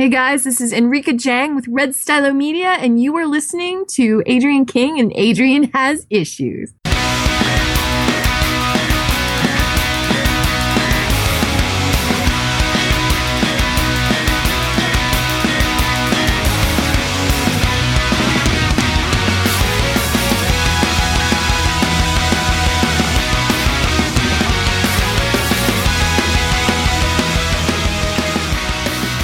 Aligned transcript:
Hey 0.00 0.08
guys, 0.08 0.44
this 0.44 0.62
is 0.62 0.72
Enrica 0.72 1.12
Jang 1.12 1.54
with 1.54 1.68
Red 1.68 1.94
Stylo 1.94 2.32
Media, 2.32 2.68
and 2.68 3.02
you 3.02 3.14
are 3.16 3.26
listening 3.26 3.84
to 3.96 4.22
Adrian 4.24 4.64
King 4.64 4.98
and 4.98 5.12
Adrian 5.14 5.64
Has 5.74 6.06
Issues. 6.08 6.72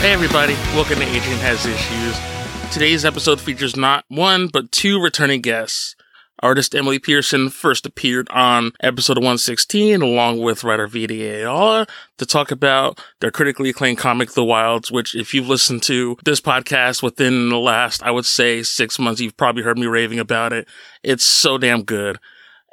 Hey 0.07 0.12
everybody, 0.12 0.52
welcome 0.73 1.00
to 1.00 1.04
Adrian 1.04 1.41
Has 1.41 1.66
Issues. 1.66 2.73
Today's 2.73 3.05
episode 3.05 3.41
features 3.41 3.74
not 3.74 4.05
one, 4.06 4.46
but 4.46 4.70
two 4.70 5.02
returning 5.02 5.41
guests. 5.41 5.96
Artist 6.41 6.77
Emily 6.77 7.01
Pearson 7.01 7.51
first 7.51 7.84
appeared 7.84 8.29
on 8.30 8.70
episode 8.80 9.16
116 9.16 10.01
along 10.01 10.38
with 10.38 10.62
writer 10.62 10.88
Ayala 10.95 11.88
to 12.19 12.24
talk 12.24 12.52
about 12.52 13.01
their 13.20 13.32
critically 13.32 13.70
acclaimed 13.70 13.98
comic 13.98 14.30
The 14.30 14.45
Wilds, 14.45 14.92
which 14.92 15.16
if 15.16 15.34
you've 15.34 15.48
listened 15.48 15.82
to 15.82 16.16
this 16.24 16.41
podcast 16.41 17.02
within 17.02 17.48
the 17.48 17.59
last, 17.59 18.01
I 18.04 18.12
would 18.12 18.27
say 18.27 18.62
six 18.62 19.01
months, 19.01 19.20
you've 19.20 19.37
probably 19.37 19.65
heard 19.65 19.77
me 19.77 19.88
raving 19.88 20.20
about 20.20 20.52
it. 20.52 20.68
It's 21.02 21.24
so 21.24 21.59
damn 21.59 21.82
good. 21.82 22.20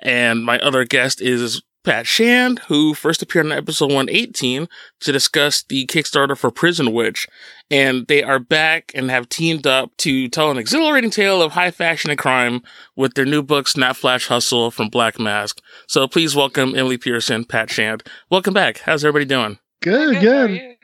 And 0.04 0.46
my 0.46 0.60
other 0.60 0.86
guest 0.86 1.20
is 1.20 1.64
Pat 1.84 2.08
Shand, 2.08 2.60
who 2.68 2.94
first 2.94 3.22
appeared 3.22 3.46
on 3.46 3.52
episode 3.52 3.92
118 3.92 4.68
to 5.02 5.12
discuss 5.12 5.64
the 5.64 5.86
Kickstarter 5.86 6.38
for 6.38 6.50
Prison 6.50 6.94
Witch. 6.94 7.28
And 7.70 8.08
they 8.08 8.24
are 8.24 8.40
back 8.40 8.92
and 8.96 9.10
have 9.10 9.28
teamed 9.28 9.68
up 9.68 9.96
to 9.98 10.30
tell 10.30 10.50
an 10.50 10.58
exhilarating 10.58 11.12
tale 11.12 11.42
of 11.42 11.52
high 11.52 11.72
fashion 11.72 12.10
and 12.10 12.20
crime 12.20 12.62
with 12.96 13.16
their 13.16 13.26
new 13.26 13.44
book, 13.44 13.68
Snap 13.68 13.98
Flash 13.98 14.28
Hustle 14.28 14.72
from 14.72 14.90
Black 14.90 15.20
Mask. 15.20 15.60
So 15.88 16.08
please 16.08 16.36
welcome 16.36 16.76
Emily 16.76 16.98
Pearson, 16.98 17.44
Pat 17.44 17.70
Shand. 17.70 18.04
Welcome 18.30 18.54
back. 18.54 18.80
How's 18.80 19.04
everybody 19.04 19.26
doing? 19.26 19.60
Good, 19.82 20.22
good. 20.22 20.78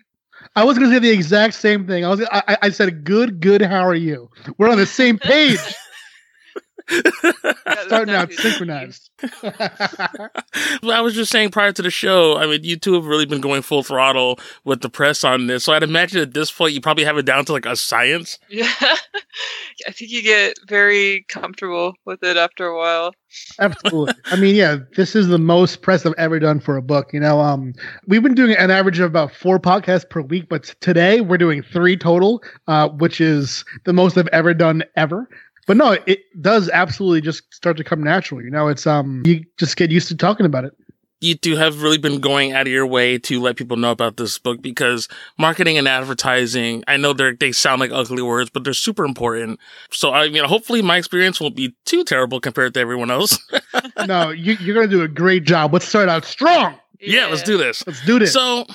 I 0.56 0.64
was 0.66 0.78
going 0.78 0.90
to 0.90 0.96
say 0.96 1.00
the 1.00 1.12
exact 1.12 1.54
same 1.54 1.88
thing. 1.88 2.04
I 2.04 2.10
was, 2.10 2.28
I, 2.32 2.58
I 2.64 2.70
said, 2.70 3.06
good, 3.06 3.40
good. 3.40 3.62
How 3.62 3.86
are 3.86 3.96
you? 3.96 4.30
We're 4.58 4.70
on 4.70 4.78
the 4.78 4.86
same 4.86 5.18
page. 5.18 5.60
Starting 7.86 8.16
out 8.16 8.32
synchronized. 8.34 9.10
I 9.44 11.02
was 11.02 11.14
just 11.14 11.32
saying 11.32 11.52
prior 11.52 11.72
to 11.72 11.82
the 11.82 11.92
show, 11.92 12.38
I 12.38 12.48
mean, 12.48 12.64
you 12.64 12.78
two 12.78 12.94
have 12.94 13.06
really 13.06 13.26
been 13.26 13.42
going 13.42 13.62
full 13.62 13.84
throttle 13.84 14.40
with 14.64 14.82
the 14.82 14.90
press 14.90 15.24
on 15.24 15.48
this. 15.48 15.64
So 15.64 15.74
I'd 15.74 15.84
imagine 15.84 16.22
at 16.22 16.34
this 16.34 16.52
point, 16.52 16.74
you 16.74 16.82
probably 16.82 17.04
have 17.04 17.18
it 17.18 17.26
down 17.26 17.46
to 17.46 17.54
like 17.54 17.66
a 17.66 17.76
science. 17.76 18.40
Yeah. 18.50 18.74
I 19.88 19.92
think 19.92 20.12
you 20.12 20.22
get 20.22 20.58
very 20.68 21.26
comfortable 21.30 21.94
with 22.06 22.22
it 22.24 22.36
after 22.36 22.66
a 22.66 22.78
while. 22.78 23.14
Absolutely. 23.60 24.14
I 24.26 24.36
mean, 24.36 24.56
yeah, 24.56 24.78
this 24.98 25.16
is 25.16 25.28
the 25.28 25.38
most 25.38 25.82
press 25.82 26.06
I've 26.06 26.14
ever 26.18 26.40
done 26.40 26.60
for 26.60 26.76
a 26.76 26.82
book. 26.82 27.14
You 27.14 27.22
know, 27.22 27.40
um, 27.40 27.74
we've 28.08 28.24
been 28.24 28.36
doing 28.36 28.56
an 28.58 28.72
average 28.72 29.00
of 29.00 29.06
about 29.06 29.34
four 29.34 29.58
podcasts 29.58 30.10
per 30.10 30.22
week, 30.22 30.50
but 30.50 30.76
today 30.82 31.22
we're 31.22 31.38
doing 31.38 31.62
three 31.62 31.96
total, 31.96 32.44
uh, 32.68 32.90
which 32.90 33.22
is 33.22 33.64
the 33.86 33.94
most 33.94 34.18
I've 34.18 34.28
ever 34.28 34.54
done 34.54 34.84
ever 34.98 35.30
but 35.70 35.78
no, 35.78 35.96
it 36.08 36.24
does 36.42 36.68
absolutely 36.68 37.22
just 37.22 37.54
start 37.54 37.78
to 37.78 37.84
come 37.84 38.02
natural. 38.02 38.42
You 38.42 38.50
know, 38.50 38.70
it's 38.70 38.88
um, 38.88 39.22
you 39.24 39.46
just 39.58 39.78
get 39.78 39.92
used 39.92 40.08
to 40.08 40.18
talking 40.18 40.48
about 40.48 40.66
it. 40.66 40.76
You 41.22 41.36
two 41.36 41.58
have 41.58 41.84
really 41.84 42.00
been 42.00 42.20
going 42.20 42.54
out 42.54 42.66
of 42.66 42.74
your 42.74 42.88
way 42.88 43.20
to 43.20 43.40
let 43.40 43.56
people 43.56 43.78
know 43.78 43.92
about 43.92 44.18
this 44.18 44.40
book 44.40 44.64
because 44.64 45.08
marketing 45.38 45.78
and 45.78 45.88
advertising, 45.88 46.84
I 46.88 46.98
know 46.98 47.14
they 47.14 47.34
they 47.34 47.52
sound 47.52 47.82
like 47.82 47.92
ugly 47.92 48.24
words, 48.24 48.50
but 48.50 48.64
they're 48.64 48.74
super 48.74 49.06
important. 49.06 49.60
So 49.92 50.12
I 50.12 50.30
mean, 50.30 50.44
hopefully 50.44 50.82
my 50.82 50.98
experience 50.98 51.40
won't 51.40 51.56
be 51.56 51.76
too 51.86 52.04
terrible 52.04 52.40
compared 52.40 52.74
to 52.74 52.80
everyone 52.80 53.12
else. 53.12 53.38
no, 54.08 54.32
you, 54.32 54.54
you're 54.54 54.74
going 54.74 54.90
to 54.90 54.96
do 54.96 55.04
a 55.04 55.08
great 55.08 55.44
job. 55.44 55.72
Let's 55.72 55.88
start 55.88 56.10
out 56.10 56.26
strong. 56.26 56.80
Yeah, 57.00 57.22
yeah, 57.22 57.28
let's 57.28 57.44
do 57.44 57.58
this. 57.58 57.86
Let's 57.88 58.06
do 58.06 58.20
this. 58.20 58.34
So, 58.34 58.66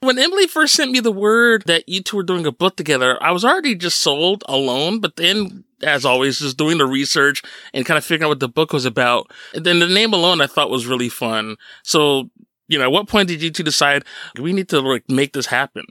when 0.00 0.18
Emily 0.18 0.46
first 0.46 0.74
sent 0.74 0.90
me 0.90 1.00
the 1.00 1.12
word 1.12 1.62
that 1.66 1.88
you 1.88 2.02
two 2.02 2.18
were 2.18 2.22
doing 2.22 2.44
a 2.44 2.52
book 2.52 2.76
together, 2.76 3.22
I 3.22 3.30
was 3.30 3.46
already 3.46 3.74
just 3.74 4.00
sold 4.00 4.44
alone. 4.46 5.00
But 5.00 5.16
then, 5.16 5.64
as 5.82 6.04
always, 6.04 6.38
just 6.38 6.58
doing 6.58 6.78
the 6.78 6.86
research 6.86 7.42
and 7.72 7.86
kind 7.86 7.96
of 7.96 8.04
figuring 8.04 8.26
out 8.26 8.30
what 8.30 8.40
the 8.40 8.48
book 8.48 8.74
was 8.74 8.84
about. 8.84 9.32
And 9.54 9.64
then 9.64 9.78
the 9.78 9.88
name 9.88 10.12
alone 10.12 10.42
I 10.42 10.46
thought 10.46 10.70
was 10.70 10.86
really 10.86 11.08
fun. 11.08 11.56
So, 11.82 12.28
you 12.66 12.78
know, 12.78 12.84
at 12.84 12.92
what 12.92 13.08
point 13.08 13.28
did 13.28 13.42
you 13.42 13.50
two 13.50 13.62
decide 13.62 14.04
we 14.38 14.52
need 14.52 14.68
to 14.68 14.80
like 14.80 15.08
make 15.08 15.32
this 15.32 15.46
happen? 15.46 15.84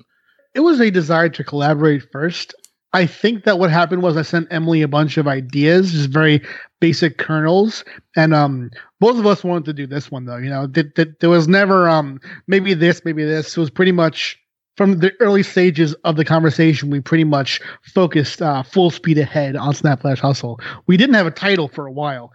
It 0.54 0.60
was 0.60 0.80
a 0.80 0.92
desire 0.92 1.30
to 1.30 1.44
collaborate 1.44 2.12
first. 2.12 2.54
I 2.94 3.06
think 3.06 3.44
that 3.44 3.60
what 3.60 3.70
happened 3.70 4.02
was 4.02 4.16
I 4.18 4.22
sent 4.22 4.48
Emily 4.50 4.82
a 4.82 4.88
bunch 4.88 5.18
of 5.18 5.28
ideas, 5.28 5.92
just 5.92 6.10
very 6.10 6.42
basic 6.80 7.18
kernels, 7.18 7.84
and 8.16 8.34
um, 8.34 8.72
both 9.00 9.20
of 9.20 9.26
us 9.26 9.44
wanted 9.44 9.66
to 9.66 9.74
do 9.74 9.88
this 9.88 10.10
one 10.10 10.26
though. 10.26 10.38
You 10.38 10.50
know, 10.50 10.68
th- 10.68 10.94
th- 10.96 11.10
there 11.20 11.30
was 11.30 11.48
never 11.48 11.90
um, 11.90 12.20
maybe 12.48 12.74
this, 12.74 13.02
maybe 13.04 13.24
this. 13.26 13.58
It 13.58 13.60
was 13.60 13.70
pretty 13.70 13.92
much 13.92 14.40
from 14.78 15.00
the 15.00 15.12
early 15.20 15.44
stages 15.44 15.94
of 16.06 16.16
the 16.16 16.24
conversation. 16.24 16.90
We 16.90 17.02
pretty 17.02 17.24
much 17.26 17.60
focused 17.84 18.42
uh, 18.42 18.64
full 18.64 18.90
speed 18.90 19.18
ahead 19.18 19.56
on 19.56 19.74
Snap 19.74 20.02
Flash 20.02 20.20
Hustle. 20.20 20.60
We 20.86 20.96
didn't 20.98 21.16
have 21.16 21.28
a 21.28 21.32
title 21.32 21.68
for 21.68 21.88
a 21.88 21.92
while. 21.92 22.32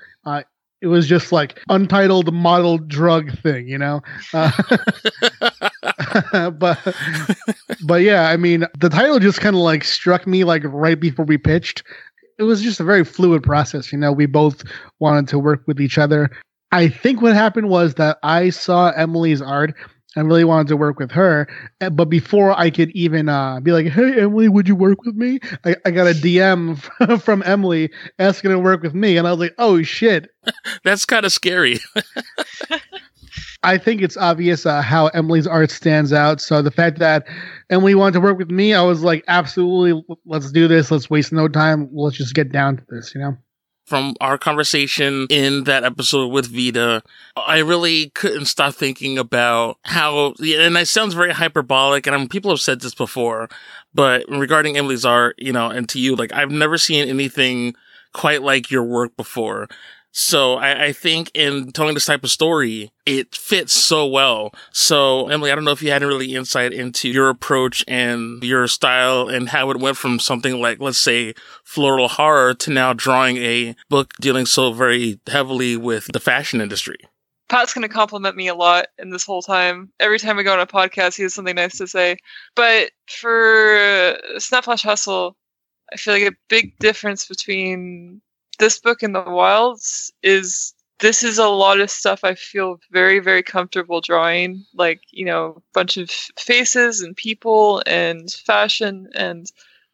It 0.83 0.89
was 0.89 1.07
just 1.07 1.31
like 1.31 1.61
untitled 1.69 2.35
model 2.35 2.77
drug 2.77 3.39
thing, 3.39 3.69
you 3.69 3.79
know. 3.79 4.03
Uh, 6.33 6.51
but 6.51 6.79
but 7.85 8.03
yeah, 8.03 8.29
I 8.29 8.37
mean, 8.37 8.67
the 8.79 8.89
title 8.89 9.19
just 9.19 9.41
kind 9.41 9.57
of 9.57 9.63
like 9.63 9.85
struck 9.85 10.27
me 10.27 10.45
like 10.45 10.63
right 10.65 10.99
before 10.99 11.25
we 11.25 11.39
pitched. 11.39 11.83
It 12.39 12.45
was 12.45 12.63
just 12.63 12.81
a 12.81 12.85
very 12.85 13.05
fluid 13.05 13.43
process, 13.43 13.93
you 13.93 13.99
know. 13.99 14.13
We 14.13 14.27
both 14.27 14.63
wanted 15.01 15.29
to 15.29 15.39
work 15.39 15.63
with 15.67 15.81
each 15.81 15.99
other. 15.99 16.31
I 16.73 16.89
think 16.89 17.21
what 17.21 17.35
happened 17.35 17.69
was 17.69 17.95
that 17.95 18.19
I 18.23 18.51
saw 18.51 18.91
Emily's 18.91 19.43
art 19.43 19.75
I 20.17 20.21
really 20.21 20.45
wanted 20.45 20.69
to 20.69 20.77
work 20.77 20.99
with 20.99 21.11
her. 21.13 21.49
Eh, 21.81 21.89
but 21.89 22.07
before 22.07 22.59
I 22.59 22.71
could 22.71 22.91
even 22.91 23.29
uh, 23.29 23.61
be 23.61 23.73
like, 23.73 23.87
hey, 23.87 24.21
Emily, 24.21 24.49
would 24.49 24.69
you 24.69 24.77
work 24.77 25.03
with 25.05 25.15
me? 25.15 25.41
I, 25.65 25.77
I 25.85 25.91
got 25.91 26.07
a 26.07 26.15
DM 26.15 26.79
from 27.23 27.43
Emily 27.45 27.91
asking 28.19 28.51
to 28.51 28.59
work 28.59 28.83
with 28.83 28.95
me. 28.95 29.17
And 29.17 29.27
I 29.27 29.31
was 29.31 29.41
like, 29.41 29.55
oh, 29.59 29.83
shit. 29.83 30.31
That's 30.85 31.05
kind 31.05 31.25
of 31.25 31.33
scary. 31.33 31.79
I 33.65 33.79
think 33.79 34.03
it's 34.03 34.17
obvious 34.17 34.67
uh, 34.67 34.83
how 34.83 35.07
Emily's 35.09 35.47
art 35.47 35.71
stands 35.71 36.13
out. 36.13 36.41
So 36.41 36.63
the 36.63 36.71
fact 36.71 36.99
that 36.99 37.27
Emily 37.71 37.95
wanted 37.95 38.15
to 38.15 38.21
work 38.21 38.37
with 38.37 38.51
me, 38.51 38.75
I 38.75 38.83
was 38.83 39.03
like, 39.03 39.25
absolutely, 39.29 40.03
let's 40.27 40.51
do 40.51 40.67
this. 40.67 40.91
Let's 40.91 41.09
waste 41.09 41.33
no 41.33 41.49
time. 41.49 41.89
Let's 41.93 42.17
just 42.17 42.35
get 42.35 42.51
down 42.51 42.79
to 42.79 42.85
this, 42.89 43.15
you 43.15 43.21
know? 43.21 43.37
From 43.85 44.15
our 44.21 44.39
conversation 44.39 45.27
in 45.29 45.65
that 45.65 45.85
episode 45.85 46.29
with 46.29 46.47
Vita, 46.47 47.03
I 47.37 47.59
really 47.59 48.11
couldn't 48.11 48.47
stop 48.47 48.75
thinking 48.75 49.19
about 49.19 49.79
how, 49.85 50.35
and 50.39 50.77
it 50.77 50.89
sounds 50.89 51.15
very 51.15 51.33
hyperbolic, 51.33 52.07
and 52.07 52.15
I 52.15 52.19
mean, 52.19 52.29
people 52.29 52.51
have 52.53 52.61
said 52.61 52.81
this 52.81 52.95
before, 52.95 53.49
but 53.93 54.25
regarding 54.29 54.79
Emily's 54.79 55.05
art, 55.05 55.35
you 55.39 55.53
know, 55.53 55.69
and 55.69 55.89
to 55.91 55.99
you, 55.99 56.15
like, 56.15 56.33
I've 56.33 56.51
never 56.51 56.79
seen 56.79 57.09
anything 57.09 57.75
quite 58.15 58.43
like 58.43 58.71
your 58.71 58.85
work 58.85 59.17
before. 59.17 59.69
So 60.13 60.55
I, 60.55 60.85
I, 60.85 60.93
think 60.93 61.31
in 61.33 61.73
telling 61.73 61.95
this 61.95 62.05
type 62.05 62.23
of 62.23 62.31
story, 62.31 62.93
it 63.07 63.35
fits 63.35 63.73
so 63.73 64.07
well. 64.07 64.53
So 64.71 65.29
Emily, 65.29 65.51
I 65.51 65.55
don't 65.55 65.65
know 65.65 65.71
if 65.73 65.83
you 65.83 65.91
had 65.91 66.03
any 66.03 66.09
really 66.13 66.35
insight 66.35 66.75
into 66.75 67.09
your 67.09 67.31
approach 67.31 67.83
and 67.89 68.43
your 68.45 68.69
style 68.69 69.29
and 69.29 69.49
how 69.49 69.71
it 69.71 69.81
went 69.81 69.97
from 69.97 70.19
something 70.19 70.61
like, 70.61 70.81
let's 70.81 70.99
say, 70.99 71.33
floral 71.65 72.09
horror 72.09 72.53
to 72.55 72.71
now 72.71 72.93
drawing 72.93 73.39
a 73.39 73.75
book 73.89 74.13
dealing 74.21 74.45
so 74.45 74.73
very 74.75 75.19
heavily 75.27 75.79
with 75.79 76.09
the 76.13 76.21
fashion 76.21 76.61
industry. 76.61 76.99
Pat's 77.49 77.73
going 77.73 77.83
to 77.83 77.89
compliment 77.89 78.37
me 78.37 78.49
a 78.49 78.55
lot 78.55 78.87
in 78.99 79.11
this 79.11 79.25
whole 79.25 79.43
time. 79.43 79.91
Every 79.99 80.19
time 80.19 80.37
we 80.37 80.43
go 80.43 80.53
on 80.53 80.61
a 80.61 80.67
podcast, 80.67 81.17
he 81.17 81.23
has 81.23 81.35
something 81.35 81.55
nice 81.55 81.79
to 81.79 81.87
say. 81.87 82.17
But 82.55 82.91
for 83.09 84.19
Snap 84.39 84.65
Flash 84.65 84.83
Hustle, 84.83 85.37
I 85.91 85.97
feel 85.97 86.15
like 86.15 86.33
a 86.33 86.37
big 86.49 86.79
difference 86.79 87.27
between 87.27 88.21
this 88.59 88.79
book 88.79 89.03
in 89.03 89.13
the 89.13 89.23
wilds 89.23 90.13
is 90.23 90.75
this 91.01 91.25
is 91.25 91.39
a 91.39 91.49
lot 91.49 91.81
of 91.81 91.91
stuff 91.91 92.21
I 92.23 92.37
feel 92.37 92.79
very, 92.93 93.19
very 93.19 93.43
comfortable 93.43 94.01
drawing. 94.01 94.65
Like, 94.73 95.01
you 95.11 95.25
know, 95.25 95.57
a 95.57 95.63
bunch 95.75 95.97
of 95.97 96.11
faces 96.11 97.01
and 97.01 97.17
people 97.17 97.83
and 97.87 98.31
fashion 98.31 99.09
and 99.15 99.51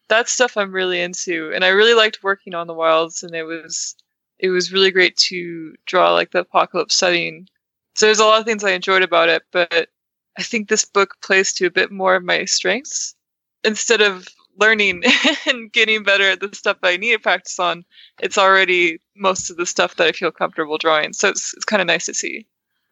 that 0.09 0.29
stuff 0.29 0.55
I'm 0.55 0.71
really 0.71 1.01
into. 1.01 1.51
And 1.53 1.65
I 1.65 1.69
really 1.69 1.95
liked 1.95 2.23
working 2.23 2.53
on 2.53 2.67
the 2.67 2.73
wilds 2.73 3.23
and 3.23 3.33
it 3.33 3.43
was 3.43 3.95
it 4.37 4.49
was 4.49 4.71
really 4.71 4.91
great 4.91 5.17
to 5.17 5.75
draw 5.85 6.13
like 6.13 6.31
the 6.31 6.39
apocalypse 6.39 6.95
setting. 6.95 7.47
So 7.95 8.05
there's 8.05 8.19
a 8.19 8.25
lot 8.25 8.39
of 8.39 8.45
things 8.45 8.63
I 8.63 8.71
enjoyed 8.71 9.01
about 9.01 9.29
it, 9.29 9.43
but 9.51 9.89
I 10.37 10.43
think 10.43 10.69
this 10.69 10.85
book 10.85 11.17
plays 11.21 11.51
to 11.53 11.65
a 11.65 11.71
bit 11.71 11.91
more 11.91 12.15
of 12.15 12.23
my 12.23 12.45
strengths. 12.45 13.15
Instead 13.63 14.01
of 14.01 14.27
learning 14.59 15.03
and 15.47 15.71
getting 15.71 16.03
better 16.03 16.29
at 16.29 16.39
the 16.39 16.49
stuff 16.53 16.77
I 16.83 16.97
need 16.97 17.13
to 17.13 17.19
practice 17.19 17.59
on, 17.59 17.85
it's 18.19 18.37
already 18.37 18.99
most 19.15 19.49
of 19.49 19.57
the 19.57 19.65
stuff 19.65 19.95
that 19.95 20.07
I 20.07 20.11
feel 20.11 20.31
comfortable 20.31 20.77
drawing. 20.77 21.13
So 21.13 21.29
it's, 21.29 21.53
it's 21.55 21.65
kind 21.65 21.81
of 21.81 21.87
nice 21.87 22.05
to 22.05 22.13
see. 22.13 22.45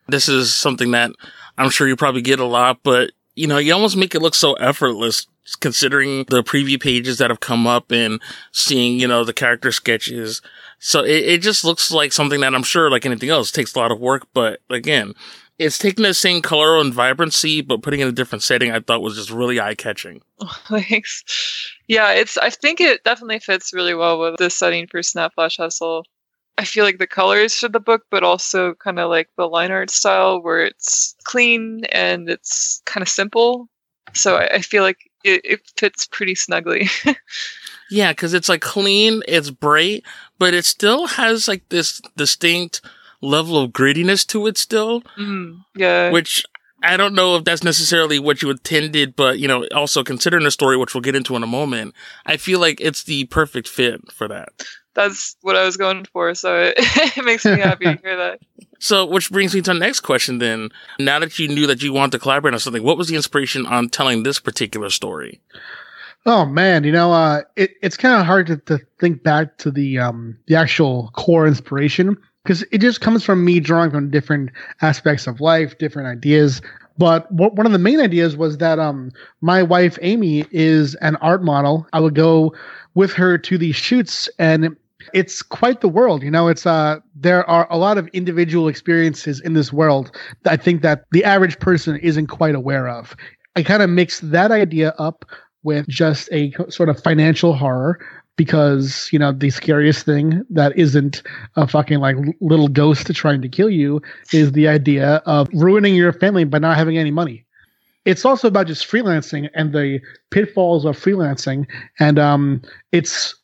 This 0.08 0.30
is 0.30 0.56
something 0.56 0.92
that 0.92 1.12
I'm 1.58 1.70
sure 1.70 1.88
you 1.88 1.96
probably 1.96 2.22
get 2.22 2.40
a 2.40 2.46
lot, 2.46 2.80
but 2.84 3.12
you 3.36 3.46
know, 3.46 3.58
you 3.58 3.74
almost 3.74 3.98
make 3.98 4.16
it 4.16 4.22
look 4.22 4.34
so 4.34 4.54
effortless 4.54 5.28
considering 5.60 6.26
the 6.26 6.44
preview 6.44 6.82
pages 6.82 7.20
that 7.20 7.30
have 7.30 7.40
come 7.40 7.68
up 7.68 7.92
and 7.92 8.22
seeing, 8.52 9.00
you 9.00 9.08
know, 9.08 9.24
the 9.24 9.34
character 9.34 9.72
sketches. 9.72 10.42
So 10.80 11.04
it, 11.04 11.24
it 11.24 11.42
just 11.42 11.64
looks 11.64 11.92
like 11.92 12.12
something 12.12 12.42
that 12.42 12.54
I'm 12.54 12.64
sure, 12.64 12.90
like 12.90 13.06
anything 13.06 13.30
else, 13.30 13.52
takes 13.52 13.76
a 13.76 13.80
lot 13.80 13.92
of 13.92 14.00
work. 14.00 14.28
But 14.34 14.60
again, 14.70 15.14
it's 15.60 15.78
taking 15.78 16.04
the 16.04 16.14
same 16.14 16.42
color 16.42 16.78
and 16.78 16.94
vibrancy, 16.94 17.62
but 17.62 17.82
putting 17.82 18.00
in 18.00 18.08
a 18.08 18.12
different 18.12 18.44
setting, 18.44 18.72
I 18.72 18.80
thought 18.80 19.02
was 19.02 19.16
just 19.16 19.32
really 19.32 19.60
eye 19.60 19.76
catching. 19.76 20.22
Thanks. 20.68 21.24
Yeah, 21.88 22.12
it's. 22.12 22.38
I 22.38 22.50
think 22.50 22.80
it 22.80 23.04
definitely 23.04 23.40
fits 23.40 23.74
really 23.74 23.96
well 23.96 24.20
with 24.20 24.38
the 24.38 24.50
setting 24.50 24.88
for 24.88 25.02
Snap 25.02 25.34
Flash 25.34 25.58
Hustle. 25.58 26.06
I 26.60 26.66
feel 26.66 26.84
like 26.84 26.98
the 26.98 27.08
colors 27.08 27.56
for 27.56 27.70
the 27.70 27.80
book, 27.80 28.04
but 28.10 28.24
also 28.24 28.74
kind 28.76 29.00
of 29.00 29.10
like 29.10 29.30
the 29.38 29.48
line 29.48 29.72
art 29.72 29.90
style, 29.90 30.42
where 30.42 30.62
it's 30.62 31.16
clean 31.24 31.86
and 31.92 32.30
it's 32.30 32.82
kind 32.86 33.02
of 33.02 33.10
simple. 33.10 33.70
So 34.14 34.38
I, 34.38 34.56
I 34.56 34.62
feel 34.62 34.84
like 34.84 35.10
it, 35.24 35.42
it 35.44 35.62
fits 35.78 36.08
pretty 36.08 36.36
snugly. 36.36 36.90
yeah, 37.90 38.12
because 38.12 38.34
it's 38.34 38.50
like 38.50 38.62
clean, 38.62 39.22
it's 39.28 39.50
bright, 39.50 40.04
but 40.40 40.54
it 40.54 40.66
still 40.66 41.08
has 41.08 41.48
like 41.48 41.68
this 41.70 42.02
distinct 42.16 42.82
level 43.22 43.58
of 43.58 43.72
grittiness 43.72 44.26
to 44.28 44.48
it 44.48 44.58
still. 44.58 45.02
Mm, 45.18 45.64
yeah. 45.76 46.12
Which 46.12 46.46
I 46.84 46.98
don't 46.98 47.16
know 47.16 47.36
if 47.36 47.44
that's 47.44 47.64
necessarily 47.64 48.20
what 48.20 48.42
you 48.42 48.50
intended, 48.50 49.16
but 49.16 49.40
you 49.40 49.48
know, 49.48 49.66
also 49.74 50.04
considering 50.04 50.44
the 50.44 50.52
story, 50.52 50.78
which 50.78 50.94
we'll 50.94 51.02
get 51.02 51.16
into 51.16 51.36
in 51.36 51.44
a 51.44 51.48
moment, 51.48 51.94
I 52.26 52.38
feel 52.38 52.60
like 52.60 52.80
it's 52.80 53.04
the 53.04 53.26
perfect 53.26 53.68
fit 53.68 54.12
for 54.12 54.28
that. 54.28 54.50
That's 54.94 55.36
what 55.42 55.56
I 55.56 55.64
was 55.64 55.78
going 55.78 56.06
for, 56.06 56.34
so 56.34 56.56
it, 56.56 56.74
it 57.18 57.26
makes 57.26 57.46
me 57.46 57.60
happy 57.60 57.86
to 57.86 58.00
hear 58.02 58.18
that. 58.18 58.40
So, 58.80 59.06
which 59.06 59.32
brings 59.32 59.56
me 59.56 59.62
to 59.62 59.74
the 59.74 59.80
next 59.80 60.02
question 60.02 60.38
then. 60.40 60.70
Now 61.00 61.20
that 61.20 61.38
you 61.40 61.48
knew 61.48 61.68
that 61.68 61.82
you 61.82 61.94
wanted 61.94 62.14
to 62.14 62.20
collaborate 62.20 62.54
on 62.54 62.60
something, 62.60 62.84
what 62.84 62.98
was 62.98 63.08
the 63.08 63.16
inspiration 63.16 63.66
on 63.66 63.90
telling 63.90 64.24
this 64.24 64.40
particular 64.40 64.90
story? 64.90 65.42
Oh 66.26 66.46
man, 66.46 66.84
you 66.84 66.92
know, 66.92 67.12
uh, 67.12 67.42
it, 67.56 67.72
it's 67.82 67.98
kind 67.98 68.20
of 68.20 68.26
hard 68.26 68.48
to, 68.48 68.58
to 68.58 68.80
think 69.00 69.24
back 69.24 69.58
to 69.60 69.72
the 69.72 70.00
um, 70.00 70.38
the 70.48 70.56
actual 70.56 71.10
core 71.16 71.48
inspiration 71.48 72.18
because 72.48 72.64
it 72.72 72.78
just 72.78 73.02
comes 73.02 73.26
from 73.26 73.44
me 73.44 73.60
drawing 73.60 73.92
from 73.92 74.10
different 74.10 74.52
aspects 74.82 75.28
of 75.28 75.42
life, 75.42 75.78
different 75.80 76.08
ideas. 76.08 76.62
But 76.98 77.30
one 77.30 77.66
of 77.66 77.74
the 77.74 77.78
main 77.78 78.00
ideas 78.00 78.38
was 78.38 78.58
that 78.60 78.80
um, 78.80 79.12
my 79.42 79.62
wife 79.62 80.00
Amy 80.02 80.46
is 80.50 80.96
an 80.96 81.18
art 81.18 81.44
model. 81.44 81.86
I 81.92 82.00
would 82.00 82.16
go 82.16 82.56
with 82.96 83.12
her 83.14 83.38
to 83.38 83.58
these 83.58 83.76
shoots, 83.76 84.30
and 84.40 84.78
it's 85.14 85.42
quite 85.44 85.82
the 85.82 85.90
world. 85.90 86.24
You 86.24 86.32
know, 86.32 86.48
it's 86.48 86.66
uh, 86.66 87.02
there 87.16 87.48
are 87.50 87.68
a 87.70 87.78
lot 87.78 87.98
of 87.98 88.08
individual 88.14 88.70
experiences 88.70 89.42
in 89.42 89.52
this 89.52 89.74
world 89.74 90.16
that 90.44 90.54
I 90.54 90.56
think 90.58 90.84
that 90.84 91.04
the 91.12 91.26
average 91.26 91.60
person 91.60 91.98
isn't 91.98 92.28
quite 92.28 92.56
aware 92.56 92.88
of. 92.88 93.14
I 93.58 93.64
kind 93.64 93.84
of 93.84 93.90
mix 93.90 94.22
that 94.22 94.52
idea 94.52 94.94
up 94.98 95.26
with 95.64 95.86
just 95.90 96.30
a 96.32 96.54
sort 96.70 96.88
of 96.88 97.04
financial 97.04 97.54
horror 97.54 98.00
because 98.38 99.10
you 99.12 99.20
know 99.20 99.32
the 99.32 99.50
scariest 99.50 100.06
thing 100.06 100.46
that 100.50 100.78
isn't 100.78 101.22
a 101.56 101.68
fucking 101.68 102.00
like 102.00 102.16
little 102.40 102.70
ghost 102.70 103.14
trying 103.14 103.42
to 103.42 103.50
kill 103.50 103.70
you 103.70 104.02
is 104.32 104.54
the 104.54 104.68
idea 104.68 105.22
of 105.26 105.50
ruining 105.54 105.96
your 105.96 106.14
family 106.14 106.46
by 106.46 106.60
not 106.60 106.78
having 106.78 106.98
any 106.98 107.12
money 107.12 107.46
it's 108.06 108.24
also 108.24 108.48
about 108.48 108.68
just 108.68 108.90
freelancing 108.90 109.50
and 109.54 109.74
the 109.74 110.00
pitfalls 110.32 110.86
of 110.86 110.98
freelancing 110.98 111.66
and 112.00 112.18
um 112.18 112.62
it's 112.92 113.36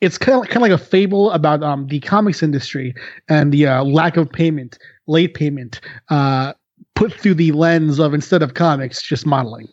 it's 0.00 0.16
kind 0.16 0.38
of, 0.38 0.46
kind 0.48 0.58
of 0.58 0.62
like 0.62 0.72
a 0.72 0.78
fable 0.78 1.30
about 1.32 1.62
um 1.62 1.88
the 1.88 1.98
comics 2.00 2.42
industry 2.42 2.94
and 3.28 3.52
the 3.52 3.66
uh, 3.66 3.82
lack 3.82 4.16
of 4.16 4.30
payment 4.30 4.78
late 5.06 5.34
payment 5.34 5.80
uh 6.10 6.52
put 6.94 7.12
through 7.12 7.34
the 7.34 7.52
lens 7.52 7.98
of 7.98 8.14
instead 8.14 8.42
of 8.42 8.54
comics 8.54 9.02
just 9.02 9.24
modeling 9.26 9.68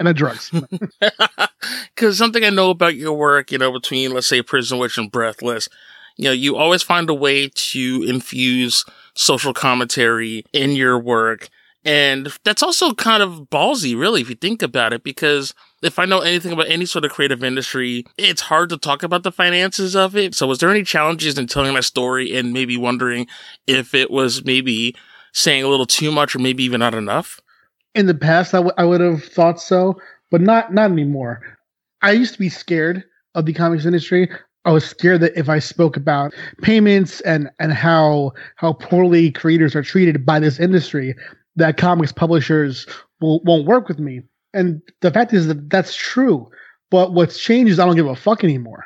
and 0.00 0.16
drugs. 0.16 0.52
Because 1.94 2.18
something 2.18 2.44
I 2.44 2.50
know 2.50 2.70
about 2.70 2.94
your 2.96 3.12
work, 3.12 3.52
you 3.52 3.58
know, 3.58 3.72
between 3.72 4.12
let's 4.12 4.26
say 4.26 4.42
Prison 4.42 4.78
Witch 4.78 4.98
and 4.98 5.10
Breathless, 5.10 5.68
you 6.16 6.24
know, 6.24 6.32
you 6.32 6.56
always 6.56 6.82
find 6.82 7.08
a 7.10 7.14
way 7.14 7.48
to 7.48 8.04
infuse 8.06 8.84
social 9.14 9.52
commentary 9.52 10.44
in 10.52 10.72
your 10.72 10.98
work. 10.98 11.48
And 11.84 12.32
that's 12.44 12.62
also 12.62 12.92
kind 12.92 13.22
of 13.22 13.48
ballsy, 13.50 13.98
really, 13.98 14.20
if 14.20 14.28
you 14.28 14.34
think 14.34 14.62
about 14.62 14.92
it, 14.92 15.04
because 15.04 15.54
if 15.80 15.98
I 15.98 16.04
know 16.04 16.20
anything 16.20 16.52
about 16.52 16.68
any 16.68 16.86
sort 16.86 17.04
of 17.04 17.12
creative 17.12 17.44
industry, 17.44 18.04
it's 18.18 18.42
hard 18.42 18.68
to 18.70 18.76
talk 18.76 19.02
about 19.02 19.22
the 19.22 19.32
finances 19.32 19.94
of 19.94 20.16
it. 20.16 20.34
So 20.34 20.46
was 20.46 20.58
there 20.58 20.70
any 20.70 20.82
challenges 20.82 21.38
in 21.38 21.46
telling 21.46 21.72
my 21.72 21.80
story 21.80 22.36
and 22.36 22.52
maybe 22.52 22.76
wondering 22.76 23.28
if 23.66 23.94
it 23.94 24.10
was 24.10 24.44
maybe 24.44 24.96
saying 25.32 25.62
a 25.62 25.68
little 25.68 25.86
too 25.86 26.10
much 26.10 26.34
or 26.34 26.40
maybe 26.40 26.64
even 26.64 26.80
not 26.80 26.94
enough? 26.94 27.40
in 27.98 28.06
the 28.06 28.14
past 28.14 28.54
I, 28.54 28.58
w- 28.58 28.74
I 28.78 28.84
would 28.84 29.00
have 29.00 29.24
thought 29.24 29.60
so, 29.60 30.00
but 30.30 30.40
not 30.40 30.72
not 30.72 30.90
anymore. 30.90 31.57
I 32.02 32.12
used 32.12 32.34
to 32.34 32.38
be 32.38 32.48
scared 32.48 33.04
of 33.34 33.46
the 33.46 33.52
comics 33.52 33.84
industry. 33.84 34.30
I 34.64 34.72
was 34.72 34.84
scared 34.84 35.20
that 35.20 35.36
if 35.36 35.48
I 35.48 35.58
spoke 35.58 35.96
about 35.96 36.34
payments 36.62 37.20
and 37.22 37.50
and 37.58 37.72
how 37.72 38.32
how 38.56 38.74
poorly 38.74 39.32
creators 39.32 39.74
are 39.74 39.82
treated 39.82 40.26
by 40.26 40.40
this 40.40 40.60
industry, 40.60 41.14
that 41.56 41.76
comics 41.76 42.12
publishers 42.12 42.86
will, 43.20 43.40
won't 43.44 43.66
work 43.66 43.88
with 43.88 43.98
me. 43.98 44.22
And 44.54 44.82
the 45.00 45.10
fact 45.10 45.32
is 45.32 45.46
that 45.46 45.70
that's 45.70 45.94
true. 45.94 46.50
But 46.90 47.12
what's 47.12 47.38
changed 47.38 47.72
is 47.72 47.78
I 47.78 47.86
don't 47.86 47.96
give 47.96 48.06
a 48.06 48.16
fuck 48.16 48.44
anymore. 48.44 48.84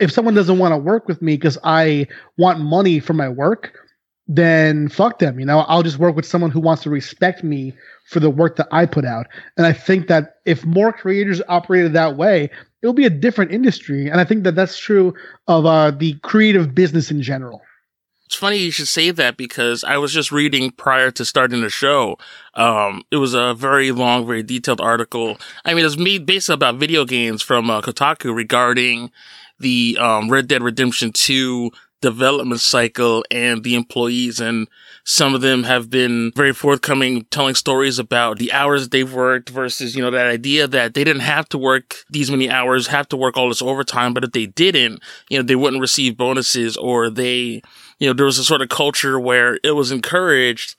If 0.00 0.12
someone 0.12 0.34
doesn't 0.34 0.58
want 0.58 0.72
to 0.72 0.78
work 0.78 1.08
with 1.08 1.22
me 1.22 1.34
because 1.36 1.58
I 1.64 2.06
want 2.36 2.60
money 2.60 3.00
for 3.00 3.14
my 3.14 3.28
work, 3.28 3.76
then 4.28 4.90
fuck 4.90 5.18
them. 5.18 5.40
You 5.40 5.46
know, 5.46 5.60
I'll 5.60 5.82
just 5.82 5.98
work 5.98 6.14
with 6.14 6.26
someone 6.26 6.50
who 6.50 6.60
wants 6.60 6.82
to 6.82 6.90
respect 6.90 7.42
me 7.42 7.72
for 8.06 8.20
the 8.20 8.30
work 8.30 8.56
that 8.56 8.68
I 8.70 8.84
put 8.84 9.06
out. 9.06 9.26
And 9.56 9.66
I 9.66 9.72
think 9.72 10.06
that 10.08 10.36
if 10.44 10.64
more 10.64 10.92
creators 10.92 11.40
operated 11.48 11.94
that 11.94 12.16
way, 12.16 12.50
it'll 12.82 12.92
be 12.92 13.06
a 13.06 13.10
different 13.10 13.52
industry. 13.52 14.08
And 14.08 14.20
I 14.20 14.24
think 14.24 14.44
that 14.44 14.54
that's 14.54 14.78
true 14.78 15.14
of 15.48 15.64
uh, 15.64 15.90
the 15.90 16.14
creative 16.22 16.74
business 16.74 17.10
in 17.10 17.22
general. 17.22 17.62
It's 18.26 18.36
funny 18.36 18.58
you 18.58 18.70
should 18.70 18.88
say 18.88 19.10
that 19.10 19.38
because 19.38 19.82
I 19.84 19.96
was 19.96 20.12
just 20.12 20.30
reading 20.30 20.70
prior 20.70 21.10
to 21.12 21.24
starting 21.24 21.62
the 21.62 21.70
show. 21.70 22.18
Um, 22.52 23.02
it 23.10 23.16
was 23.16 23.32
a 23.32 23.54
very 23.54 23.90
long, 23.90 24.26
very 24.26 24.42
detailed 24.42 24.82
article. 24.82 25.38
I 25.64 25.72
mean, 25.72 25.80
it 25.80 25.84
was 25.84 25.96
made 25.96 26.26
based 26.26 26.50
about 26.50 26.76
video 26.76 27.06
games 27.06 27.40
from 27.40 27.70
uh, 27.70 27.80
Kotaku 27.80 28.36
regarding 28.36 29.10
the 29.58 29.96
um, 29.98 30.28
Red 30.28 30.46
Dead 30.46 30.62
Redemption 30.62 31.10
2 31.12 31.70
development 32.00 32.60
cycle 32.60 33.24
and 33.30 33.64
the 33.64 33.74
employees 33.74 34.38
and 34.40 34.68
some 35.04 35.34
of 35.34 35.40
them 35.40 35.64
have 35.64 35.90
been 35.90 36.30
very 36.36 36.52
forthcoming 36.52 37.24
telling 37.30 37.54
stories 37.54 37.98
about 37.98 38.38
the 38.38 38.52
hours 38.52 38.84
that 38.84 38.90
they've 38.92 39.12
worked 39.12 39.50
versus 39.50 39.96
you 39.96 40.02
know 40.02 40.10
that 40.10 40.26
idea 40.26 40.68
that 40.68 40.94
they 40.94 41.02
didn't 41.02 41.22
have 41.22 41.48
to 41.48 41.58
work 41.58 42.04
these 42.10 42.30
many 42.30 42.48
hours 42.48 42.86
have 42.86 43.08
to 43.08 43.16
work 43.16 43.36
all 43.36 43.48
this 43.48 43.62
overtime 43.62 44.14
but 44.14 44.22
if 44.22 44.30
they 44.32 44.46
didn't 44.46 45.02
you 45.28 45.36
know 45.36 45.42
they 45.42 45.56
wouldn't 45.56 45.80
receive 45.80 46.16
bonuses 46.16 46.76
or 46.76 47.10
they 47.10 47.60
you 47.98 48.06
know 48.06 48.12
there 48.12 48.26
was 48.26 48.38
a 48.38 48.44
sort 48.44 48.62
of 48.62 48.68
culture 48.68 49.18
where 49.18 49.58
it 49.64 49.72
was 49.72 49.90
encouraged 49.90 50.76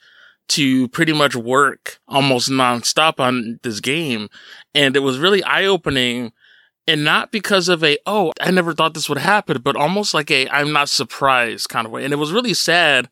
to 0.49 0.87
pretty 0.89 1.13
much 1.13 1.35
work 1.35 1.99
almost 2.07 2.49
nonstop 2.49 3.19
on 3.19 3.59
this 3.63 3.79
game. 3.79 4.27
And 4.73 4.95
it 4.95 4.99
was 4.99 5.19
really 5.19 5.43
eye 5.43 5.65
opening 5.65 6.33
and 6.89 7.03
not 7.03 7.31
because 7.31 7.69
of 7.69 7.83
a 7.83 7.97
oh 8.05 8.33
i 8.41 8.49
never 8.49 8.73
thought 8.73 8.93
this 8.93 9.07
would 9.07 9.19
happen 9.19 9.61
but 9.61 9.75
almost 9.75 10.13
like 10.13 10.31
a 10.31 10.49
i'm 10.49 10.73
not 10.73 10.89
surprised 10.89 11.69
kind 11.69 11.85
of 11.85 11.91
way. 11.91 12.03
And 12.03 12.13
it 12.13 12.17
was 12.17 12.31
really 12.31 12.53
sad 12.53 13.09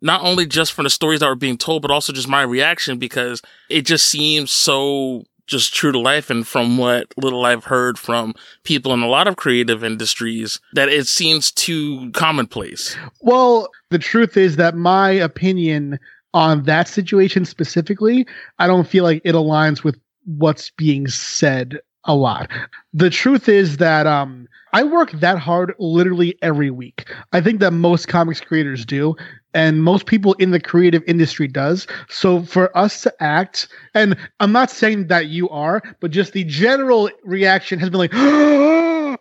not 0.00 0.22
only 0.22 0.46
just 0.46 0.72
from 0.72 0.84
the 0.84 0.90
stories 0.90 1.20
that 1.20 1.28
were 1.28 1.34
being 1.34 1.58
told 1.58 1.82
but 1.82 1.90
also 1.90 2.12
just 2.12 2.28
my 2.28 2.42
reaction 2.42 2.98
because 2.98 3.42
it 3.68 3.82
just 3.82 4.06
seems 4.06 4.50
so 4.50 5.24
just 5.46 5.74
true 5.74 5.92
to 5.92 5.98
life 5.98 6.30
and 6.30 6.46
from 6.46 6.78
what 6.78 7.12
little 7.18 7.44
i've 7.44 7.64
heard 7.64 7.98
from 7.98 8.34
people 8.64 8.94
in 8.94 9.02
a 9.02 9.08
lot 9.08 9.26
of 9.26 9.36
creative 9.36 9.84
industries 9.84 10.60
that 10.72 10.88
it 10.88 11.06
seems 11.06 11.50
too 11.52 12.10
commonplace. 12.12 12.96
Well 13.20 13.68
the 13.90 13.98
truth 13.98 14.36
is 14.36 14.56
that 14.56 14.74
my 14.74 15.10
opinion 15.10 15.98
on 16.32 16.62
that 16.62 16.88
situation 16.88 17.44
specifically 17.44 18.26
i 18.58 18.66
don't 18.66 18.88
feel 18.88 19.04
like 19.04 19.20
it 19.22 19.34
aligns 19.34 19.84
with 19.84 19.98
what's 20.24 20.70
being 20.70 21.08
said 21.08 21.78
a 22.04 22.14
lot. 22.14 22.50
The 22.92 23.10
truth 23.10 23.48
is 23.48 23.76
that 23.78 24.06
um, 24.06 24.48
I 24.72 24.82
work 24.82 25.12
that 25.12 25.38
hard 25.38 25.74
literally 25.78 26.36
every 26.42 26.70
week. 26.70 27.10
I 27.32 27.40
think 27.40 27.60
that 27.60 27.72
most 27.72 28.08
comics 28.08 28.40
creators 28.40 28.84
do, 28.84 29.16
and 29.54 29.82
most 29.82 30.06
people 30.06 30.32
in 30.34 30.50
the 30.50 30.60
creative 30.60 31.02
industry 31.06 31.46
does. 31.46 31.86
So 32.08 32.42
for 32.42 32.76
us 32.76 33.02
to 33.02 33.22
act, 33.22 33.68
and 33.94 34.16
I'm 34.40 34.52
not 34.52 34.70
saying 34.70 35.08
that 35.08 35.26
you 35.26 35.48
are, 35.50 35.82
but 36.00 36.10
just 36.10 36.32
the 36.32 36.44
general 36.44 37.10
reaction 37.22 37.78
has 37.78 37.90
been 37.90 37.98
like, 37.98 38.12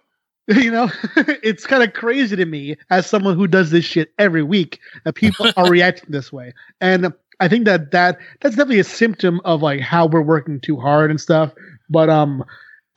you 0.47 0.71
know, 0.71 0.89
it's 1.43 1.67
kind 1.67 1.83
of 1.83 1.93
crazy 1.93 2.35
to 2.35 2.45
me 2.45 2.77
as 2.89 3.05
someone 3.05 3.35
who 3.35 3.47
does 3.47 3.71
this 3.71 3.85
shit 3.85 4.13
every 4.17 4.43
week 4.43 4.79
that 5.03 5.13
people 5.13 5.51
are 5.57 5.69
reacting 5.69 6.11
this 6.11 6.31
way. 6.31 6.53
And 6.79 7.13
I 7.41 7.47
think 7.47 7.65
that 7.65 7.91
that 7.91 8.19
that's 8.39 8.55
definitely 8.55 8.79
a 8.79 8.85
symptom 8.85 9.41
of 9.43 9.61
like 9.61 9.81
how 9.81 10.05
we're 10.05 10.21
working 10.21 10.61
too 10.61 10.77
hard 10.77 11.09
and 11.09 11.19
stuff. 11.19 11.51
But 11.89 12.09
um, 12.09 12.45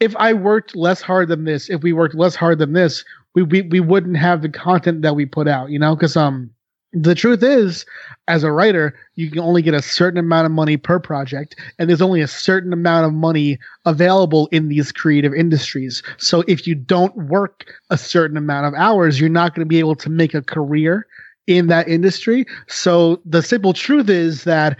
if 0.01 0.15
I 0.17 0.33
worked 0.33 0.77
less 0.77 1.01
hard 1.01 1.29
than 1.29 1.45
this, 1.45 1.71
if 1.71 1.83
we 1.83 1.93
worked 1.93 2.15
less 2.15 2.35
hard 2.35 2.59
than 2.59 2.73
this, 2.73 3.05
we 3.35 3.43
we, 3.43 3.63
we 3.63 3.81
wouldn't 3.81 4.17
have 4.17 4.43
the 4.43 4.49
content 4.49 5.03
that 5.03 5.17
we 5.17 5.27
put 5.27 5.49
out, 5.49 5.71
you 5.71 5.79
know, 5.79 5.95
because 5.95 6.17
um 6.17 6.51
the 6.95 7.15
truth 7.15 7.43
is, 7.43 7.85
as 8.29 8.45
a 8.45 8.53
writer, 8.53 8.95
you 9.17 9.29
can 9.29 9.41
only 9.41 9.63
get 9.63 9.75
a 9.75 9.83
certain 9.83 10.19
amount 10.19 10.47
of 10.47 10.53
money 10.53 10.77
per 10.77 11.01
project, 11.01 11.57
and 11.79 11.89
there's 11.89 12.01
only 12.01 12.21
a 12.21 12.29
certain 12.29 12.73
amount 12.73 13.05
of 13.07 13.13
money 13.13 13.59
available 13.85 14.49
in 14.53 14.69
these 14.69 14.93
creative 14.93 15.35
industries. 15.35 16.03
So 16.19 16.45
if 16.47 16.67
you 16.69 16.77
don't 16.77 17.17
work 17.29 17.67
a 17.91 17.99
certain 17.99 18.37
amount 18.37 18.67
of 18.67 18.75
hours, 18.75 19.19
you're 19.19 19.29
not 19.29 19.55
going 19.55 19.67
to 19.67 19.69
be 19.69 19.81
able 19.81 19.97
to 19.97 20.09
make 20.09 20.35
a 20.35 20.43
career 20.43 21.07
in 21.47 21.67
that 21.67 21.89
industry. 21.89 22.47
So 22.69 23.21
the 23.25 23.43
simple 23.43 23.73
truth 23.73 24.09
is 24.09 24.45
that 24.45 24.79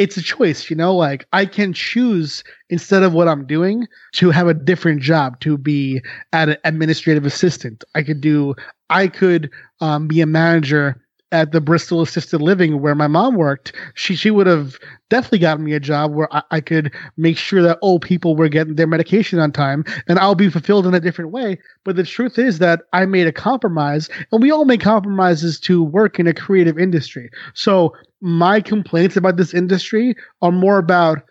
it's 0.00 0.16
a 0.16 0.22
choice, 0.22 0.70
you 0.70 0.76
know, 0.76 0.96
like 0.96 1.26
I 1.34 1.44
can 1.44 1.74
choose 1.74 2.42
instead 2.70 3.02
of 3.02 3.12
what 3.12 3.28
I'm 3.28 3.46
doing 3.46 3.86
to 4.12 4.30
have 4.30 4.48
a 4.48 4.54
different 4.54 5.02
job, 5.02 5.38
to 5.40 5.58
be 5.58 6.00
an 6.32 6.56
administrative 6.64 7.26
assistant. 7.26 7.84
I 7.94 8.02
could 8.02 8.22
do, 8.22 8.54
I 8.88 9.08
could 9.08 9.50
um, 9.82 10.08
be 10.08 10.22
a 10.22 10.26
manager 10.26 10.98
at 11.32 11.52
the 11.52 11.60
Bristol 11.60 12.02
Assisted 12.02 12.40
Living 12.40 12.80
where 12.80 12.94
my 12.94 13.06
mom 13.06 13.36
worked, 13.36 13.72
she 13.94 14.16
she 14.16 14.30
would 14.30 14.46
have 14.46 14.76
definitely 15.08 15.38
gotten 15.38 15.64
me 15.64 15.72
a 15.72 15.80
job 15.80 16.12
where 16.14 16.32
I, 16.34 16.42
I, 16.50 16.60
could 16.60 16.92
make 17.16 17.36
sure 17.36 17.62
that 17.62 17.78
old 17.82 18.02
people 18.02 18.36
were 18.36 18.48
getting 18.48 18.76
their 18.76 18.86
medication 18.86 19.38
on 19.38 19.52
time 19.52 19.84
and 20.08 20.18
I'll 20.18 20.34
be 20.34 20.50
fulfilled 20.50 20.86
in 20.86 20.94
a 20.94 21.00
different 21.00 21.30
way. 21.30 21.58
But 21.84 21.96
the 21.96 22.04
truth 22.04 22.38
is 22.38 22.58
that 22.58 22.82
I 22.92 23.06
made 23.06 23.26
a 23.26 23.32
compromise 23.32 24.08
and 24.30 24.42
we 24.42 24.50
all 24.50 24.64
make 24.64 24.80
compromises 24.80 25.58
to 25.60 25.82
work 25.82 26.18
in 26.18 26.26
a 26.26 26.34
creative 26.34 26.78
industry. 26.78 27.30
So 27.54 27.94
my 28.20 28.60
complaints 28.60 29.16
about 29.16 29.36
this 29.36 29.54
industry 29.54 30.14
are 30.42 30.52
more 30.52 30.78
about 30.78 31.22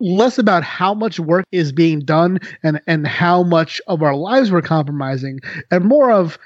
less 0.00 0.36
about 0.36 0.64
how 0.64 0.92
much 0.92 1.20
work 1.20 1.44
is 1.52 1.72
being 1.72 2.00
done 2.00 2.40
and 2.64 2.80
and 2.86 3.06
how 3.06 3.42
much 3.44 3.80
of 3.86 4.02
our 4.02 4.16
lives 4.16 4.50
we're 4.50 4.60
compromising 4.60 5.38
and 5.70 5.84
more 5.84 6.10
of 6.10 6.38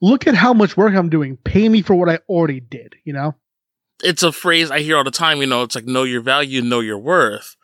look 0.00 0.26
at 0.26 0.34
how 0.34 0.52
much 0.52 0.76
work 0.76 0.94
I'm 0.94 1.08
doing. 1.08 1.36
Pay 1.38 1.68
me 1.68 1.82
for 1.82 1.94
what 1.94 2.08
I 2.08 2.18
already 2.28 2.60
did, 2.60 2.94
you 3.04 3.12
know? 3.12 3.34
It's 4.02 4.22
a 4.22 4.32
phrase 4.32 4.70
I 4.70 4.80
hear 4.80 4.96
all 4.96 5.04
the 5.04 5.10
time, 5.10 5.40
you 5.40 5.46
know, 5.46 5.62
it's 5.62 5.74
like 5.74 5.86
know 5.86 6.02
your 6.02 6.20
value, 6.20 6.60
know 6.60 6.80
your 6.80 6.98
worth. 6.98 7.56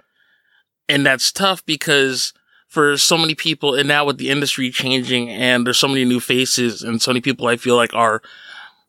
And 0.89 1.05
that's 1.05 1.33
tough 1.33 1.65
because 1.67 2.33
for 2.69 2.97
so 2.97 3.19
many 3.19 3.35
people, 3.35 3.75
and 3.75 3.89
now 3.89 4.05
with 4.05 4.19
the 4.19 4.31
industry 4.31 4.71
changing 4.71 5.29
and 5.29 5.67
there's 5.67 5.79
so 5.79 5.89
many 5.89 6.05
new 6.05 6.21
faces 6.21 6.83
and 6.83 7.03
so 7.03 7.11
many 7.11 7.21
people 7.21 7.47
I 7.47 7.57
feel 7.57 7.77
like 7.77 7.93
are 7.95 8.23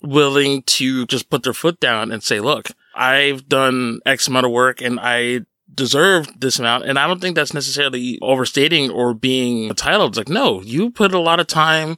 willing 0.03 0.63
to 0.63 1.05
just 1.07 1.29
put 1.29 1.43
their 1.43 1.53
foot 1.53 1.79
down 1.79 2.11
and 2.11 2.23
say, 2.23 2.39
look, 2.39 2.69
I've 2.95 3.47
done 3.47 3.99
X 4.05 4.27
amount 4.27 4.45
of 4.45 4.51
work 4.51 4.81
and 4.81 4.99
I 4.99 5.41
deserve 5.73 6.39
this 6.39 6.59
amount. 6.59 6.85
And 6.85 6.99
I 6.99 7.07
don't 7.07 7.21
think 7.21 7.35
that's 7.35 7.53
necessarily 7.53 8.19
overstating 8.21 8.89
or 8.89 9.13
being 9.13 9.69
entitled. 9.69 10.11
It's 10.11 10.17
like, 10.17 10.29
no, 10.29 10.61
you 10.61 10.91
put 10.91 11.13
a 11.13 11.19
lot 11.19 11.39
of 11.39 11.47
time 11.47 11.97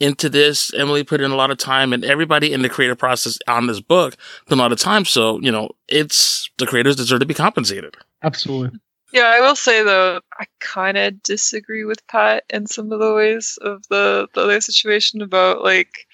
into 0.00 0.28
this. 0.28 0.72
Emily 0.74 1.04
put 1.04 1.20
in 1.20 1.30
a 1.30 1.36
lot 1.36 1.50
of 1.50 1.58
time 1.58 1.92
and 1.92 2.04
everybody 2.04 2.52
in 2.52 2.62
the 2.62 2.68
creative 2.68 2.98
process 2.98 3.38
on 3.46 3.66
this 3.66 3.80
book 3.80 4.16
put 4.46 4.58
a 4.58 4.60
lot 4.60 4.72
of 4.72 4.78
time. 4.78 5.04
So, 5.04 5.40
you 5.40 5.52
know, 5.52 5.70
it's 5.88 6.50
the 6.58 6.66
creators 6.66 6.96
deserve 6.96 7.20
to 7.20 7.26
be 7.26 7.34
compensated. 7.34 7.96
Absolutely. 8.22 8.78
Yeah, 9.12 9.26
I 9.26 9.40
will 9.40 9.54
say 9.54 9.84
though, 9.84 10.20
I 10.40 10.46
kind 10.60 10.96
of 10.96 11.22
disagree 11.22 11.84
with 11.84 12.04
Pat 12.08 12.44
in 12.50 12.66
some 12.66 12.90
of 12.90 12.98
the 12.98 13.14
ways 13.14 13.58
of 13.62 13.82
the, 13.88 14.26
the 14.34 14.42
other 14.42 14.60
situation 14.60 15.22
about 15.22 15.62
like, 15.62 16.06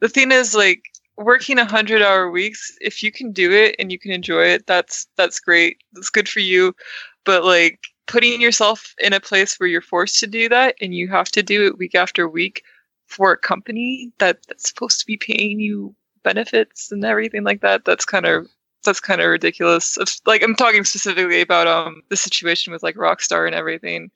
the 0.00 0.08
thing 0.08 0.30
is 0.30 0.54
like 0.54 0.82
working 1.16 1.58
a 1.58 1.64
hundred 1.64 2.02
hour 2.02 2.30
weeks, 2.30 2.76
if 2.80 3.02
you 3.02 3.10
can 3.10 3.32
do 3.32 3.50
it 3.50 3.74
and 3.78 3.90
you 3.90 3.98
can 3.98 4.12
enjoy 4.12 4.44
it, 4.44 4.66
that's, 4.66 5.08
that's 5.16 5.40
great. 5.40 5.78
That's 5.92 6.10
good 6.10 6.28
for 6.28 6.40
you. 6.40 6.74
But 7.24 7.44
like 7.44 7.80
putting 8.06 8.40
yourself 8.40 8.94
in 8.98 9.12
a 9.12 9.18
place 9.18 9.58
where 9.58 9.68
you're 9.68 9.80
forced 9.80 10.20
to 10.20 10.28
do 10.28 10.48
that 10.48 10.76
and 10.80 10.94
you 10.94 11.08
have 11.08 11.30
to 11.32 11.42
do 11.42 11.66
it 11.66 11.78
week 11.78 11.96
after 11.96 12.28
week, 12.28 12.62
for 13.06 13.32
a 13.32 13.38
company 13.38 14.12
that, 14.18 14.38
that's 14.46 14.68
supposed 14.68 15.00
to 15.00 15.06
be 15.06 15.16
paying 15.16 15.60
you 15.60 15.94
benefits 16.22 16.90
and 16.90 17.04
everything 17.04 17.44
like 17.44 17.60
that, 17.60 17.84
that's 17.84 18.04
kind 18.04 18.26
of 18.26 18.48
that's 18.84 19.00
kind 19.00 19.20
of 19.20 19.28
ridiculous. 19.28 19.98
Like 20.26 20.42
I'm 20.42 20.54
talking 20.54 20.84
specifically 20.84 21.40
about 21.40 21.66
um 21.66 22.02
the 22.08 22.16
situation 22.16 22.72
with 22.72 22.82
like 22.82 22.96
Rockstar 22.96 23.46
and 23.46 23.54
everything. 23.54 24.10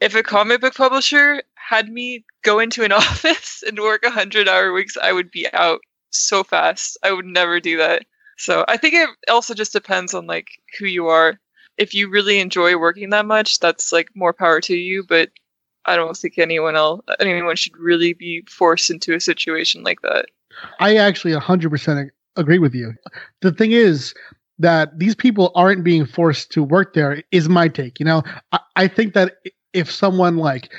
If 0.00 0.14
a 0.14 0.22
comic 0.22 0.60
book 0.60 0.74
publisher 0.74 1.42
had 1.54 1.88
me 1.88 2.24
go 2.42 2.58
into 2.58 2.84
an 2.84 2.92
office 3.04 3.62
and 3.66 3.78
work 3.78 4.04
a 4.04 4.10
hundred 4.10 4.48
hour 4.48 4.72
weeks, 4.72 4.96
I 5.00 5.12
would 5.12 5.30
be 5.30 5.46
out 5.52 5.80
so 6.10 6.44
fast. 6.44 6.96
I 7.02 7.12
would 7.12 7.26
never 7.26 7.60
do 7.60 7.78
that. 7.78 8.04
So 8.38 8.64
I 8.68 8.76
think 8.76 8.94
it 8.94 9.08
also 9.30 9.54
just 9.54 9.72
depends 9.72 10.14
on 10.14 10.26
like 10.26 10.48
who 10.78 10.86
you 10.86 11.08
are. 11.08 11.38
If 11.78 11.94
you 11.94 12.10
really 12.10 12.40
enjoy 12.40 12.76
working 12.76 13.10
that 13.10 13.26
much, 13.26 13.60
that's 13.60 13.92
like 13.92 14.08
more 14.14 14.32
power 14.32 14.60
to 14.62 14.76
you. 14.76 15.04
But 15.08 15.30
I 15.86 15.96
don't 15.96 16.16
think 16.16 16.38
anyone 16.38 16.76
else, 16.76 17.02
anyone 17.20 17.56
should 17.56 17.76
really 17.76 18.12
be 18.12 18.42
forced 18.48 18.90
into 18.90 19.14
a 19.14 19.20
situation 19.20 19.82
like 19.82 20.00
that. 20.02 20.26
I 20.80 20.96
actually 20.96 21.32
100% 21.32 22.10
agree 22.36 22.58
with 22.58 22.74
you. 22.74 22.94
The 23.40 23.52
thing 23.52 23.72
is 23.72 24.14
that 24.58 24.98
these 24.98 25.14
people 25.14 25.50
aren't 25.54 25.84
being 25.84 26.06
forced 26.06 26.50
to 26.52 26.62
work 26.62 26.94
there, 26.94 27.22
is 27.32 27.48
my 27.48 27.68
take. 27.68 27.98
You 27.98 28.06
know, 28.06 28.22
I, 28.52 28.60
I 28.76 28.88
think 28.88 29.14
that 29.14 29.38
if 29.72 29.90
someone 29.90 30.36
like 30.36 30.72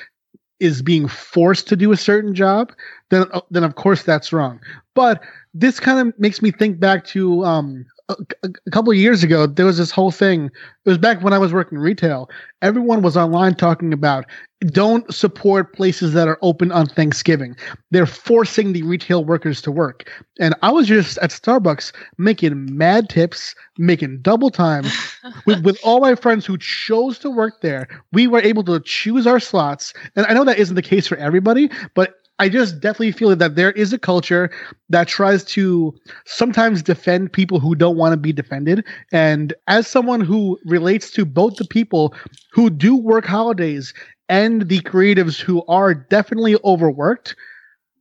is 0.60 0.82
being 0.82 1.08
forced 1.08 1.68
to 1.68 1.76
do 1.76 1.92
a 1.92 1.98
certain 1.98 2.34
job, 2.34 2.72
then 3.10 3.26
then 3.52 3.64
of 3.64 3.76
course 3.76 4.04
that's 4.04 4.32
wrong. 4.32 4.60
But 4.96 5.22
this 5.54 5.80
kind 5.80 6.08
of 6.08 6.18
makes 6.20 6.42
me 6.42 6.52
think 6.52 6.80
back 6.80 7.06
to 7.08 7.44
um, 7.44 7.86
a, 8.10 8.16
a 8.44 8.72
couple 8.72 8.92
of 8.92 8.98
years 8.98 9.24
ago, 9.24 9.48
there 9.48 9.66
was 9.66 9.78
this 9.78 9.92
whole 9.92 10.12
thing. 10.12 10.46
It 10.46 10.90
was 10.90 10.98
back 10.98 11.22
when 11.22 11.34
I 11.34 11.38
was 11.38 11.54
working 11.54 11.78
retail. 11.78 12.30
Everyone 12.62 13.02
was 13.02 13.16
online 13.16 13.56
talking 13.56 13.94
about 13.94 14.26
don't 14.68 15.14
support 15.14 15.74
places 15.74 16.14
that 16.14 16.28
are 16.28 16.38
open 16.42 16.72
on 16.72 16.86
Thanksgiving. 16.86 17.56
They're 17.92 18.06
forcing 18.06 18.74
the 18.74 18.84
retail 18.84 19.26
workers 19.26 19.62
to 19.64 19.72
work. 19.72 20.10
And 20.40 20.56
I 20.62 20.72
was 20.72 20.88
just 20.88 21.18
at 21.20 21.32
Starbucks 21.32 21.94
making 22.18 22.76
mad 22.78 23.10
tips, 23.10 23.56
making 23.78 24.22
double 24.22 24.50
time 24.50 24.86
with, 25.46 25.64
with 25.64 25.80
all 25.84 26.00
my 26.00 26.16
friends 26.16 26.46
who 26.46 26.58
chose 26.58 27.20
to 27.20 27.30
work 27.30 27.62
there. 27.62 27.88
We 28.14 28.28
were 28.28 28.42
able 28.42 28.64
to 28.66 28.80
choose 28.80 29.28
our 29.28 29.40
slots. 29.40 29.94
And 30.16 30.26
I 30.28 30.34
know 30.34 30.46
that 30.46 30.60
isn't 30.60 30.76
the 30.76 30.82
case 30.82 31.08
for 31.08 31.18
everybody, 31.18 31.70
but 31.94 32.23
I 32.44 32.50
just 32.50 32.82
definitely 32.82 33.14
feel 33.14 33.34
that 33.34 33.56
there 33.56 33.72
is 33.72 33.94
a 33.94 33.98
culture 33.98 34.52
that 34.90 35.08
tries 35.08 35.46
to 35.46 35.96
sometimes 36.26 36.84
defend 36.84 37.32
people 37.32 37.58
who 37.58 37.74
don't 37.74 37.96
want 37.96 38.12
to 38.12 38.18
be 38.18 38.34
defended. 38.34 38.84
And 39.14 39.54
as 39.68 39.88
someone 39.88 40.20
who 40.20 40.60
relates 40.66 41.10
to 41.12 41.24
both 41.24 41.56
the 41.56 41.64
people 41.64 42.14
who 42.52 42.70
do 42.70 42.98
work 42.98 43.24
holidays 43.24 43.94
and 44.28 44.68
the 44.68 44.82
creatives 44.82 45.40
who 45.40 45.64
are 45.70 45.94
definitely 45.94 46.58
overworked, 46.66 47.34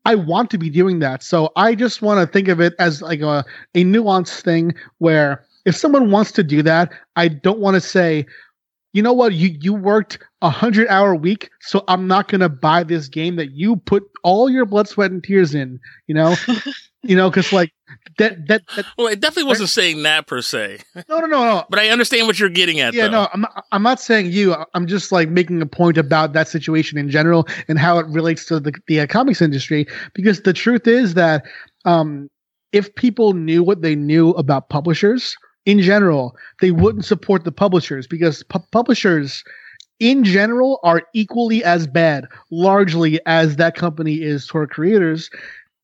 I 0.06 0.16
want 0.16 0.50
to 0.50 0.58
be 0.58 0.70
doing 0.70 0.98
that. 0.98 1.22
So 1.22 1.52
I 1.54 1.76
just 1.76 2.02
want 2.02 2.18
to 2.18 2.26
think 2.26 2.48
of 2.48 2.60
it 2.60 2.74
as 2.80 3.00
like 3.00 3.20
a, 3.20 3.44
a 3.76 3.84
nuanced 3.84 4.40
thing 4.40 4.74
where 4.98 5.44
if 5.66 5.76
someone 5.76 6.10
wants 6.10 6.32
to 6.32 6.42
do 6.42 6.64
that, 6.64 6.92
I 7.14 7.28
don't 7.28 7.60
want 7.60 7.76
to 7.76 7.80
say, 7.80 8.26
you 8.92 9.02
know 9.02 9.12
what, 9.12 9.32
you, 9.32 9.56
you 9.60 9.72
worked 9.72 10.18
a 10.42 10.50
hundred 10.50 10.86
hour 10.88 11.14
week, 11.14 11.50
so 11.60 11.82
I'm 11.88 12.06
not 12.06 12.28
gonna 12.28 12.48
buy 12.48 12.82
this 12.82 13.08
game 13.08 13.36
that 13.36 13.52
you 13.52 13.76
put 13.76 14.02
all 14.22 14.50
your 14.50 14.66
blood, 14.66 14.86
sweat, 14.86 15.10
and 15.10 15.24
tears 15.24 15.54
in. 15.54 15.80
You 16.08 16.14
know, 16.14 16.34
you 17.02 17.16
know, 17.16 17.30
because 17.30 17.52
like 17.54 17.72
that, 18.18 18.46
that, 18.48 18.62
that. 18.76 18.84
Well, 18.98 19.06
it 19.06 19.20
definitely 19.20 19.48
wasn't 19.48 19.70
saying 19.70 20.02
that 20.02 20.26
per 20.26 20.42
se. 20.42 20.80
No, 21.08 21.20
no, 21.20 21.26
no, 21.26 21.44
no. 21.44 21.64
but 21.70 21.78
I 21.78 21.88
understand 21.88 22.26
what 22.26 22.38
you're 22.38 22.50
getting 22.50 22.80
at. 22.80 22.92
Yeah, 22.92 23.06
though. 23.06 23.22
no, 23.22 23.28
I'm, 23.32 23.46
I'm 23.72 23.82
not 23.82 23.98
saying 23.98 24.30
you. 24.30 24.54
I'm 24.74 24.86
just 24.86 25.10
like 25.10 25.30
making 25.30 25.62
a 25.62 25.66
point 25.66 25.96
about 25.96 26.34
that 26.34 26.48
situation 26.48 26.98
in 26.98 27.08
general 27.08 27.48
and 27.68 27.78
how 27.78 27.98
it 27.98 28.06
relates 28.08 28.44
to 28.46 28.60
the 28.60 28.74
the 28.88 29.00
uh, 29.00 29.06
comics 29.06 29.40
industry. 29.40 29.86
Because 30.12 30.42
the 30.42 30.52
truth 30.52 30.86
is 30.86 31.14
that, 31.14 31.44
um, 31.86 32.28
if 32.72 32.94
people 32.94 33.32
knew 33.32 33.62
what 33.62 33.80
they 33.80 33.94
knew 33.94 34.30
about 34.30 34.68
publishers 34.68 35.34
in 35.66 35.80
general, 35.80 36.36
they 36.60 36.70
wouldn't 36.70 37.04
support 37.04 37.44
the 37.44 37.52
publishers 37.52 38.06
because 38.06 38.42
pu- 38.44 38.64
publishers 38.72 39.44
in 40.00 40.24
general 40.24 40.80
are 40.82 41.02
equally 41.14 41.62
as 41.62 41.86
bad, 41.86 42.26
largely 42.50 43.20
as 43.26 43.56
that 43.56 43.76
company 43.76 44.22
is 44.22 44.46
toward 44.46 44.70
creators. 44.70 45.30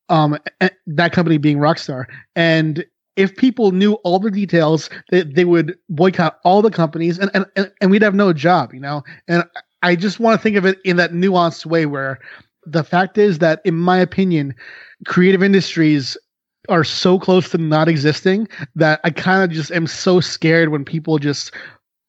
Um, 0.09 0.39
that 0.87 1.13
company 1.13 1.37
being 1.37 1.59
Rockstar, 1.59 2.05
and 2.35 2.83
if 3.15 3.35
people 3.35 3.71
knew 3.71 3.93
all 4.03 4.17
the 4.17 4.31
details, 4.31 4.89
they, 5.11 5.21
they 5.21 5.45
would 5.45 5.77
boycott 5.89 6.39
all 6.43 6.63
the 6.63 6.71
companies, 6.71 7.19
and, 7.19 7.29
and 7.35 7.71
and 7.79 7.91
we'd 7.91 8.01
have 8.01 8.15
no 8.15 8.33
job, 8.33 8.73
you 8.73 8.79
know. 8.79 9.03
And 9.27 9.43
I 9.83 9.95
just 9.95 10.19
want 10.19 10.39
to 10.39 10.41
think 10.41 10.55
of 10.55 10.65
it 10.65 10.79
in 10.83 10.95
that 10.97 11.11
nuanced 11.11 11.67
way, 11.67 11.85
where 11.85 12.17
the 12.65 12.83
fact 12.83 13.19
is 13.19 13.37
that, 13.37 13.61
in 13.65 13.75
my 13.75 13.99
opinion, 13.99 14.55
creative 15.05 15.43
industries 15.43 16.17
are 16.67 16.83
so 16.83 17.17
close 17.17 17.49
to 17.49 17.57
not 17.57 17.87
existing 17.87 18.47
that 18.75 18.99
I 19.03 19.11
kind 19.11 19.43
of 19.43 19.55
just 19.55 19.71
am 19.71 19.87
so 19.87 20.19
scared 20.19 20.69
when 20.69 20.83
people 20.83 21.17
just 21.17 21.53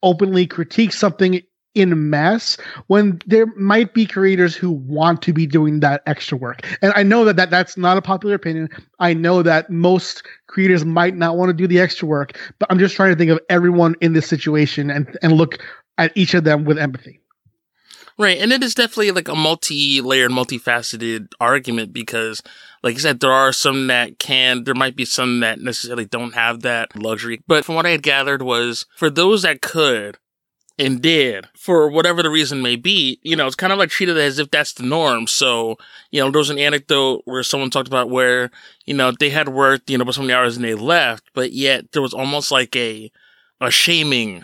openly 0.02 0.46
critique 0.46 0.92
something 0.92 1.40
in 1.74 2.10
mass 2.10 2.56
when 2.88 3.20
there 3.26 3.46
might 3.56 3.94
be 3.94 4.04
creators 4.04 4.56
who 4.56 4.72
want 4.72 5.22
to 5.22 5.32
be 5.32 5.46
doing 5.46 5.80
that 5.80 6.02
extra 6.06 6.36
work. 6.36 6.66
And 6.82 6.92
I 6.96 7.04
know 7.04 7.24
that, 7.24 7.36
that 7.36 7.50
that's 7.50 7.76
not 7.76 7.96
a 7.96 8.02
popular 8.02 8.34
opinion. 8.34 8.68
I 8.98 9.14
know 9.14 9.42
that 9.42 9.70
most 9.70 10.24
creators 10.48 10.84
might 10.84 11.14
not 11.14 11.36
want 11.36 11.50
to 11.50 11.52
do 11.52 11.68
the 11.68 11.78
extra 11.78 12.08
work, 12.08 12.36
but 12.58 12.70
I'm 12.70 12.78
just 12.78 12.96
trying 12.96 13.12
to 13.12 13.16
think 13.16 13.30
of 13.30 13.38
everyone 13.48 13.94
in 14.00 14.14
this 14.14 14.26
situation 14.26 14.90
and, 14.90 15.16
and 15.22 15.34
look 15.34 15.58
at 15.96 16.10
each 16.16 16.34
of 16.34 16.42
them 16.42 16.64
with 16.64 16.78
empathy. 16.78 17.19
Right. 18.18 18.38
And 18.38 18.52
it 18.52 18.62
is 18.62 18.74
definitely 18.74 19.12
like 19.12 19.28
a 19.28 19.34
multi 19.34 20.00
layered, 20.00 20.30
multifaceted 20.30 21.28
argument 21.40 21.92
because, 21.92 22.42
like 22.82 22.96
I 22.96 22.98
said, 22.98 23.20
there 23.20 23.32
are 23.32 23.52
some 23.52 23.86
that 23.86 24.18
can, 24.18 24.64
there 24.64 24.74
might 24.74 24.96
be 24.96 25.04
some 25.04 25.40
that 25.40 25.60
necessarily 25.60 26.04
don't 26.04 26.34
have 26.34 26.60
that 26.60 26.94
luxury. 26.96 27.42
But 27.46 27.64
from 27.64 27.76
what 27.76 27.86
I 27.86 27.90
had 27.90 28.02
gathered 28.02 28.42
was 28.42 28.86
for 28.96 29.08
those 29.08 29.42
that 29.42 29.62
could, 29.62 30.18
and 30.80 31.02
did 31.02 31.46
for 31.54 31.90
whatever 31.90 32.22
the 32.22 32.30
reason 32.30 32.62
may 32.62 32.74
be, 32.74 33.20
you 33.22 33.36
know, 33.36 33.46
it's 33.46 33.54
kind 33.54 33.72
of 33.72 33.78
like 33.78 33.90
treated 33.90 34.16
as 34.16 34.38
if 34.38 34.50
that's 34.50 34.72
the 34.72 34.82
norm. 34.82 35.26
So, 35.26 35.76
you 36.10 36.20
know, 36.22 36.30
there 36.30 36.38
was 36.38 36.48
an 36.48 36.58
anecdote 36.58 37.20
where 37.26 37.42
someone 37.42 37.68
talked 37.68 37.86
about 37.86 38.08
where, 38.08 38.50
you 38.86 38.94
know, 38.94 39.12
they 39.12 39.28
had 39.28 39.50
worked, 39.50 39.90
you 39.90 39.98
know, 39.98 40.06
for 40.06 40.12
so 40.12 40.22
many 40.22 40.32
hours 40.32 40.56
and 40.56 40.64
they 40.64 40.74
left, 40.74 41.24
but 41.34 41.52
yet 41.52 41.92
there 41.92 42.00
was 42.00 42.14
almost 42.14 42.50
like 42.50 42.74
a, 42.76 43.12
a 43.60 43.70
shaming. 43.70 44.42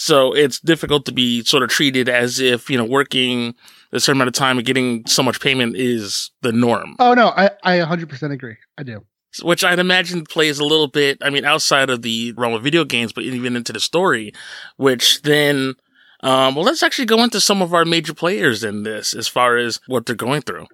So 0.00 0.32
it's 0.32 0.58
difficult 0.60 1.04
to 1.04 1.12
be 1.12 1.44
sort 1.44 1.62
of 1.62 1.68
treated 1.68 2.08
as 2.08 2.40
if, 2.40 2.70
you 2.70 2.78
know, 2.78 2.86
working 2.86 3.54
a 3.92 4.00
certain 4.00 4.16
amount 4.16 4.28
of 4.28 4.34
time 4.34 4.56
and 4.56 4.66
getting 4.66 5.06
so 5.06 5.22
much 5.22 5.40
payment 5.40 5.76
is 5.76 6.30
the 6.40 6.52
norm. 6.52 6.96
Oh 6.98 7.12
no, 7.12 7.28
I, 7.36 7.50
I 7.62 7.76
100% 7.80 8.32
agree. 8.32 8.56
I 8.78 8.82
do 8.82 9.02
which 9.42 9.62
I'd 9.62 9.78
imagine 9.78 10.24
plays 10.24 10.58
a 10.58 10.64
little 10.64 10.88
bit, 10.88 11.18
I 11.22 11.30
mean, 11.30 11.44
outside 11.44 11.88
of 11.88 12.02
the 12.02 12.32
realm 12.32 12.54
of 12.54 12.64
video 12.64 12.84
games, 12.84 13.12
but 13.12 13.22
even 13.22 13.54
into 13.54 13.72
the 13.72 13.78
story, 13.78 14.32
which 14.76 15.22
then, 15.22 15.74
um, 16.22 16.56
well, 16.56 16.64
let's 16.64 16.82
actually 16.82 17.06
go 17.06 17.22
into 17.22 17.40
some 17.40 17.62
of 17.62 17.72
our 17.72 17.84
major 17.84 18.12
players 18.12 18.64
in 18.64 18.82
this 18.82 19.14
as 19.14 19.28
far 19.28 19.56
as 19.56 19.78
what 19.86 20.04
they're 20.04 20.16
going 20.16 20.42
through. 20.42 20.66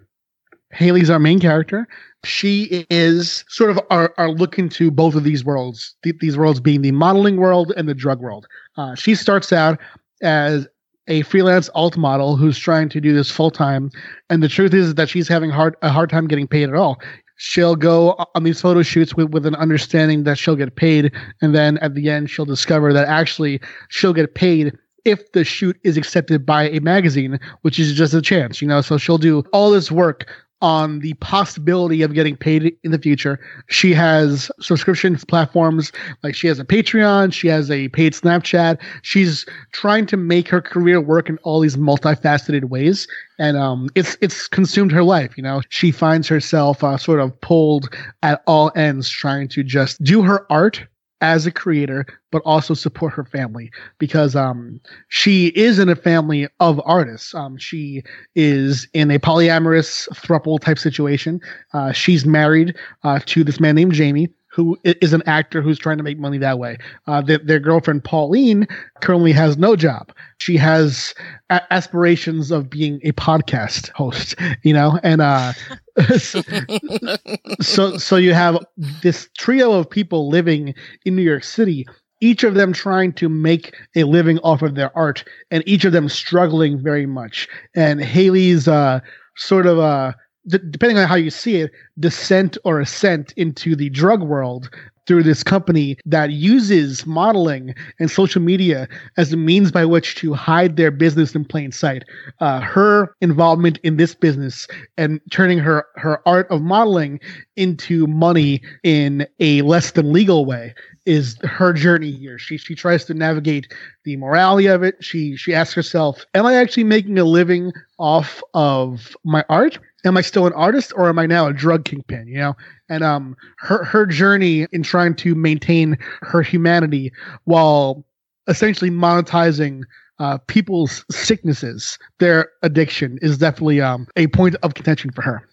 Haley's 0.71 1.11
our 1.11 1.19
main 1.19 1.39
character. 1.39 1.87
She 2.27 2.87
is 2.91 3.45
sort 3.49 3.71
of 3.71 3.81
are, 3.91 4.13
our 4.19 4.31
look 4.31 4.59
into 4.59 4.91
both 4.91 5.15
of 5.15 5.25
these 5.25 5.45
worlds, 5.45 5.95
th- 6.03 6.17
these 6.21 6.37
worlds 6.37 6.61
being 6.61 6.83
the 6.83 6.93
modeling 6.93 7.37
world 7.37 7.73
and 7.77 7.89
the 7.89 7.95
drug 7.95 8.21
world. 8.21 8.47
Uh, 8.77 8.95
she 8.95 9.15
starts 9.15 9.53
out 9.53 9.79
as 10.23 10.67
a 11.09 11.23
freelance 11.23 11.71
alt 11.75 11.97
model 11.97 12.37
who's 12.37 12.59
trying 12.59 12.89
to 12.89 13.01
do 13.01 13.15
this 13.15 13.31
full 13.31 13.51
time, 13.51 13.91
and 14.29 14.43
the 14.43 14.49
truth 14.49 14.75
is 14.75 14.97
that 14.97 15.09
she's 15.09 15.29
having 15.29 15.51
hard 15.51 15.77
a 15.83 15.89
hard 15.89 16.11
time 16.11 16.27
getting 16.27 16.49
paid 16.49 16.69
at 16.69 16.75
all 16.75 17.01
she'll 17.37 17.77
go 17.77 18.17
on 18.35 18.43
these 18.43 18.61
photo 18.61 18.83
shoots 18.83 19.15
with, 19.15 19.31
with 19.31 19.47
an 19.47 19.55
understanding 19.57 20.25
that 20.25 20.39
she'll 20.39 20.57
get 20.57 20.75
paid 20.77 21.13
and 21.43 21.55
then 21.55 21.79
at 21.79 21.95
the 21.95 22.11
end 22.11 22.31
she'll 22.31 22.45
discover 22.47 22.93
that 22.93 23.07
actually 23.09 23.61
she'll 23.89 24.15
get 24.15 24.35
paid 24.35 24.77
if 25.05 25.31
the 25.33 25.45
shoot 25.45 25.79
is 25.85 25.97
accepted 25.97 26.45
by 26.45 26.69
a 26.71 26.81
magazine 26.81 27.39
which 27.63 27.79
is 27.79 27.95
just 27.95 28.15
a 28.15 28.23
chance 28.23 28.61
you 28.61 28.69
know 28.69 28.81
so 28.81 28.99
she'll 28.99 29.19
do 29.19 29.43
all 29.53 29.71
this 29.71 29.93
work 29.93 30.27
on 30.63 31.01
the 31.01 31.15
possibility 31.15 32.03
of 32.03 32.15
getting 32.15 32.37
paid 32.37 32.75
in 32.83 32.91
the 32.91 32.99
future. 32.99 33.39
She 33.69 33.93
has 33.93 34.51
subscription 34.61 35.17
platforms 35.17 35.93
like 36.23 36.35
she 36.35 36.47
has 36.49 36.59
a 36.59 36.65
Patreon, 36.65 37.33
she 37.33 37.49
has 37.49 37.71
a 37.71 37.89
paid 37.89 38.15
Snapchat. 38.15 38.79
She's 39.03 39.45
trying 39.73 40.07
to 40.07 40.17
make 40.17 40.49
her 40.49 40.63
career 40.63 41.01
work 41.01 41.29
in 41.29 41.39
all 41.39 41.61
these 41.61 41.77
multifaceted 41.77 42.65
ways, 42.65 43.07
and 43.39 43.57
um, 43.57 43.89
it's 43.95 44.17
it's 44.21 44.49
consumed 44.49 44.93
her 44.93 45.05
life. 45.05 45.37
You 45.37 45.43
know, 45.43 45.61
she 45.69 45.91
finds 45.91 46.29
herself 46.29 46.83
uh, 46.83 46.97
sort 46.97 47.21
of 47.21 47.39
pulled 47.41 47.95
at 48.23 48.43
all 48.47 48.73
ends, 48.75 49.09
trying 49.09 49.49
to 49.49 49.63
just 49.63 50.03
do 50.03 50.23
her 50.23 50.51
art 50.51 50.87
as 51.21 51.47
a 51.47 51.51
creator, 51.51 52.07
but 52.31 52.43
also 52.45 52.75
support 52.75 53.13
her 53.13 53.25
family 53.25 53.71
because 53.99 54.37
um, 54.37 54.81
she 55.09 55.49
is 55.49 55.79
in 55.79 55.89
a 55.89 55.97
family 55.97 56.49
of 56.61 56.81
artists. 56.85 57.35
Um, 57.35 57.57
she 57.57 58.03
is 58.35 58.87
in 58.93 59.11
a 59.11 59.19
polyamorous 59.19 60.09
thruple 60.11 60.61
type 60.61 60.79
situation. 60.79 61.41
Uh, 61.73 61.93
she's 61.93 62.27
married 62.27 62.77
uh, 63.03 63.21
to 63.27 63.45
this 63.45 63.61
man 63.61 63.75
named 63.75 63.93
Jamie, 63.93 64.29
who 64.57 64.79
is 64.85 65.13
an 65.13 65.23
actor 65.27 65.61
who's 65.61 65.79
trying 65.79 65.99
to 65.99 66.03
make 66.03 66.19
money 66.19 66.39
that 66.39 66.59
way. 66.59 66.79
Uh, 67.07 67.21
their, 67.21 67.37
their, 67.37 67.61
girlfriend 67.61 68.03
Pauline 68.03 68.67
currently 69.03 69.31
has 69.33 69.59
no 69.59 69.77
job. 69.77 70.11
She 70.39 70.57
has 70.57 71.15
a- 71.51 71.61
aspirations 71.71 72.51
of 72.51 72.71
being 72.71 72.99
a 73.05 73.13
podcast 73.13 73.91
host, 73.91 74.35
you 74.63 74.73
know, 74.73 74.99
and 75.03 75.21
uh, 75.21 75.53
so 77.61 77.99
so 77.99 78.17
you 78.17 78.33
have 78.33 78.65
this 79.03 79.29
trio 79.37 79.73
of 79.73 79.91
people 79.91 80.31
living 80.31 80.75
in 81.05 81.17
New 81.17 81.23
York 81.23 81.45
City 81.45 81.87
each 82.23 82.45
of 82.45 82.55
them 82.55 82.73
trying 82.73 83.13
to 83.13 83.29
make 83.29 83.77
a 83.95 84.05
living 84.05 84.39
off 84.39 84.63
of 84.63 84.75
their 84.75 84.97
art 84.97 85.23
and 85.51 85.63
each 85.67 85.85
of 85.85 85.93
them 85.93 86.09
struggling 86.09 86.83
very 86.83 87.05
much 87.05 87.47
and 87.75 88.01
haley's 88.01 88.67
uh, 88.67 88.99
sort 89.37 89.67
of 89.67 89.79
uh, 89.79 90.13
d- 90.49 90.59
depending 90.71 90.99
on 90.99 91.09
how 91.09 91.15
you 91.15 91.31
see 91.31 91.57
it 91.57 91.73
descent 91.99 92.57
or 92.65 92.81
ascent 92.81 93.33
into 93.37 93.77
the 93.77 93.91
drug 93.91 94.23
world 94.23 94.71
through 95.07 95.23
this 95.23 95.43
company 95.43 95.97
that 96.05 96.33
uses 96.33 97.07
modeling 97.07 97.75
and 98.01 98.11
social 98.11 98.43
media 98.43 98.89
as 99.17 99.33
a 99.33 99.37
means 99.37 99.71
by 99.71 99.85
which 99.85 100.17
to 100.17 100.35
hide 100.35 100.77
their 100.77 100.91
business 100.91 101.35
in 101.35 101.45
plain 101.45 101.71
sight. 101.71 102.05
Uh, 102.41 102.61
her 102.61 103.15
involvement 103.21 103.79
in 103.85 103.97
this 103.97 104.15
business 104.15 104.67
and 104.97 105.21
turning 105.31 105.59
her, 105.59 105.87
her 105.95 106.21
art 106.27 106.49
of 106.51 106.61
modeling 106.61 107.21
into 107.57 108.07
money 108.09 108.61
in 108.83 109.27
a 109.39 109.63
less 109.63 109.93
than 109.93 110.13
legal 110.13 110.45
way 110.45 110.75
is 111.07 111.39
her 111.45 111.73
journey 111.73 112.11
here. 112.11 112.37
She 112.37 112.59
she 112.59 112.75
tries 112.75 113.05
to 113.05 113.15
navigate 113.15 113.73
the 114.05 114.17
morality 114.17 114.67
of 114.67 114.83
it. 114.83 114.97
She 115.01 115.37
she 115.37 115.55
asks 115.55 115.73
herself, 115.73 116.27
"Am 116.35 116.45
I 116.45 116.55
actually 116.55 116.85
making 116.85 117.17
a 117.17 117.25
living 117.25 117.73
off 117.99 118.43
of 118.55 119.17
my 119.25 119.45
art? 119.49 119.79
Am 120.07 120.17
I 120.17 120.21
still 120.21 120.47
an 120.47 120.53
artist, 120.53 120.93
or 120.97 121.09
am 121.09 121.19
I 121.19 121.27
now 121.27 121.47
a 121.47 121.53
drug 121.53 121.85
kingpin?" 121.85 122.29
You 122.29 122.39
know, 122.39 122.57
and 122.89 123.03
um, 123.03 123.37
her 123.59 123.85
her 123.85 124.07
journey 124.07 124.67
in 124.73 124.83
trying 124.83 125.15
to 125.17 125.35
maintain 125.35 125.99
her 126.23 126.43
humanity 126.43 127.13
while 127.45 128.05
essentially 128.49 128.91
monetizing 128.91 129.83
uh, 130.19 130.39
people's 130.47 131.05
sicknesses, 131.11 131.99
their 132.21 132.51
addiction, 132.63 133.19
is 133.21 133.37
definitely 133.37 133.81
um 133.81 134.07
a 134.17 134.29
point 134.29 134.55
of 134.63 134.75
contention 134.75 135.11
for 135.11 135.23
her. 135.23 135.49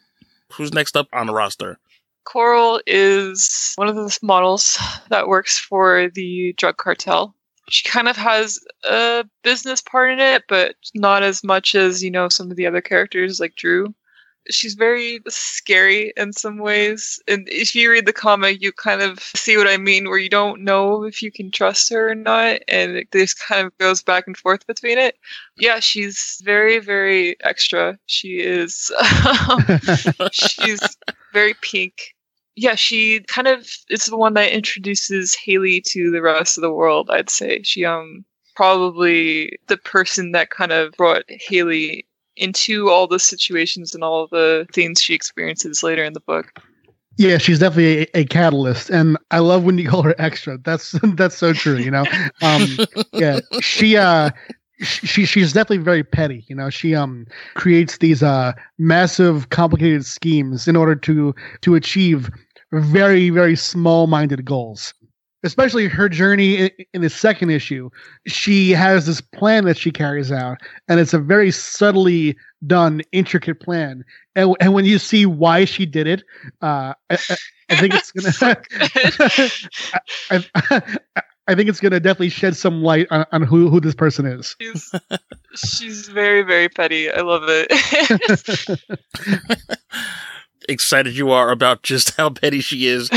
Who's 0.51 0.73
next 0.73 0.95
up 0.95 1.07
on 1.13 1.27
the 1.27 1.33
roster? 1.33 1.79
Coral 2.25 2.79
is 2.87 3.73
one 3.75 3.89
of 3.89 3.95
the 3.95 4.17
models 4.21 4.77
that 5.09 5.27
works 5.27 5.57
for 5.57 6.09
the 6.13 6.53
drug 6.57 6.77
cartel. 6.77 7.35
She 7.69 7.87
kind 7.87 8.07
of 8.07 8.15
has 8.17 8.59
a 8.89 9.25
business 9.43 9.81
part 9.81 10.11
in 10.11 10.19
it, 10.19 10.43
but 10.47 10.75
not 10.93 11.23
as 11.23 11.43
much 11.43 11.75
as, 11.75 12.03
you 12.03 12.11
know, 12.11 12.29
some 12.29 12.51
of 12.51 12.57
the 12.57 12.67
other 12.67 12.81
characters 12.81 13.39
like 13.39 13.55
Drew. 13.55 13.93
She's 14.49 14.73
very 14.73 15.19
scary 15.27 16.13
in 16.17 16.33
some 16.33 16.57
ways. 16.57 17.21
And 17.27 17.47
if 17.49 17.75
you 17.75 17.91
read 17.91 18.05
the 18.05 18.13
comic, 18.13 18.61
you 18.61 18.71
kind 18.71 19.01
of 19.01 19.19
see 19.19 19.57
what 19.57 19.67
I 19.67 19.77
mean, 19.77 20.09
where 20.09 20.19
you 20.19 20.29
don't 20.29 20.63
know 20.63 21.03
if 21.03 21.21
you 21.21 21.31
can 21.31 21.51
trust 21.51 21.91
her 21.91 22.11
or 22.11 22.15
not. 22.15 22.59
And 22.67 22.95
it 22.97 23.11
just 23.11 23.39
kind 23.39 23.65
of 23.65 23.77
goes 23.77 24.03
back 24.03 24.25
and 24.27 24.37
forth 24.37 24.67
between 24.67 24.97
it. 24.97 25.17
Yeah, 25.57 25.79
she's 25.79 26.41
very, 26.43 26.79
very 26.79 27.37
extra. 27.41 27.97
She 28.05 28.39
is, 28.39 28.91
she's 30.31 30.97
very 31.33 31.55
pink 31.61 32.13
yeah, 32.55 32.75
she 32.75 33.21
kind 33.21 33.47
of 33.47 33.67
is 33.89 34.05
the 34.05 34.17
one 34.17 34.35
that 34.35 34.51
introduces 34.51 35.35
Haley 35.35 35.81
to 35.87 36.11
the 36.11 36.21
rest 36.21 36.57
of 36.57 36.61
the 36.61 36.71
world. 36.71 37.09
I'd 37.09 37.29
say 37.29 37.63
she 37.63 37.83
um 37.85 38.25
probably 38.55 39.57
the 39.67 39.77
person 39.77 40.31
that 40.33 40.51
kind 40.51 40.71
of 40.71 40.93
brought 40.93 41.23
Haley 41.27 42.05
into 42.35 42.89
all 42.89 43.07
the 43.07 43.19
situations 43.19 43.93
and 43.93 44.03
all 44.03 44.27
the 44.27 44.67
things 44.73 45.01
she 45.01 45.13
experiences 45.13 45.83
later 45.83 46.03
in 46.03 46.13
the 46.13 46.19
book. 46.19 46.59
Yeah, 47.17 47.37
she's 47.37 47.59
definitely 47.59 48.09
a, 48.15 48.21
a, 48.21 48.25
catalyst, 48.25 48.89
and 48.89 49.17
I 49.29 49.37
love 49.37 49.63
when 49.63 49.77
you 49.77 49.87
call 49.87 50.01
her 50.01 50.15
extra. 50.17 50.57
That's 50.57 50.95
that's 51.15 51.37
so 51.37 51.53
true. 51.53 51.77
You 51.77 51.91
know, 51.91 52.05
um, 52.41 52.77
yeah, 53.13 53.39
she 53.61 53.97
uh, 53.97 54.31
she 54.83 55.25
she's 55.25 55.53
definitely 55.53 55.77
very 55.77 56.03
petty 56.03 56.43
you 56.47 56.55
know 56.55 56.69
she 56.69 56.95
um 56.95 57.25
creates 57.53 57.97
these 57.99 58.23
uh 58.23 58.53
massive 58.77 59.49
complicated 59.49 60.05
schemes 60.05 60.67
in 60.67 60.75
order 60.75 60.95
to 60.95 61.33
to 61.61 61.75
achieve 61.75 62.29
very 62.71 63.29
very 63.29 63.55
small 63.55 64.07
minded 64.07 64.43
goals 64.45 64.93
especially 65.43 65.87
her 65.87 66.09
journey 66.09 66.55
in, 66.55 66.71
in, 66.93 67.01
the 67.01 67.09
second 67.09 67.49
issue 67.49 67.89
she 68.27 68.71
has 68.71 69.05
this 69.05 69.21
plan 69.21 69.65
that 69.65 69.77
she 69.77 69.91
carries 69.91 70.31
out 70.31 70.57
and 70.87 70.99
it's 70.99 71.13
a 71.13 71.19
very 71.19 71.51
subtly 71.51 72.35
done 72.65 73.01
intricate 73.11 73.59
plan 73.59 74.03
and, 74.35 74.55
and 74.59 74.73
when 74.73 74.85
you 74.85 74.97
see 74.97 75.25
why 75.25 75.65
she 75.65 75.85
did 75.85 76.07
it 76.07 76.23
uh, 76.61 76.93
I, 77.09 77.17
I, 77.29 77.37
I, 77.69 77.75
think 77.75 77.93
it's 77.93 78.11
gonna 78.11 78.57
I, 80.69 80.81
I, 81.15 81.21
I 81.47 81.55
think 81.55 81.67
it's 81.67 81.79
going 81.79 81.91
to 81.91 81.99
definitely 81.99 82.29
shed 82.29 82.55
some 82.55 82.81
light 82.81 83.07
on, 83.11 83.25
on 83.31 83.41
who, 83.41 83.69
who 83.69 83.81
this 83.81 83.95
person 83.95 84.25
is. 84.25 84.55
She's, 84.61 84.91
she's 85.55 86.07
very, 86.07 86.41
very 86.41 86.69
petty. 86.69 87.11
I 87.11 87.21
love 87.21 87.43
it. 87.47 88.79
Excited 90.69 91.17
you 91.17 91.31
are 91.31 91.51
about 91.51 91.83
just 91.83 92.15
how 92.15 92.29
petty 92.29 92.61
she 92.61 92.87
is. 92.87 93.09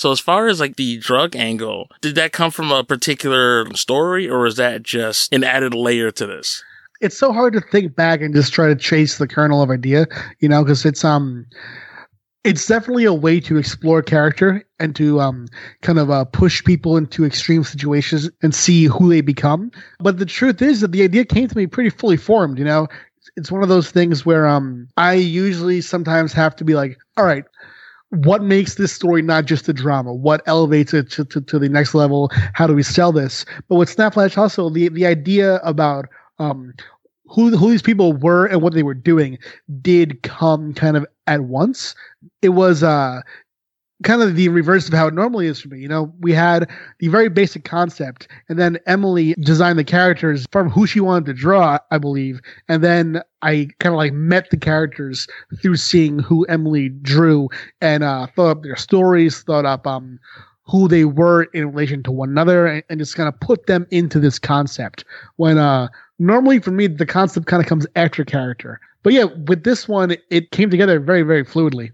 So, 0.00 0.12
as 0.12 0.18
far 0.18 0.48
as 0.48 0.60
like 0.60 0.76
the 0.76 0.96
drug 0.96 1.36
angle, 1.36 1.90
did 2.00 2.14
that 2.14 2.32
come 2.32 2.50
from 2.50 2.72
a 2.72 2.82
particular 2.82 3.66
story 3.74 4.26
or 4.26 4.46
is 4.46 4.56
that 4.56 4.82
just 4.82 5.30
an 5.30 5.44
added 5.44 5.74
layer 5.74 6.10
to 6.10 6.26
this? 6.26 6.64
It's 7.02 7.18
so 7.18 7.34
hard 7.34 7.52
to 7.52 7.60
think 7.60 7.96
back 7.96 8.22
and 8.22 8.34
just 8.34 8.54
try 8.54 8.68
to 8.68 8.74
chase 8.74 9.18
the 9.18 9.28
kernel 9.28 9.60
of 9.60 9.68
idea, 9.68 10.06
you 10.38 10.48
know, 10.48 10.64
because 10.64 10.86
it's, 10.86 11.04
um, 11.04 11.44
it's 12.44 12.66
definitely 12.66 13.04
a 13.04 13.12
way 13.12 13.40
to 13.40 13.58
explore 13.58 14.00
character 14.00 14.64
and 14.78 14.96
to 14.96 15.20
um, 15.20 15.48
kind 15.82 15.98
of 15.98 16.10
uh, 16.10 16.24
push 16.24 16.64
people 16.64 16.96
into 16.96 17.26
extreme 17.26 17.62
situations 17.62 18.30
and 18.40 18.54
see 18.54 18.84
who 18.84 19.10
they 19.10 19.20
become. 19.20 19.70
But 19.98 20.16
the 20.16 20.24
truth 20.24 20.62
is 20.62 20.80
that 20.80 20.92
the 20.92 21.02
idea 21.02 21.26
came 21.26 21.46
to 21.46 21.56
me 21.58 21.66
pretty 21.66 21.90
fully 21.90 22.16
formed. 22.16 22.58
You 22.58 22.64
know, 22.64 22.88
it's 23.36 23.52
one 23.52 23.62
of 23.62 23.68
those 23.68 23.90
things 23.90 24.24
where 24.24 24.46
um, 24.46 24.88
I 24.96 25.12
usually 25.12 25.82
sometimes 25.82 26.32
have 26.32 26.56
to 26.56 26.64
be 26.64 26.72
like, 26.72 26.96
all 27.18 27.26
right, 27.26 27.44
what 28.10 28.42
makes 28.42 28.74
this 28.74 28.92
story 28.92 29.22
not 29.22 29.46
just 29.46 29.68
a 29.68 29.72
drama? 29.72 30.12
What 30.12 30.42
elevates 30.46 30.92
it 30.92 31.10
to, 31.12 31.24
to, 31.26 31.40
to 31.40 31.58
the 31.58 31.68
next 31.68 31.94
level? 31.94 32.30
How 32.54 32.66
do 32.66 32.74
we 32.74 32.82
sell 32.82 33.12
this? 33.12 33.44
But 33.68 33.76
with 33.76 33.88
Snap 33.88 34.14
Flash 34.14 34.34
Hustle, 34.34 34.70
the, 34.70 34.88
the 34.88 35.06
idea 35.06 35.56
about 35.58 36.08
um, 36.38 36.74
who 37.30 37.56
who 37.56 37.70
these 37.70 37.82
people 37.82 38.12
were 38.12 38.46
and 38.46 38.60
what 38.60 38.74
they 38.74 38.82
were 38.82 38.94
doing 38.94 39.38
did 39.80 40.22
come 40.22 40.74
kind 40.74 40.96
of 40.96 41.06
at 41.26 41.44
once. 41.44 41.94
It 42.42 42.50
was 42.50 42.82
uh 42.82 43.20
kind 44.02 44.22
of 44.22 44.34
the 44.36 44.48
reverse 44.48 44.88
of 44.88 44.94
how 44.94 45.06
it 45.06 45.14
normally 45.14 45.46
is 45.46 45.60
for 45.60 45.68
me. 45.68 45.80
You 45.80 45.88
know, 45.88 46.12
we 46.20 46.32
had 46.32 46.70
the 46.98 47.08
very 47.08 47.28
basic 47.28 47.64
concept, 47.64 48.28
and 48.48 48.58
then 48.58 48.78
Emily 48.86 49.34
designed 49.40 49.78
the 49.78 49.84
characters 49.84 50.46
from 50.52 50.70
who 50.70 50.86
she 50.86 51.00
wanted 51.00 51.26
to 51.26 51.34
draw, 51.34 51.78
I 51.90 51.98
believe, 51.98 52.40
and 52.68 52.82
then 52.82 53.22
I 53.42 53.68
kind 53.78 53.94
of 53.94 53.98
like 53.98 54.12
met 54.12 54.50
the 54.50 54.56
characters 54.56 55.26
through 55.60 55.76
seeing 55.76 56.18
who 56.18 56.44
Emily 56.44 56.88
drew 56.88 57.48
and 57.80 58.02
uh, 58.02 58.26
thought 58.34 58.50
up 58.50 58.62
their 58.62 58.76
stories, 58.76 59.42
thought 59.42 59.66
up 59.66 59.86
um 59.86 60.18
who 60.66 60.86
they 60.86 61.04
were 61.04 61.44
in 61.52 61.72
relation 61.72 62.00
to 62.04 62.12
one 62.12 62.28
another, 62.28 62.66
and, 62.66 62.84
and 62.88 63.00
just 63.00 63.16
kind 63.16 63.28
of 63.28 63.38
put 63.40 63.66
them 63.66 63.86
into 63.90 64.20
this 64.20 64.38
concept. 64.38 65.04
When 65.36 65.58
uh 65.58 65.88
normally 66.18 66.60
for 66.60 66.70
me 66.70 66.86
the 66.86 67.06
concept 67.06 67.46
kind 67.46 67.62
of 67.62 67.68
comes 67.68 67.86
after 67.96 68.24
character. 68.24 68.80
But 69.02 69.14
yeah, 69.14 69.24
with 69.46 69.64
this 69.64 69.88
one, 69.88 70.14
it 70.28 70.50
came 70.50 70.70
together 70.70 71.00
very, 71.00 71.22
very 71.22 71.44
fluidly. 71.44 71.90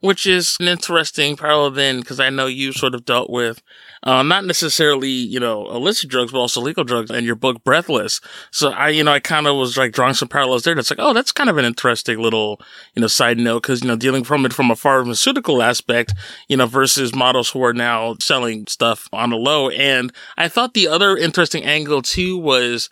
Which 0.00 0.26
is 0.26 0.56
an 0.60 0.68
interesting 0.68 1.36
parallel 1.36 1.70
then, 1.70 2.00
because 2.00 2.20
I 2.20 2.30
know 2.30 2.46
you 2.46 2.72
sort 2.72 2.94
of 2.94 3.04
dealt 3.04 3.30
with, 3.30 3.62
uh, 4.02 4.22
not 4.22 4.44
necessarily, 4.44 5.08
you 5.08 5.40
know, 5.40 5.70
illicit 5.70 6.10
drugs, 6.10 6.32
but 6.32 6.38
also 6.38 6.60
legal 6.60 6.84
drugs 6.84 7.10
and 7.10 7.26
your 7.26 7.34
book, 7.34 7.64
Breathless. 7.64 8.20
So 8.50 8.70
I, 8.70 8.90
you 8.90 9.02
know, 9.02 9.12
I 9.12 9.20
kind 9.20 9.46
of 9.46 9.56
was 9.56 9.76
like 9.76 9.92
drawing 9.92 10.14
some 10.14 10.28
parallels 10.28 10.64
there. 10.64 10.74
That's 10.74 10.90
like, 10.90 11.00
oh, 11.00 11.12
that's 11.12 11.32
kind 11.32 11.48
of 11.48 11.58
an 11.58 11.64
interesting 11.64 12.20
little, 12.20 12.60
you 12.94 13.00
know, 13.00 13.08
side 13.08 13.38
note, 13.38 13.62
because, 13.62 13.82
you 13.82 13.88
know, 13.88 13.96
dealing 13.96 14.22
from 14.22 14.44
it 14.44 14.52
from 14.52 14.70
a 14.70 14.76
pharmaceutical 14.76 15.62
aspect, 15.62 16.12
you 16.48 16.56
know, 16.56 16.66
versus 16.66 17.14
models 17.14 17.50
who 17.50 17.64
are 17.64 17.74
now 17.74 18.16
selling 18.20 18.66
stuff 18.66 19.08
on 19.12 19.30
the 19.30 19.36
low. 19.36 19.70
And 19.70 20.12
I 20.36 20.48
thought 20.48 20.74
the 20.74 20.88
other 20.88 21.16
interesting 21.16 21.64
angle 21.64 22.02
too 22.02 22.38
was, 22.38 22.90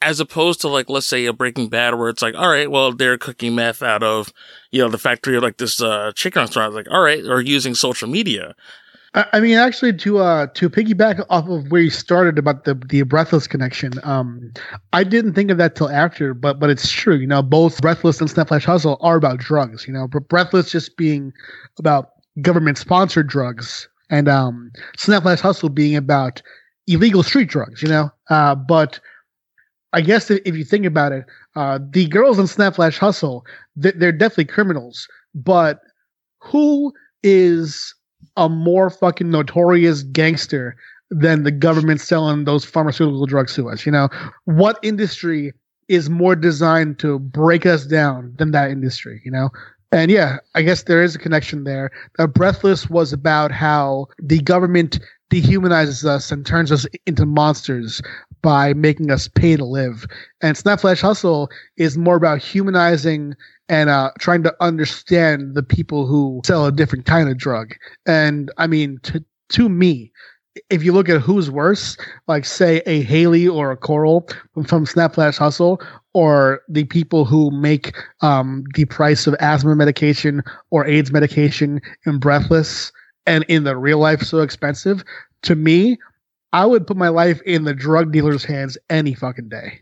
as 0.00 0.20
opposed 0.20 0.60
to 0.60 0.68
like 0.68 0.88
let's 0.88 1.06
say 1.06 1.26
a 1.26 1.32
Breaking 1.32 1.68
Bad 1.68 1.94
where 1.96 2.08
it's 2.08 2.22
like, 2.22 2.34
all 2.34 2.48
right, 2.48 2.70
well 2.70 2.92
they're 2.92 3.18
cooking 3.18 3.54
meth 3.54 3.82
out 3.82 4.02
of 4.02 4.32
you 4.70 4.82
know 4.82 4.88
the 4.88 4.98
factory 4.98 5.36
of 5.36 5.42
like 5.42 5.58
this 5.58 5.80
uh, 5.80 6.12
chicken 6.14 6.42
restaurant. 6.42 6.74
Like, 6.74 6.90
all 6.90 7.00
right, 7.00 7.24
or 7.24 7.40
using 7.40 7.74
social 7.74 8.08
media. 8.08 8.54
I 9.14 9.40
mean, 9.40 9.56
actually, 9.56 9.94
to 9.94 10.18
uh, 10.18 10.46
to 10.48 10.68
piggyback 10.68 11.24
off 11.30 11.48
of 11.48 11.70
where 11.70 11.80
you 11.80 11.90
started 11.90 12.38
about 12.38 12.64
the 12.64 12.74
the 12.74 13.02
breathless 13.02 13.46
connection, 13.46 13.92
um, 14.02 14.52
I 14.92 15.02
didn't 15.02 15.32
think 15.32 15.50
of 15.50 15.56
that 15.58 15.76
till 15.76 15.88
after, 15.88 16.34
but 16.34 16.60
but 16.60 16.68
it's 16.68 16.90
true. 16.90 17.16
You 17.16 17.26
know, 17.26 17.42
both 17.42 17.80
breathless 17.80 18.20
and 18.20 18.28
Snap 18.28 18.48
Flash 18.48 18.66
Hustle 18.66 18.98
are 19.00 19.16
about 19.16 19.38
drugs. 19.38 19.86
You 19.86 19.94
know, 19.94 20.06
but 20.08 20.28
breathless 20.28 20.70
just 20.70 20.96
being 20.96 21.32
about 21.78 22.10
government 22.42 22.76
sponsored 22.76 23.28
drugs, 23.28 23.88
and 24.10 24.28
um, 24.28 24.70
Snap 24.98 25.22
Flash 25.22 25.40
Hustle 25.40 25.70
being 25.70 25.96
about 25.96 26.42
illegal 26.86 27.22
street 27.22 27.48
drugs. 27.48 27.82
You 27.82 27.88
know, 27.88 28.10
uh, 28.28 28.54
but 28.54 29.00
I 29.92 30.00
guess 30.00 30.30
if 30.30 30.54
you 30.56 30.64
think 30.64 30.84
about 30.84 31.12
it, 31.12 31.24
uh, 31.56 31.78
the 31.90 32.06
girls 32.06 32.38
in 32.38 32.46
Snap 32.46 32.74
Flash 32.74 32.98
Hustle, 32.98 33.46
they're 33.76 34.12
definitely 34.12 34.44
criminals. 34.46 35.08
But 35.34 35.80
who 36.40 36.92
is 37.22 37.94
a 38.36 38.48
more 38.48 38.90
fucking 38.90 39.30
notorious 39.30 40.02
gangster 40.02 40.76
than 41.10 41.42
the 41.42 41.50
government 41.50 42.00
selling 42.00 42.44
those 42.44 42.64
pharmaceutical 42.64 43.26
drugs 43.26 43.54
to 43.54 43.70
us? 43.70 43.86
You 43.86 43.92
know, 43.92 44.08
what 44.44 44.78
industry 44.82 45.52
is 45.88 46.10
more 46.10 46.36
designed 46.36 46.98
to 46.98 47.18
break 47.18 47.64
us 47.64 47.86
down 47.86 48.34
than 48.36 48.50
that 48.50 48.70
industry? 48.70 49.22
You 49.24 49.30
know, 49.30 49.50
and 49.90 50.10
yeah, 50.10 50.36
I 50.54 50.62
guess 50.62 50.82
there 50.82 51.02
is 51.02 51.14
a 51.14 51.18
connection 51.18 51.64
there. 51.64 51.90
Uh, 52.18 52.26
Breathless 52.26 52.90
was 52.90 53.12
about 53.12 53.50
how 53.50 54.06
the 54.22 54.40
government 54.40 55.00
dehumanizes 55.30 56.04
us 56.04 56.30
and 56.32 56.46
turns 56.46 56.72
us 56.72 56.86
into 57.06 57.26
monsters 57.26 58.00
by 58.42 58.72
making 58.74 59.10
us 59.10 59.28
pay 59.28 59.56
to 59.56 59.64
live. 59.64 60.06
And 60.40 60.56
Snap 60.56 60.80
Flash 60.80 61.00
Hustle 61.00 61.50
is 61.76 61.98
more 61.98 62.16
about 62.16 62.38
humanizing 62.38 63.34
and 63.68 63.90
uh, 63.90 64.10
trying 64.18 64.42
to 64.44 64.54
understand 64.60 65.54
the 65.54 65.62
people 65.62 66.06
who 66.06 66.40
sell 66.44 66.66
a 66.66 66.72
different 66.72 67.04
kind 67.04 67.28
of 67.28 67.36
drug. 67.36 67.74
And 68.06 68.50
I 68.56 68.66
mean, 68.66 68.98
to 69.04 69.24
to 69.50 69.68
me, 69.68 70.12
if 70.70 70.82
you 70.82 70.92
look 70.92 71.08
at 71.08 71.20
who's 71.20 71.50
worse, 71.50 71.96
like 72.26 72.44
say 72.44 72.82
a 72.86 73.02
Haley 73.02 73.46
or 73.46 73.70
a 73.70 73.76
Coral 73.76 74.28
from, 74.54 74.64
from 74.64 74.86
Snap 74.86 75.14
Flash 75.14 75.36
Hustle, 75.36 75.80
or 76.14 76.60
the 76.68 76.84
people 76.84 77.24
who 77.24 77.50
make 77.50 77.94
um, 78.22 78.64
the 78.74 78.84
price 78.86 79.26
of 79.26 79.34
asthma 79.40 79.74
medication 79.74 80.42
or 80.70 80.86
AIDS 80.86 81.12
medication 81.12 81.80
in 82.06 82.18
Breathless 82.18 82.92
and 83.28 83.44
in 83.48 83.64
the 83.64 83.76
real 83.76 83.98
life 83.98 84.22
so 84.22 84.40
expensive, 84.40 85.04
to 85.42 85.54
me, 85.54 85.98
I 86.52 86.66
would 86.66 86.86
put 86.86 86.96
my 86.96 87.08
life 87.08 87.40
in 87.42 87.64
the 87.64 87.74
drug 87.74 88.10
dealer's 88.10 88.44
hands 88.44 88.78
any 88.88 89.14
fucking 89.14 89.50
day. 89.50 89.80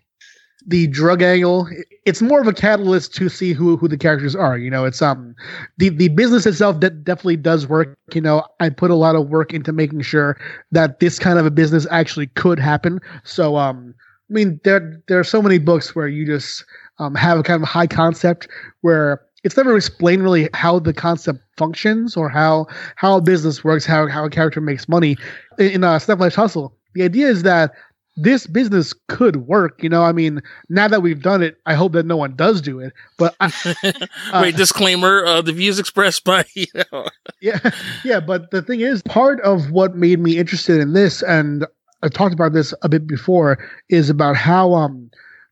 The 0.67 0.89
drug 0.89 1.23
angle, 1.23 1.69
it's 2.05 2.21
more 2.21 2.41
of 2.41 2.49
a 2.49 2.53
catalyst 2.53 3.15
to 3.15 3.29
see 3.29 3.53
who, 3.53 3.77
who 3.77 3.87
the 3.87 3.97
characters 3.97 4.35
are. 4.35 4.59
You 4.59 4.69
know, 4.69 4.85
it's 4.85 5.01
um 5.01 5.37
the, 5.79 5.91
the 5.91 6.09
business 6.09 6.45
itself 6.45 6.81
that 6.81 7.05
definitely 7.05 7.37
does 7.37 7.69
work. 7.69 7.97
You 8.13 8.21
know, 8.21 8.43
I 8.59 8.71
put 8.71 8.91
a 8.91 8.97
lot 8.97 9.15
of 9.15 9.29
work 9.29 9.55
into 9.55 9.73
making 9.73 10.01
sure 10.01 10.37
that 10.73 10.99
this 10.99 11.21
kind 11.21 11.39
of 11.39 11.47
a 11.47 11.53
business 11.53 11.87
actually 11.93 12.27
could 12.27 12.59
happen. 12.59 13.01
So 13.23 13.57
um 13.57 13.95
I 14.29 14.33
mean 14.33 14.61
there 14.65 15.01
there 15.07 15.21
are 15.21 15.25
so 15.25 15.41
many 15.41 15.59
books 15.59 15.95
where 15.95 16.09
you 16.09 16.27
just 16.27 16.65
um, 16.99 17.15
have 17.15 17.39
a 17.39 17.43
kind 17.45 17.63
of 17.63 17.69
high 17.69 17.87
concept 17.87 18.49
where 18.81 19.21
it's 19.47 19.57
never 19.57 19.77
explained 19.77 20.25
really 20.25 20.49
how 20.55 20.81
the 20.81 20.93
concept 20.93 21.39
functions 21.57 22.17
or 22.17 22.29
how 22.29 22.67
how 22.97 23.21
business 23.21 23.63
works, 23.63 23.87
how 23.87 24.09
how 24.09 24.25
a 24.25 24.31
character 24.31 24.61
makes 24.61 24.89
money. 24.89 25.17
In, 25.57 25.67
in 25.71 25.85
uh, 25.85 26.01
Flash 26.01 26.35
Hustle, 26.35 26.77
the 26.95 27.05
idea 27.05 27.29
is 27.29 27.45
that 27.45 27.71
this 28.17 28.49
business 28.49 28.93
could 29.09 29.47
work. 29.47 29.81
You 29.85 29.89
know, 29.89 30.03
I 30.03 30.11
mean, 30.11 30.43
now 30.69 30.89
that 30.89 31.01
we've 31.01 31.23
done 31.23 31.45
it, 31.45 31.59
I 31.65 31.75
hope 31.75 31.93
that 31.93 32.07
no 32.07 32.17
one 32.17 32.35
does 32.35 32.61
do 32.61 32.81
it. 32.81 32.93
But 33.19 33.37
I, 33.39 33.53
uh, 34.33 34.41
wait, 34.43 34.57
disclaimer: 34.57 35.25
uh, 35.25 35.43
the 35.43 35.53
views 35.53 35.79
expressed 35.79 36.25
by 36.25 36.45
you 36.57 36.67
know. 36.93 37.07
yeah, 37.41 37.71
yeah. 38.05 38.19
But 38.19 38.51
the 38.51 38.63
thing 38.63 38.81
is, 38.81 39.01
part 39.03 39.41
of 39.43 39.71
what 39.71 39.95
made 39.95 40.19
me 40.19 40.39
interested 40.39 40.81
in 40.81 40.93
this, 40.93 41.23
and 41.23 41.65
I 42.03 42.09
talked 42.09 42.35
about 42.35 42.53
this 42.53 42.75
a 42.83 42.89
bit 42.89 43.07
before, 43.07 43.65
is 43.91 44.11
about 44.11 44.35
how 44.35 44.75
um 44.75 45.06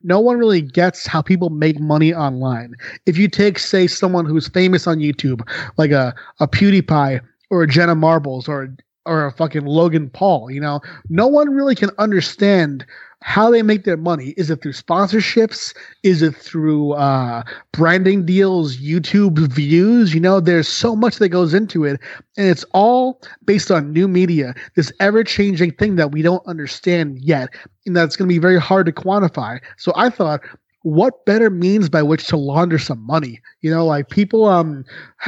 no 0.04 0.20
one 0.20 0.38
really 0.38 0.60
gets 0.60 1.06
how 1.06 1.22
people 1.22 1.50
make 1.50 1.80
money 1.80 2.14
online. 2.14 2.74
If 3.06 3.18
you 3.18 3.26
take, 3.26 3.58
say, 3.58 3.86
someone 3.86 4.26
who's 4.26 4.48
famous 4.48 4.86
on 4.86 4.98
YouTube, 4.98 5.48
like 5.76 5.90
a, 5.90 6.14
a 6.40 6.46
PewDiePie 6.46 7.20
or 7.50 7.62
a 7.62 7.66
Jenna 7.66 7.94
Marbles 7.94 8.46
or 8.46 8.68
or 9.06 9.26
a 9.26 9.32
fucking 9.32 9.66
Logan 9.66 10.10
Paul, 10.10 10.50
you 10.50 10.60
know, 10.60 10.80
no 11.08 11.26
one 11.26 11.50
really 11.50 11.74
can 11.74 11.90
understand 11.98 12.86
how 13.24 13.50
they 13.50 13.62
make 13.62 13.84
their 13.84 13.96
money. 13.96 14.34
Is 14.36 14.50
it 14.50 14.60
through 14.60 14.72
sponsorships? 14.72 15.74
Is 16.02 16.20
it 16.20 16.36
through 16.36 16.92
uh, 16.92 17.42
branding 17.72 18.26
deals, 18.26 18.76
YouTube 18.76 19.38
views? 19.48 20.12
You 20.12 20.20
know, 20.20 20.40
there's 20.40 20.68
so 20.68 20.94
much 20.94 21.16
that 21.16 21.30
goes 21.30 21.54
into 21.54 21.84
it. 21.84 21.98
And 22.36 22.48
it's 22.48 22.64
all 22.72 23.22
based 23.46 23.70
on 23.70 23.94
new 23.94 24.08
media, 24.08 24.54
this 24.76 24.92
ever 25.00 25.24
changing 25.24 25.72
thing 25.72 25.96
that 25.96 26.12
we 26.12 26.20
don't 26.20 26.46
understand 26.46 27.18
yet, 27.22 27.48
and 27.86 27.96
that's 27.96 28.14
going 28.14 28.28
to 28.28 28.34
be 28.34 28.38
very 28.38 28.60
hard 28.60 28.84
to 28.86 28.92
quantify. 28.92 29.58
So 29.78 29.94
I 29.96 30.10
thought, 30.10 30.42
what 30.84 31.24
better 31.24 31.48
means 31.48 31.88
by 31.88 32.02
which 32.02 32.26
to 32.26 32.36
launder 32.36 32.78
some 32.78 33.00
money? 33.00 33.40
You 33.62 33.70
know, 33.70 33.86
like 33.86 34.10
people 34.10 34.44
um 34.44 34.84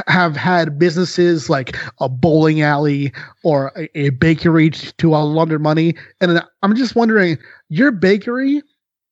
have 0.07 0.37
had 0.37 0.77
businesses 0.79 1.49
like 1.49 1.75
a 1.99 2.07
bowling 2.07 2.61
alley 2.61 3.11
or 3.43 3.71
a, 3.75 3.99
a 3.99 4.09
bakery 4.11 4.69
to 4.69 5.13
uh, 5.15 5.23
launder 5.23 5.59
money, 5.59 5.95
and 6.21 6.41
I'm 6.61 6.75
just 6.75 6.95
wondering, 6.95 7.37
your 7.69 7.91
bakery 7.91 8.61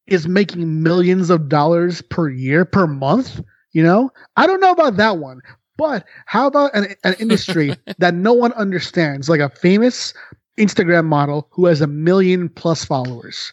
is 0.05 0.27
making 0.27 0.83
millions 0.83 1.31
of 1.31 1.49
dollars 1.49 2.03
per 2.03 2.29
year 2.29 2.63
per 2.63 2.85
month. 2.85 3.41
You 3.71 3.81
know, 3.81 4.11
I 4.37 4.45
don't 4.45 4.61
know 4.61 4.71
about 4.71 4.97
that 4.97 5.17
one, 5.17 5.41
but 5.77 6.05
how 6.27 6.45
about 6.45 6.75
an, 6.75 6.93
an 7.03 7.15
industry 7.19 7.75
that 7.97 8.13
no 8.13 8.33
one 8.33 8.53
understands, 8.53 9.29
like 9.29 9.39
a 9.39 9.49
famous 9.49 10.13
Instagram 10.59 11.05
model 11.05 11.47
who 11.49 11.65
has 11.65 11.81
a 11.81 11.87
million 11.87 12.49
plus 12.49 12.85
followers? 12.85 13.51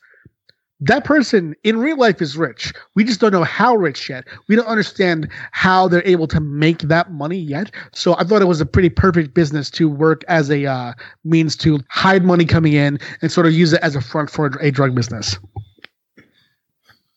That 0.82 1.04
person 1.04 1.54
in 1.62 1.78
real 1.78 1.96
life 1.96 2.20
is 2.20 2.36
rich. 2.36 2.72
We 2.96 3.04
just 3.04 3.20
don't 3.20 3.32
know 3.32 3.44
how 3.44 3.76
rich 3.76 4.10
yet. 4.10 4.24
We 4.48 4.56
don't 4.56 4.66
understand 4.66 5.28
how 5.52 5.86
they're 5.86 6.06
able 6.06 6.26
to 6.28 6.40
make 6.40 6.80
that 6.80 7.12
money 7.12 7.38
yet. 7.38 7.70
So 7.92 8.16
I 8.18 8.24
thought 8.24 8.42
it 8.42 8.46
was 8.46 8.60
a 8.60 8.66
pretty 8.66 8.90
perfect 8.90 9.32
business 9.32 9.70
to 9.70 9.88
work 9.88 10.24
as 10.26 10.50
a 10.50 10.66
uh, 10.66 10.94
means 11.24 11.54
to 11.58 11.78
hide 11.88 12.24
money 12.24 12.44
coming 12.44 12.72
in 12.72 12.98
and 13.20 13.30
sort 13.30 13.46
of 13.46 13.52
use 13.52 13.72
it 13.72 13.80
as 13.80 13.94
a 13.94 14.00
front 14.00 14.28
for 14.28 14.46
a 14.60 14.72
drug 14.72 14.94
business. 14.94 15.38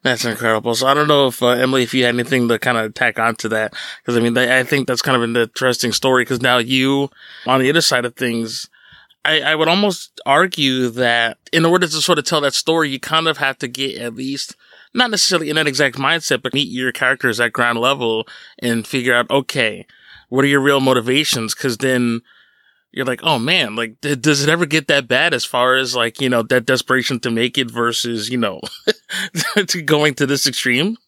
That's 0.03 0.27
incredible. 0.27 0.75
So 0.75 0.87
I 0.87 0.93
don't 0.93 1.09
know 1.09 1.29
if 1.29 1.43
uh, 1.43 1.49
Emily, 1.49 1.83
if 1.83 1.95
you 1.95 2.05
had 2.05 2.15
anything 2.15 2.47
to 2.49 2.59
kind 2.59 2.77
of 2.77 2.93
tack 2.93 3.19
onto 3.19 3.49
that, 3.49 3.75
because 4.03 4.19
I 4.19 4.21
mean, 4.21 4.37
I 4.37 4.63
think 4.63 4.87
that's 4.87 5.03
kind 5.03 5.17
of 5.17 5.23
an 5.23 5.35
interesting 5.35 5.91
story. 5.91 6.23
Because 6.23 6.41
now 6.41 6.59
you, 6.59 7.11
on 7.45 7.61
the 7.61 7.69
other 7.69 7.81
side 7.81 8.05
of 8.05 8.15
things, 8.15 8.69
I, 9.27 9.53
I 9.53 9.55
would 9.55 9.69
almost 9.69 10.21
argue 10.25 10.89
that 10.91 11.39
in 11.53 11.65
order 11.65 11.87
to 11.87 12.01
sort 12.01 12.19
of 12.19 12.25
tell 12.25 12.41
that 12.43 12.55
story, 12.55 12.91
you 12.91 13.01
kind 13.01 13.27
of 13.27 13.39
have 13.39 13.59
to 13.59 13.69
get 13.69 13.99
at 13.99 14.15
least 14.15 14.57
not 14.95 15.11
necessarily 15.11 15.51
in 15.51 15.57
that 15.57 15.67
exact 15.67 15.97
mindset, 15.97 16.43
but 16.43 16.55
meet 16.55 16.69
your 16.69 16.93
characters 16.93 17.39
at 17.41 17.53
ground 17.53 17.79
level 17.79 18.27
and 18.59 18.87
figure 18.87 19.15
out, 19.15 19.31
okay, 19.31 19.87
what 20.29 20.45
are 20.45 20.49
your 20.49 20.61
real 20.61 20.81
motivations? 20.81 21.55
Because 21.55 21.79
then 21.79 22.23
you're 22.93 23.05
like, 23.05 23.21
oh 23.23 23.39
man, 23.39 23.77
like, 23.77 24.01
th- 24.01 24.21
does 24.21 24.43
it 24.43 24.49
ever 24.49 24.65
get 24.65 24.89
that 24.89 25.07
bad 25.07 25.35
as 25.35 25.45
far 25.45 25.77
as 25.77 25.95
like, 25.95 26.21
you 26.21 26.29
know, 26.29 26.43
that 26.45 26.67
desperation 26.67 27.21
to 27.21 27.31
make 27.31 27.59
it 27.59 27.71
versus, 27.71 28.31
you 28.31 28.39
know, 28.39 28.61
to 29.67 29.83
going 29.83 30.15
to 30.15 30.27
this 30.27 30.47
extreme? 30.47 30.97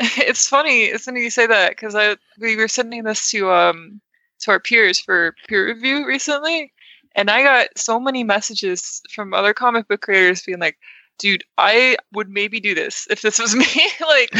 It's 0.00 0.48
funny. 0.48 0.84
It's 0.84 1.06
funny 1.06 1.22
you 1.22 1.30
say 1.30 1.48
that 1.48 1.70
because 1.70 1.96
I 1.96 2.16
we 2.38 2.54
were 2.54 2.68
sending 2.68 3.02
this 3.02 3.32
to 3.32 3.50
um 3.50 4.00
to 4.40 4.52
our 4.52 4.60
peers 4.60 5.00
for 5.00 5.34
peer 5.48 5.66
review 5.66 6.06
recently, 6.06 6.72
and 7.14 7.30
I 7.30 7.42
got 7.42 7.68
so 7.76 7.98
many 8.00 8.24
messages 8.24 9.02
from 9.10 9.34
other 9.34 9.54
comic 9.54 9.88
book 9.88 10.00
creators 10.00 10.42
being 10.42 10.58
like, 10.60 10.78
"Dude, 11.18 11.44
I 11.56 11.96
would 12.12 12.28
maybe 12.28 12.60
do 12.60 12.74
this 12.74 13.06
if 13.10 13.22
this 13.22 13.38
was 13.38 13.54
me." 13.56 13.66
like, 14.00 14.30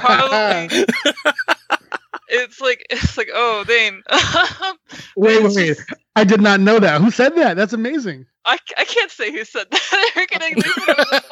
probably 0.00 0.86
it's 2.28 2.60
like 2.60 2.86
it's 2.90 3.16
like 3.16 3.28
oh 3.32 3.64
Dane. 3.64 4.02
wait, 5.16 5.42
wait, 5.42 5.56
wait! 5.56 5.76
I 6.14 6.24
did 6.24 6.40
not 6.40 6.60
know 6.60 6.78
that. 6.78 7.00
Who 7.00 7.10
said 7.10 7.36
that? 7.36 7.56
That's 7.56 7.72
amazing. 7.72 8.26
I, 8.44 8.58
I 8.78 8.84
can't 8.84 9.10
say 9.10 9.32
who 9.32 9.44
said 9.44 9.66
that. 9.70 10.12
They're 10.14 10.26
getting 10.26 10.56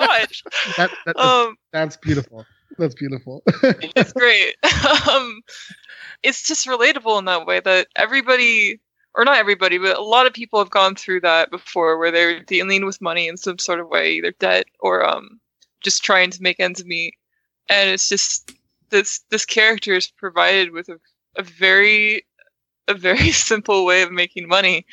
much. 0.01 0.43
That, 0.77 0.91
that, 1.07 1.17
um, 1.17 1.57
that's 1.73 1.97
beautiful. 1.97 2.45
That's 2.77 2.95
beautiful. 2.95 3.43
it's 3.47 4.13
great. 4.13 4.57
Um, 5.09 5.43
it's 6.25 6.43
just 6.43 6.67
relatable 6.67 7.19
in 7.19 7.27
that 7.27 7.47
way 7.47 7.61
that 7.61 7.87
everybody, 7.95 8.81
or 9.15 9.25
not 9.25 9.39
everybody, 9.39 9.79
but 9.79 9.97
a 9.97 10.03
lot 10.03 10.27
of 10.27 10.33
people 10.33 10.59
have 10.59 10.71
gone 10.71 10.95
through 10.95 11.21
that 11.21 11.51
before, 11.51 11.99
where 11.99 12.11
they're 12.11 12.41
dealing 12.41 12.85
with 12.85 13.01
money 13.01 13.29
in 13.29 13.37
some 13.37 13.59
sort 13.59 13.81
of 13.81 13.89
way, 13.89 14.15
either 14.15 14.33
debt 14.41 14.67
or 14.81 15.05
um, 15.05 15.41
just 15.83 16.03
trying 16.03 16.31
to 16.31 16.43
make 16.43 16.59
ends 16.59 16.85
meet, 16.85 17.15
and 17.69 17.91
it's 17.91 18.09
just 18.09 18.53
this 18.91 19.21
this 19.31 19.45
character 19.45 19.95
is 19.95 20.09
provided 20.09 20.73
with 20.73 20.89
a, 20.89 20.99
a 21.37 21.43
very 21.43 22.25
a 22.89 22.95
very 22.95 23.31
simple 23.33 23.85
way 23.85 24.03
of 24.03 24.13
making 24.13 24.49
money. 24.49 24.87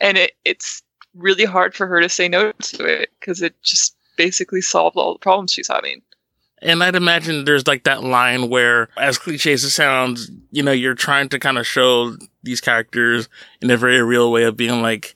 And 0.00 0.18
it, 0.18 0.32
it's 0.44 0.82
really 1.14 1.44
hard 1.44 1.74
for 1.74 1.86
her 1.86 2.00
to 2.00 2.08
say 2.08 2.28
no 2.28 2.52
to 2.52 2.84
it 2.84 3.10
because 3.18 3.40
it 3.40 3.60
just 3.62 3.96
basically 4.16 4.60
solved 4.60 4.96
all 4.96 5.14
the 5.14 5.18
problems 5.18 5.52
she's 5.52 5.68
having 5.68 6.02
and 6.62 6.82
I'd 6.82 6.96
imagine 6.96 7.44
there's 7.44 7.66
like 7.66 7.84
that 7.84 8.02
line 8.02 8.48
where, 8.48 8.88
as 8.96 9.18
cliche 9.18 9.52
as 9.52 9.64
it 9.64 9.70
sounds, 9.70 10.30
you 10.50 10.62
know, 10.62 10.72
you're 10.72 10.94
trying 10.94 11.28
to 11.30 11.38
kind 11.38 11.58
of 11.58 11.66
show 11.66 12.16
these 12.42 12.60
characters 12.60 13.28
in 13.60 13.70
a 13.70 13.76
very 13.76 14.02
real 14.02 14.32
way 14.32 14.44
of 14.44 14.56
being 14.56 14.82
like, 14.82 15.14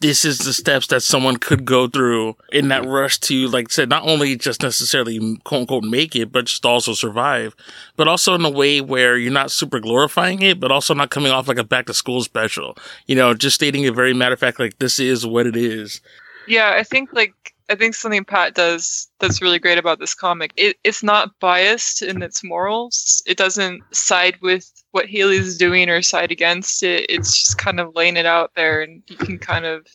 this 0.00 0.24
is 0.24 0.38
the 0.38 0.52
steps 0.52 0.86
that 0.88 1.02
someone 1.02 1.36
could 1.36 1.64
go 1.64 1.88
through 1.88 2.36
in 2.52 2.68
that 2.68 2.86
rush 2.86 3.18
to, 3.18 3.48
like 3.48 3.70
said, 3.70 3.88
not 3.88 4.04
only 4.04 4.36
just 4.36 4.62
necessarily 4.62 5.18
quote 5.44 5.62
unquote 5.62 5.84
make 5.84 6.14
it, 6.14 6.30
but 6.30 6.46
just 6.46 6.64
also 6.64 6.94
survive, 6.94 7.54
but 7.96 8.06
also 8.06 8.34
in 8.34 8.44
a 8.44 8.50
way 8.50 8.80
where 8.80 9.16
you're 9.16 9.32
not 9.32 9.50
super 9.50 9.80
glorifying 9.80 10.40
it, 10.40 10.60
but 10.60 10.70
also 10.70 10.94
not 10.94 11.10
coming 11.10 11.32
off 11.32 11.48
like 11.48 11.58
a 11.58 11.64
back 11.64 11.86
to 11.86 11.94
school 11.94 12.22
special, 12.22 12.76
you 13.06 13.16
know, 13.16 13.34
just 13.34 13.56
stating 13.56 13.82
it 13.82 13.94
very 13.94 14.14
matter 14.14 14.34
of 14.34 14.38
fact, 14.38 14.60
like 14.60 14.78
this 14.78 15.00
is 15.00 15.26
what 15.26 15.46
it 15.46 15.56
is. 15.56 16.00
Yeah, 16.46 16.74
I 16.76 16.84
think 16.84 17.12
like 17.12 17.54
I 17.70 17.74
think 17.74 17.94
something 17.94 18.24
Pat 18.24 18.54
does 18.54 19.08
that's 19.20 19.42
really 19.42 19.58
great 19.58 19.78
about 19.78 19.98
this 19.98 20.14
comic. 20.14 20.52
It, 20.56 20.76
it's 20.84 21.02
not 21.02 21.38
biased 21.38 22.02
in 22.02 22.22
its 22.22 22.42
morals. 22.42 23.22
It 23.26 23.36
doesn't 23.36 23.82
side 23.94 24.36
with 24.40 24.70
what 24.92 25.06
Haley's 25.06 25.58
doing 25.58 25.90
or 25.90 26.00
side 26.00 26.32
against 26.32 26.82
it. 26.82 27.06
It's 27.10 27.36
just 27.36 27.58
kind 27.58 27.78
of 27.78 27.94
laying 27.94 28.16
it 28.16 28.26
out 28.26 28.52
there, 28.56 28.80
and 28.80 29.02
you 29.08 29.16
can 29.16 29.38
kind 29.38 29.66
of 29.66 29.86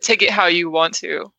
take 0.00 0.22
it 0.22 0.30
how 0.30 0.46
you 0.46 0.70
want 0.70 0.94
to. 0.94 1.32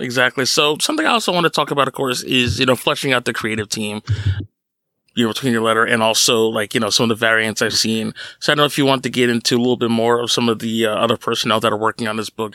Exactly. 0.00 0.44
So 0.44 0.76
something 0.80 1.06
I 1.06 1.10
also 1.10 1.32
want 1.32 1.44
to 1.44 1.50
talk 1.50 1.70
about, 1.70 1.88
of 1.88 1.94
course, 1.94 2.22
is 2.22 2.58
you 2.58 2.66
know 2.66 2.76
fleshing 2.76 3.12
out 3.12 3.24
the 3.24 3.32
creative 3.32 3.68
team. 3.68 4.02
You 5.16 5.24
know, 5.24 5.32
between 5.32 5.52
your 5.52 5.62
letter 5.62 5.84
and 5.84 6.02
also 6.02 6.42
like 6.46 6.74
you 6.74 6.80
know 6.80 6.90
some 6.90 7.04
of 7.04 7.08
the 7.08 7.14
variants 7.14 7.62
I've 7.62 7.74
seen. 7.74 8.12
So 8.40 8.52
I 8.52 8.54
don't 8.54 8.62
know 8.62 8.66
if 8.66 8.76
you 8.76 8.84
want 8.84 9.04
to 9.04 9.10
get 9.10 9.30
into 9.30 9.56
a 9.56 9.58
little 9.58 9.76
bit 9.76 9.90
more 9.90 10.20
of 10.20 10.30
some 10.30 10.48
of 10.48 10.58
the 10.58 10.86
uh, 10.86 10.94
other 10.94 11.16
personnel 11.16 11.60
that 11.60 11.72
are 11.72 11.78
working 11.78 12.08
on 12.08 12.16
this 12.16 12.30
book 12.30 12.54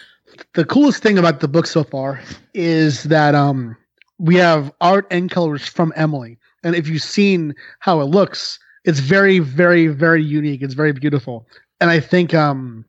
the 0.53 0.65
coolest 0.65 1.01
thing 1.01 1.17
about 1.17 1.39
the 1.39 1.47
book 1.47 1.67
so 1.67 1.83
far 1.83 2.21
is 2.53 3.03
that 3.03 3.35
um 3.35 3.75
we 4.17 4.35
have 4.35 4.71
art 4.81 5.07
and 5.11 5.31
colors 5.31 5.65
from 5.65 5.93
Emily. 5.95 6.37
And 6.63 6.75
if 6.75 6.87
you've 6.89 7.01
seen 7.01 7.55
how 7.79 8.01
it 8.01 8.05
looks, 8.05 8.59
it's 8.83 8.99
very, 8.99 9.39
very, 9.39 9.87
very 9.87 10.21
unique. 10.21 10.61
It's 10.61 10.73
very 10.73 10.91
beautiful. 10.91 11.47
And 11.79 11.89
I 11.89 11.99
think 11.99 12.33
um 12.33 12.85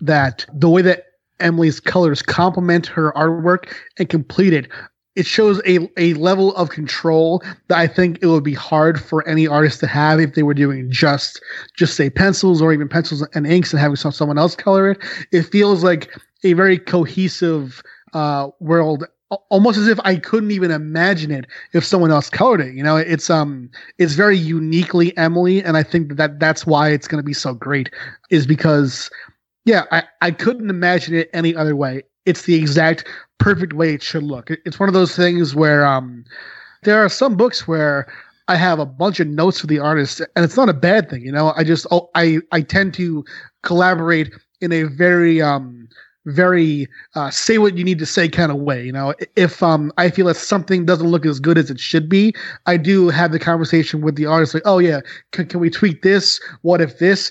that 0.00 0.46
the 0.54 0.70
way 0.70 0.82
that 0.82 1.06
Emily's 1.40 1.80
colors 1.80 2.22
complement 2.22 2.86
her 2.86 3.12
artwork 3.12 3.74
and 3.98 4.08
complete 4.08 4.52
it, 4.52 4.68
it 5.16 5.26
shows 5.26 5.60
a, 5.66 5.88
a 5.96 6.14
level 6.14 6.54
of 6.54 6.70
control 6.70 7.42
that 7.68 7.78
I 7.78 7.86
think 7.86 8.18
it 8.22 8.26
would 8.26 8.44
be 8.44 8.54
hard 8.54 9.00
for 9.00 9.26
any 9.26 9.46
artist 9.46 9.80
to 9.80 9.86
have 9.86 10.20
if 10.20 10.34
they 10.34 10.42
were 10.42 10.54
doing 10.54 10.90
just 10.90 11.42
just 11.76 11.96
say 11.96 12.08
pencils 12.08 12.62
or 12.62 12.72
even 12.72 12.88
pencils 12.88 13.26
and 13.34 13.46
inks 13.46 13.72
and 13.72 13.80
having 13.80 13.96
someone 13.96 14.38
else 14.38 14.54
color 14.54 14.92
it. 14.92 14.98
It 15.32 15.42
feels 15.42 15.82
like 15.82 16.16
a 16.44 16.52
very 16.54 16.78
cohesive 16.78 17.82
uh, 18.12 18.48
world 18.60 19.04
almost 19.50 19.78
as 19.78 19.86
if 19.86 19.98
I 20.04 20.16
couldn't 20.16 20.50
even 20.50 20.70
imagine 20.70 21.30
it 21.30 21.46
if 21.72 21.84
someone 21.84 22.10
else 22.10 22.28
colored 22.28 22.60
it. 22.60 22.74
You 22.74 22.82
know, 22.82 22.96
it's 22.96 23.30
um 23.30 23.70
it's 23.98 24.14
very 24.14 24.36
uniquely 24.36 25.16
Emily, 25.16 25.62
and 25.62 25.76
I 25.76 25.82
think 25.82 26.16
that 26.16 26.40
that's 26.40 26.66
why 26.66 26.90
it's 26.90 27.06
going 27.06 27.22
to 27.22 27.26
be 27.26 27.34
so 27.34 27.54
great. 27.54 27.90
Is 28.30 28.46
because 28.46 29.10
yeah, 29.64 29.84
I 29.92 30.02
I 30.20 30.30
couldn't 30.32 30.70
imagine 30.70 31.14
it 31.14 31.30
any 31.32 31.54
other 31.54 31.76
way. 31.76 32.02
It's 32.26 32.42
the 32.42 32.56
exact 32.56 33.06
perfect 33.38 33.72
way 33.72 33.94
it 33.94 34.02
should 34.02 34.24
look. 34.24 34.50
It's 34.50 34.80
one 34.80 34.88
of 34.88 34.94
those 34.94 35.14
things 35.14 35.54
where 35.54 35.86
um 35.86 36.24
there 36.82 37.02
are 37.04 37.08
some 37.08 37.36
books 37.36 37.68
where 37.68 38.12
I 38.48 38.56
have 38.56 38.80
a 38.80 38.86
bunch 38.86 39.20
of 39.20 39.28
notes 39.28 39.60
for 39.60 39.68
the 39.68 39.78
artist, 39.78 40.20
and 40.34 40.44
it's 40.44 40.56
not 40.56 40.68
a 40.68 40.74
bad 40.74 41.08
thing. 41.08 41.22
You 41.22 41.32
know, 41.32 41.52
I 41.56 41.62
just 41.62 41.86
oh, 41.92 42.10
I 42.16 42.38
I 42.50 42.62
tend 42.62 42.94
to 42.94 43.24
collaborate 43.62 44.32
in 44.60 44.72
a 44.72 44.84
very 44.84 45.40
um 45.40 45.88
very 46.26 46.86
uh, 47.14 47.30
say 47.30 47.58
what 47.58 47.76
you 47.76 47.84
need 47.84 47.98
to 47.98 48.06
say 48.06 48.28
kind 48.28 48.52
of 48.52 48.58
way. 48.58 48.84
You 48.84 48.92
know, 48.92 49.14
if 49.36 49.62
um, 49.62 49.92
I 49.96 50.10
feel 50.10 50.26
that 50.26 50.36
something 50.36 50.84
doesn't 50.84 51.08
look 51.08 51.26
as 51.26 51.40
good 51.40 51.58
as 51.58 51.70
it 51.70 51.80
should 51.80 52.08
be, 52.08 52.34
I 52.66 52.76
do 52.76 53.08
have 53.08 53.32
the 53.32 53.38
conversation 53.38 54.02
with 54.02 54.16
the 54.16 54.26
artist, 54.26 54.54
like, 54.54 54.62
oh 54.66 54.78
yeah, 54.78 55.00
can, 55.32 55.46
can 55.46 55.60
we 55.60 55.70
tweak 55.70 56.02
this? 56.02 56.40
What 56.62 56.80
if 56.80 56.98
this? 56.98 57.30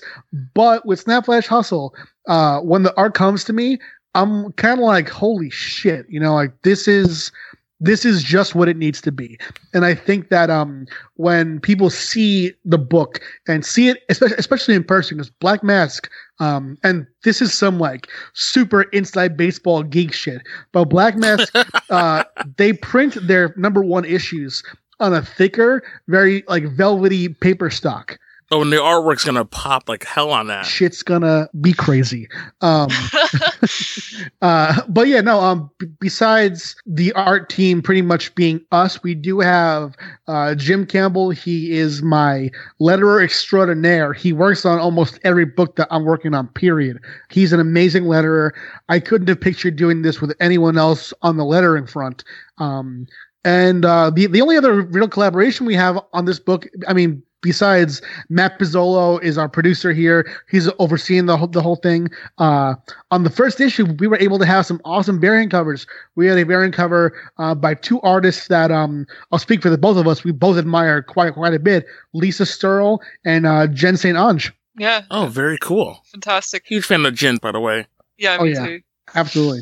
But 0.54 0.84
with 0.86 1.00
Snap 1.00 1.26
Flash 1.26 1.46
Hustle, 1.46 1.94
uh, 2.28 2.60
when 2.60 2.82
the 2.82 2.96
art 2.96 3.14
comes 3.14 3.44
to 3.44 3.52
me, 3.52 3.78
I'm 4.14 4.52
kind 4.54 4.80
of 4.80 4.84
like, 4.84 5.08
holy 5.08 5.50
shit, 5.50 6.06
you 6.08 6.18
know, 6.18 6.34
like 6.34 6.62
this 6.62 6.88
is 6.88 7.30
this 7.80 8.04
is 8.04 8.22
just 8.22 8.54
what 8.54 8.68
it 8.68 8.76
needs 8.76 9.00
to 9.00 9.10
be. 9.10 9.38
And 9.72 9.84
I 9.84 9.94
think 9.94 10.28
that 10.28 10.50
um, 10.50 10.86
when 11.14 11.60
people 11.60 11.88
see 11.88 12.52
the 12.64 12.78
book 12.78 13.20
and 13.48 13.64
see 13.64 13.88
it, 13.88 14.02
especially, 14.08 14.36
especially 14.36 14.74
in 14.74 14.84
person, 14.84 15.16
because 15.16 15.30
Black 15.30 15.62
Mask, 15.62 16.08
um, 16.38 16.76
and 16.84 17.06
this 17.24 17.40
is 17.40 17.54
some 17.54 17.78
like 17.78 18.08
super 18.34 18.82
inside 18.82 19.36
baseball 19.36 19.82
geek 19.82 20.12
shit, 20.12 20.42
but 20.72 20.84
Black 20.84 21.16
Mask, 21.16 21.54
uh, 21.90 22.24
they 22.56 22.74
print 22.74 23.16
their 23.26 23.54
number 23.56 23.82
one 23.82 24.04
issues 24.04 24.62
on 25.00 25.14
a 25.14 25.22
thicker, 25.22 25.82
very 26.08 26.44
like 26.48 26.64
velvety 26.64 27.28
paper 27.28 27.70
stock. 27.70 28.18
Oh, 28.52 28.62
and 28.62 28.72
the 28.72 28.78
artwork's 28.78 29.24
gonna 29.24 29.44
pop 29.44 29.88
like 29.88 30.04
hell 30.04 30.30
on 30.30 30.48
that. 30.48 30.66
Shit's 30.66 31.04
gonna 31.04 31.48
be 31.60 31.72
crazy. 31.72 32.28
Um, 32.60 32.88
uh, 34.42 34.80
but 34.88 35.06
yeah, 35.06 35.20
no. 35.20 35.38
Um, 35.40 35.70
b- 35.78 35.86
besides 36.00 36.74
the 36.84 37.12
art 37.12 37.48
team, 37.48 37.80
pretty 37.80 38.02
much 38.02 38.34
being 38.34 38.60
us, 38.72 39.02
we 39.04 39.14
do 39.14 39.38
have 39.38 39.94
uh, 40.26 40.56
Jim 40.56 40.84
Campbell. 40.84 41.30
He 41.30 41.78
is 41.78 42.02
my 42.02 42.50
letterer 42.80 43.22
extraordinaire. 43.22 44.12
He 44.12 44.32
works 44.32 44.64
on 44.64 44.80
almost 44.80 45.20
every 45.22 45.44
book 45.44 45.76
that 45.76 45.86
I'm 45.92 46.04
working 46.04 46.34
on. 46.34 46.48
Period. 46.48 46.98
He's 47.30 47.52
an 47.52 47.60
amazing 47.60 48.04
letterer. 48.04 48.50
I 48.88 48.98
couldn't 48.98 49.28
have 49.28 49.40
pictured 49.40 49.76
doing 49.76 50.02
this 50.02 50.20
with 50.20 50.34
anyone 50.40 50.76
else 50.76 51.14
on 51.22 51.36
the 51.36 51.44
lettering 51.44 51.86
front. 51.86 52.24
Um, 52.58 53.06
and 53.44 53.84
uh, 53.84 54.10
the 54.10 54.26
the 54.26 54.42
only 54.42 54.56
other 54.56 54.82
real 54.82 55.08
collaboration 55.08 55.66
we 55.66 55.74
have 55.74 55.98
on 56.12 56.24
this 56.24 56.40
book, 56.40 56.66
I 56.88 56.92
mean, 56.92 57.22
besides 57.42 58.02
Matt 58.28 58.58
Pizzolo 58.58 59.22
is 59.22 59.38
our 59.38 59.48
producer 59.48 59.92
here. 59.92 60.30
He's 60.50 60.68
overseeing 60.78 61.26
the 61.26 61.36
whole, 61.36 61.48
the 61.48 61.62
whole 61.62 61.76
thing. 61.76 62.08
Uh, 62.38 62.74
on 63.10 63.24
the 63.24 63.30
first 63.30 63.60
issue, 63.60 63.86
we 63.98 64.06
were 64.06 64.18
able 64.18 64.38
to 64.38 64.46
have 64.46 64.66
some 64.66 64.80
awesome 64.84 65.20
variant 65.20 65.50
covers. 65.50 65.86
We 66.14 66.26
had 66.26 66.38
a 66.38 66.44
variant 66.44 66.74
cover 66.74 67.12
uh, 67.38 67.54
by 67.54 67.74
two 67.74 68.00
artists 68.02 68.48
that 68.48 68.70
um, 68.70 69.06
I'll 69.32 69.38
speak 69.38 69.62
for 69.62 69.70
the 69.70 69.78
both 69.78 69.96
of 69.96 70.06
us. 70.06 70.24
We 70.24 70.32
both 70.32 70.58
admire 70.58 71.02
quite 71.02 71.34
quite 71.34 71.54
a 71.54 71.58
bit: 71.58 71.86
Lisa 72.12 72.44
Sterle 72.44 72.98
and 73.24 73.46
uh, 73.46 73.66
Jen 73.68 73.96
St-Onge. 73.96 74.52
Yeah. 74.78 75.02
Oh, 75.10 75.26
very 75.26 75.58
cool. 75.58 76.02
Fantastic. 76.12 76.64
Huge 76.66 76.86
fan 76.86 77.04
of 77.04 77.14
Jen, 77.14 77.36
by 77.36 77.52
the 77.52 77.60
way. 77.60 77.86
Yeah, 78.18 78.38
oh, 78.40 78.44
me 78.44 78.52
yeah. 78.52 78.66
too. 78.66 78.80
Absolutely. 79.14 79.60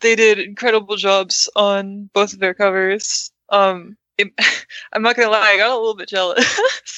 They 0.00 0.14
did 0.14 0.38
incredible 0.38 0.96
jobs 0.96 1.48
on 1.56 2.10
both 2.12 2.32
of 2.32 2.38
their 2.38 2.54
covers. 2.54 3.32
Um, 3.50 3.96
it, 4.18 4.32
I'm 4.92 5.02
not 5.02 5.16
gonna 5.16 5.30
lie, 5.30 5.52
I 5.52 5.56
got 5.56 5.70
a 5.70 5.78
little 5.78 5.96
bit 5.96 6.08
jealous. 6.08 6.44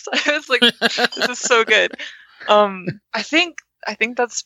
I 0.12 0.32
was 0.32 0.48
like, 0.48 0.60
this 0.60 1.28
is 1.28 1.38
so 1.38 1.64
good. 1.64 1.92
Um, 2.48 2.86
I 3.12 3.20
think 3.20 3.58
I 3.86 3.92
think 3.92 4.16
that's 4.16 4.44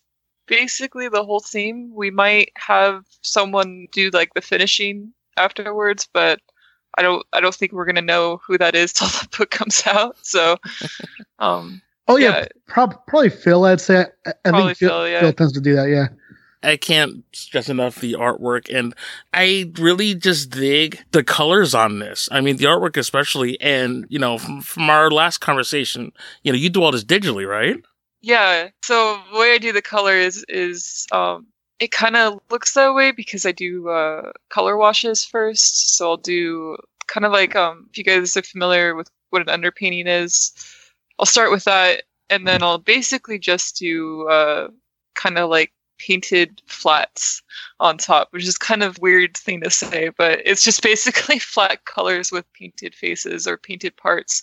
basically 0.48 1.08
the 1.08 1.24
whole 1.24 1.38
theme. 1.38 1.94
We 1.94 2.10
might 2.10 2.50
have 2.56 3.04
someone 3.22 3.86
do 3.92 4.10
like 4.10 4.34
the 4.34 4.40
finishing 4.40 5.12
afterwards, 5.36 6.08
but 6.12 6.40
I 6.98 7.02
don't 7.02 7.24
I 7.32 7.40
don't 7.40 7.54
think 7.54 7.70
we're 7.70 7.84
gonna 7.84 8.02
know 8.02 8.40
who 8.44 8.58
that 8.58 8.74
is 8.74 8.92
till 8.92 9.06
the 9.06 9.28
book 9.38 9.50
comes 9.50 9.84
out. 9.86 10.16
So, 10.22 10.56
um, 11.38 11.82
oh 12.08 12.16
yeah, 12.16 12.38
yeah. 12.38 12.46
prob- 12.66 13.06
probably 13.06 13.30
Phil. 13.30 13.64
I'd 13.64 13.80
say. 13.80 14.06
I, 14.26 14.30
I 14.44 14.50
Probably 14.50 14.64
think 14.74 14.78
Phil, 14.78 14.88
Phil, 14.88 15.08
yeah. 15.08 15.20
Phil 15.20 15.32
tends 15.32 15.52
to 15.52 15.60
do 15.60 15.76
that. 15.76 15.88
Yeah. 15.88 16.08
I 16.64 16.76
can't 16.76 17.24
stress 17.32 17.68
enough 17.68 17.96
the 17.96 18.14
artwork, 18.14 18.74
and 18.74 18.94
I 19.32 19.70
really 19.78 20.14
just 20.14 20.50
dig 20.50 20.98
the 21.12 21.22
colors 21.22 21.74
on 21.74 21.98
this. 21.98 22.28
I 22.32 22.40
mean, 22.40 22.56
the 22.56 22.64
artwork 22.64 22.96
especially, 22.96 23.60
and 23.60 24.06
you 24.08 24.18
know, 24.18 24.38
from, 24.38 24.60
from 24.62 24.90
our 24.90 25.10
last 25.10 25.38
conversation, 25.38 26.12
you 26.42 26.52
know, 26.52 26.58
you 26.58 26.70
do 26.70 26.82
all 26.82 26.92
this 26.92 27.04
digitally, 27.04 27.46
right? 27.48 27.76
Yeah. 28.24 28.68
So 28.82 29.20
the 29.30 29.38
way 29.38 29.52
I 29.52 29.58
do 29.58 29.70
the 29.72 29.82
color 29.82 30.14
is 30.14 30.46
is 30.48 31.06
um 31.12 31.46
it 31.78 31.90
kind 31.90 32.16
of 32.16 32.40
looks 32.50 32.72
that 32.72 32.94
way 32.94 33.12
because 33.12 33.44
I 33.44 33.52
do 33.52 33.90
uh 33.90 34.32
color 34.48 34.78
washes 34.78 35.24
first. 35.24 35.96
So 35.96 36.08
I'll 36.10 36.16
do 36.16 36.78
kind 37.06 37.26
of 37.26 37.32
like 37.32 37.54
um 37.54 37.86
if 37.90 37.98
you 37.98 38.04
guys 38.04 38.34
are 38.36 38.42
familiar 38.42 38.94
with 38.94 39.10
what 39.28 39.46
an 39.46 39.60
underpainting 39.60 40.06
is, 40.06 40.52
I'll 41.18 41.26
start 41.26 41.50
with 41.50 41.64
that 41.64 42.04
and 42.30 42.48
then 42.48 42.62
I'll 42.62 42.78
basically 42.78 43.38
just 43.38 43.76
do 43.76 44.26
uh 44.28 44.68
kind 45.14 45.36
of 45.36 45.50
like 45.50 45.72
painted 45.98 46.62
flats 46.66 47.42
on 47.80 47.98
top, 47.98 48.28
which 48.30 48.46
is 48.46 48.58
kind 48.58 48.82
of 48.82 48.98
weird 48.98 49.36
thing 49.36 49.60
to 49.60 49.70
say, 49.70 50.10
but 50.16 50.40
it's 50.44 50.64
just 50.64 50.82
basically 50.82 51.38
flat 51.40 51.84
colors 51.84 52.30
with 52.30 52.50
painted 52.52 52.94
faces 52.94 53.46
or 53.46 53.56
painted 53.56 53.96
parts. 53.96 54.42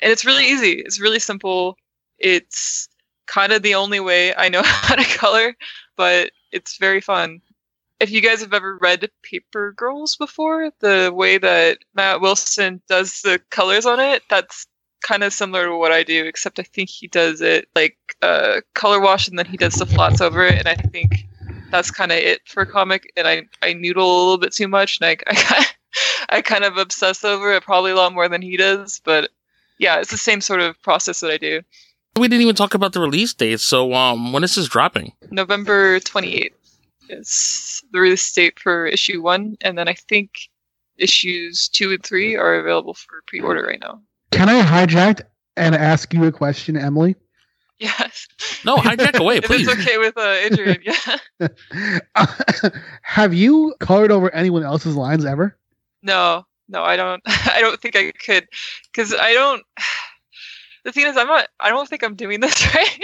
And 0.00 0.12
it's 0.12 0.24
really 0.24 0.46
easy. 0.46 0.72
It's 0.72 1.00
really 1.00 1.18
simple. 1.18 1.76
It's 2.18 2.88
kind 3.26 3.52
of 3.52 3.62
the 3.62 3.74
only 3.74 4.00
way 4.00 4.34
I 4.34 4.48
know 4.48 4.62
how 4.64 4.94
to 4.94 5.18
color, 5.18 5.54
but 5.96 6.30
it's 6.52 6.78
very 6.78 7.00
fun. 7.00 7.40
If 7.98 8.10
you 8.10 8.20
guys 8.20 8.40
have 8.40 8.52
ever 8.52 8.76
read 8.76 9.10
Paper 9.22 9.72
Girls 9.72 10.16
before, 10.16 10.70
the 10.80 11.10
way 11.14 11.38
that 11.38 11.78
Matt 11.94 12.20
Wilson 12.20 12.82
does 12.88 13.22
the 13.22 13.40
colors 13.50 13.86
on 13.86 14.00
it, 14.00 14.22
that's 14.28 14.66
kind 15.02 15.22
of 15.22 15.32
similar 15.32 15.66
to 15.66 15.76
what 15.76 15.92
I 15.92 16.02
do, 16.02 16.24
except 16.24 16.58
I 16.58 16.62
think 16.62 16.88
he 16.88 17.08
does 17.08 17.40
it 17.40 17.68
like 17.74 17.96
uh, 18.22 18.60
color 18.74 19.00
wash 19.00 19.28
and 19.28 19.38
then 19.38 19.46
he 19.46 19.56
does 19.56 19.74
the 19.74 19.86
flats 19.86 20.20
over 20.20 20.44
it, 20.44 20.54
and 20.54 20.68
I 20.68 20.74
think 20.74 21.26
that's 21.70 21.90
kind 21.90 22.12
of 22.12 22.18
it 22.18 22.40
for 22.46 22.62
a 22.62 22.66
comic. 22.66 23.12
And 23.16 23.26
I, 23.26 23.42
I 23.62 23.72
noodle 23.72 24.04
a 24.04 24.18
little 24.18 24.38
bit 24.38 24.52
too 24.52 24.68
much, 24.68 24.98
and 25.00 25.10
I, 25.10 25.16
I, 25.26 25.66
I 26.28 26.42
kind 26.42 26.64
of 26.64 26.76
obsess 26.76 27.24
over 27.24 27.52
it 27.52 27.62
probably 27.62 27.92
a 27.92 27.96
lot 27.96 28.12
more 28.12 28.28
than 28.28 28.42
he 28.42 28.56
does, 28.56 29.00
but 29.04 29.30
yeah, 29.78 29.98
it's 30.00 30.10
the 30.10 30.16
same 30.16 30.40
sort 30.40 30.60
of 30.60 30.80
process 30.82 31.20
that 31.20 31.30
I 31.30 31.38
do. 31.38 31.62
We 32.16 32.28
didn't 32.28 32.42
even 32.42 32.56
talk 32.56 32.74
about 32.74 32.94
the 32.94 33.00
release 33.00 33.34
date. 33.34 33.60
So, 33.60 33.92
um, 33.92 34.32
when 34.32 34.42
is 34.42 34.54
this 34.54 34.68
dropping? 34.68 35.12
November 35.30 36.00
28th 36.00 36.52
is 37.10 37.84
the 37.92 38.00
release 38.00 38.32
date 38.32 38.58
for 38.58 38.86
issue 38.86 39.22
one, 39.22 39.56
and 39.60 39.76
then 39.76 39.86
I 39.86 39.94
think 39.94 40.48
issues 40.96 41.68
two 41.68 41.92
and 41.92 42.02
three 42.02 42.36
are 42.36 42.58
available 42.58 42.94
for 42.94 43.22
pre-order 43.26 43.62
right 43.62 43.80
now. 43.80 44.00
Can 44.30 44.48
I 44.48 44.62
hijack 44.62 45.22
and 45.56 45.74
ask 45.74 46.12
you 46.12 46.24
a 46.24 46.32
question, 46.32 46.76
Emily? 46.76 47.16
Yes. 47.78 48.26
No, 48.64 48.76
hijack 48.76 49.18
away, 49.18 49.36
if 49.38 49.44
please. 49.44 49.68
it's 49.68 49.80
okay 49.80 49.98
with 49.98 50.16
uh, 50.16 50.22
Adrian, 50.22 50.82
yeah. 52.18 52.68
Have 53.02 53.34
you 53.34 53.74
colored 53.80 54.10
over 54.10 54.32
anyone 54.34 54.62
else's 54.62 54.96
lines 54.96 55.24
ever? 55.24 55.56
No, 56.02 56.44
no, 56.68 56.82
I 56.82 56.96
don't. 56.96 57.22
I 57.26 57.60
don't 57.60 57.80
think 57.80 57.96
I 57.96 58.12
could, 58.12 58.46
because 58.92 59.14
I 59.14 59.32
don't. 59.32 59.62
The 60.84 60.92
thing 60.92 61.08
is, 61.08 61.16
I'm 61.16 61.26
not. 61.26 61.48
I 61.58 61.70
don't 61.70 61.88
think 61.88 62.04
I'm 62.04 62.14
doing 62.14 62.38
this 62.38 62.64
right. 62.72 63.00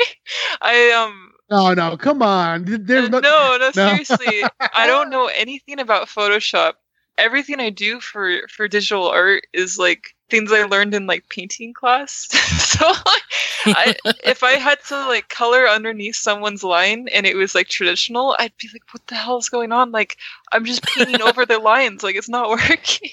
I 0.60 0.92
um. 0.92 1.32
No, 1.50 1.74
no, 1.74 1.96
come 1.96 2.22
on. 2.22 2.64
There's 2.64 3.10
no, 3.10 3.18
no. 3.18 3.58
no, 3.58 3.58
no. 3.58 3.70
seriously. 3.72 4.44
I 4.72 4.86
don't 4.86 5.10
know 5.10 5.26
anything 5.26 5.80
about 5.80 6.06
Photoshop. 6.06 6.74
Everything 7.18 7.60
I 7.60 7.70
do 7.70 8.00
for 8.00 8.46
for 8.48 8.68
digital 8.68 9.08
art 9.08 9.46
is 9.52 9.78
like 9.78 10.14
things 10.28 10.50
I 10.50 10.64
learned 10.64 10.94
in 10.94 11.06
like 11.06 11.28
painting 11.28 11.74
class. 11.74 12.28
so 12.58 12.86
like, 12.86 13.22
I, 13.66 13.94
if 14.24 14.42
I 14.42 14.52
had 14.52 14.78
to 14.88 14.96
like 15.06 15.28
color 15.28 15.68
underneath 15.68 16.16
someone's 16.16 16.64
line 16.64 17.08
and 17.14 17.26
it 17.26 17.36
was 17.36 17.54
like 17.54 17.68
traditional, 17.68 18.34
I'd 18.38 18.56
be 18.56 18.68
like, 18.72 18.82
"What 18.92 19.06
the 19.06 19.14
hell 19.14 19.38
is 19.38 19.48
going 19.48 19.72
on?" 19.72 19.92
Like 19.92 20.16
I'm 20.52 20.64
just 20.64 20.82
painting 20.82 21.22
over 21.28 21.44
their 21.46 21.60
lines. 21.60 22.02
Like 22.02 22.16
it's 22.16 22.28
not 22.28 22.48
working. 22.70 23.10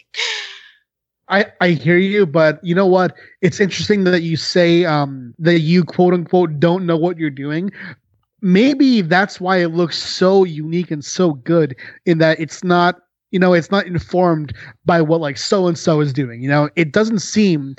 I, 1.30 1.46
I 1.62 1.70
hear 1.70 1.98
you, 1.98 2.26
but 2.26 2.60
you 2.64 2.74
know 2.74 2.88
what? 2.88 3.16
It's 3.42 3.60
interesting 3.60 4.04
that 4.06 4.24
you 4.24 4.36
say 4.36 4.86
um, 4.86 5.36
that 5.38 5.60
you 5.60 5.84
quote 5.84 6.14
unquote 6.14 6.60
don't 6.60 6.86
know 6.86 6.98
what 6.98 7.18
you're 7.18 7.30
doing. 7.30 7.72
Maybe 8.42 9.02
that's 9.02 9.40
why 9.40 9.58
it 9.58 9.68
looks 9.68 9.98
so 9.98 10.44
unique 10.44 10.92
and 10.92 11.06
so 11.06 11.34
good 11.34 11.76
in 12.06 12.18
that 12.20 12.40
it's 12.40 12.64
not, 12.64 13.02
you 13.32 13.40
know, 13.40 13.54
it's 13.54 13.72
not 13.72 13.86
informed 13.86 14.54
by 14.86 15.02
what 15.02 15.22
like 15.22 15.38
so 15.38 15.68
and 15.68 15.78
so 15.78 16.02
is 16.02 16.14
doing. 16.14 16.42
You 16.42 16.50
know, 16.50 16.70
it 16.76 16.92
doesn't 16.92 17.20
seem 17.20 17.76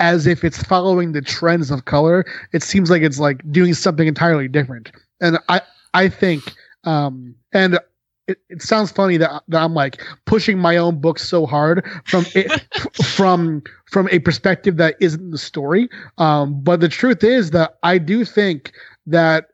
as 0.00 0.26
if 0.26 0.44
it's 0.44 0.62
following 0.62 1.12
the 1.12 1.22
trends 1.22 1.70
of 1.70 1.84
color. 1.84 2.24
It 2.52 2.62
seems 2.62 2.90
like 2.90 3.02
it's 3.02 3.18
like 3.18 3.40
doing 3.52 3.74
something 3.74 4.08
entirely 4.08 4.48
different. 4.48 4.90
And 5.20 5.38
I 5.48 5.60
I 5.92 6.08
think 6.08 6.42
um 6.84 7.34
and 7.52 7.78
it, 8.26 8.38
it 8.48 8.62
sounds 8.62 8.90
funny 8.90 9.16
that, 9.18 9.42
that 9.48 9.62
I'm 9.62 9.74
like 9.74 10.02
pushing 10.24 10.58
my 10.58 10.76
own 10.76 10.98
book 10.98 11.18
so 11.18 11.46
hard 11.46 11.86
from 12.04 12.24
it 12.34 12.66
from 13.04 13.62
from 13.86 14.08
a 14.10 14.18
perspective 14.20 14.76
that 14.78 14.96
isn't 15.00 15.30
the 15.30 15.38
story. 15.38 15.88
Um, 16.18 16.60
but 16.62 16.80
the 16.80 16.88
truth 16.88 17.22
is 17.22 17.50
that 17.50 17.78
I 17.82 17.98
do 17.98 18.24
think 18.24 18.72
that 19.06 19.48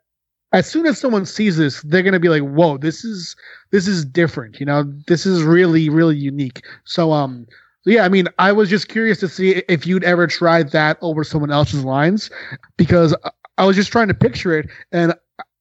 as 0.52 0.70
soon 0.70 0.86
as 0.86 0.98
someone 0.98 1.26
sees 1.26 1.56
this, 1.56 1.82
they're 1.82 2.02
gonna 2.02 2.20
be 2.20 2.28
like, 2.28 2.42
"Whoa, 2.42 2.78
this 2.78 3.04
is 3.04 3.36
this 3.70 3.86
is 3.86 4.04
different." 4.04 4.60
You 4.60 4.66
know, 4.66 4.84
this 5.06 5.26
is 5.26 5.42
really 5.42 5.88
really 5.88 6.16
unique. 6.16 6.62
So 6.84 7.12
um. 7.12 7.46
Yeah, 7.86 8.04
I 8.04 8.10
mean, 8.10 8.28
I 8.38 8.52
was 8.52 8.68
just 8.68 8.88
curious 8.88 9.20
to 9.20 9.28
see 9.28 9.62
if 9.66 9.86
you'd 9.86 10.04
ever 10.04 10.26
tried 10.26 10.70
that 10.72 10.98
over 11.00 11.24
someone 11.24 11.50
else's 11.50 11.82
lines, 11.82 12.30
because 12.76 13.16
I 13.56 13.64
was 13.64 13.74
just 13.74 13.90
trying 13.90 14.08
to 14.08 14.14
picture 14.14 14.58
it, 14.58 14.68
and 14.92 15.14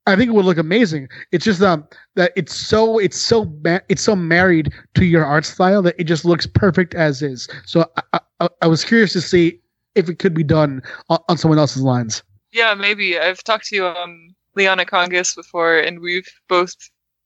I 0.06 0.15
think 0.17 0.30
it 0.30 0.34
would 0.34 0.43
look 0.43 0.58
amazing. 0.58 1.08
It's 1.32 1.45
just 1.45 1.62
um 1.62 1.88
that 2.15 2.34
it's 2.36 2.54
so 2.54 2.97
it's 2.97 3.17
so 3.17 3.45
ma- 3.63 3.80
it's 3.88 4.02
so 4.02 4.15
married 4.17 4.73
to 4.95 5.06
your 5.06 5.23
art 5.23 5.45
style 5.45 5.82
that 5.84 5.95
it 5.97 6.06
just 6.06 6.25
looks 6.25 6.45
perfect 6.45 6.93
as 6.93 7.21
is. 7.21 7.47
So 7.65 7.86
I, 8.13 8.19
I, 8.41 8.49
I 8.63 8.67
was 8.67 8.84
curious 8.84 9.13
to 9.13 9.21
see 9.21 9.60
if 9.95 10.10
it 10.10 10.19
could 10.19 10.34
be 10.34 10.43
done 10.43 10.82
on, 11.10 11.19
on 11.30 11.38
someone 11.38 11.60
else's 11.60 11.84
lines. 11.84 12.21
Yeah, 12.52 12.73
maybe. 12.73 13.17
I've 13.17 13.43
talked 13.43 13.67
to 13.67 13.75
you 13.75 13.86
um 13.86 14.36
Liana 14.60 14.86
Kangas 14.86 15.36
before, 15.36 15.80
and 15.80 16.00
we've 16.02 16.28
both 16.48 16.76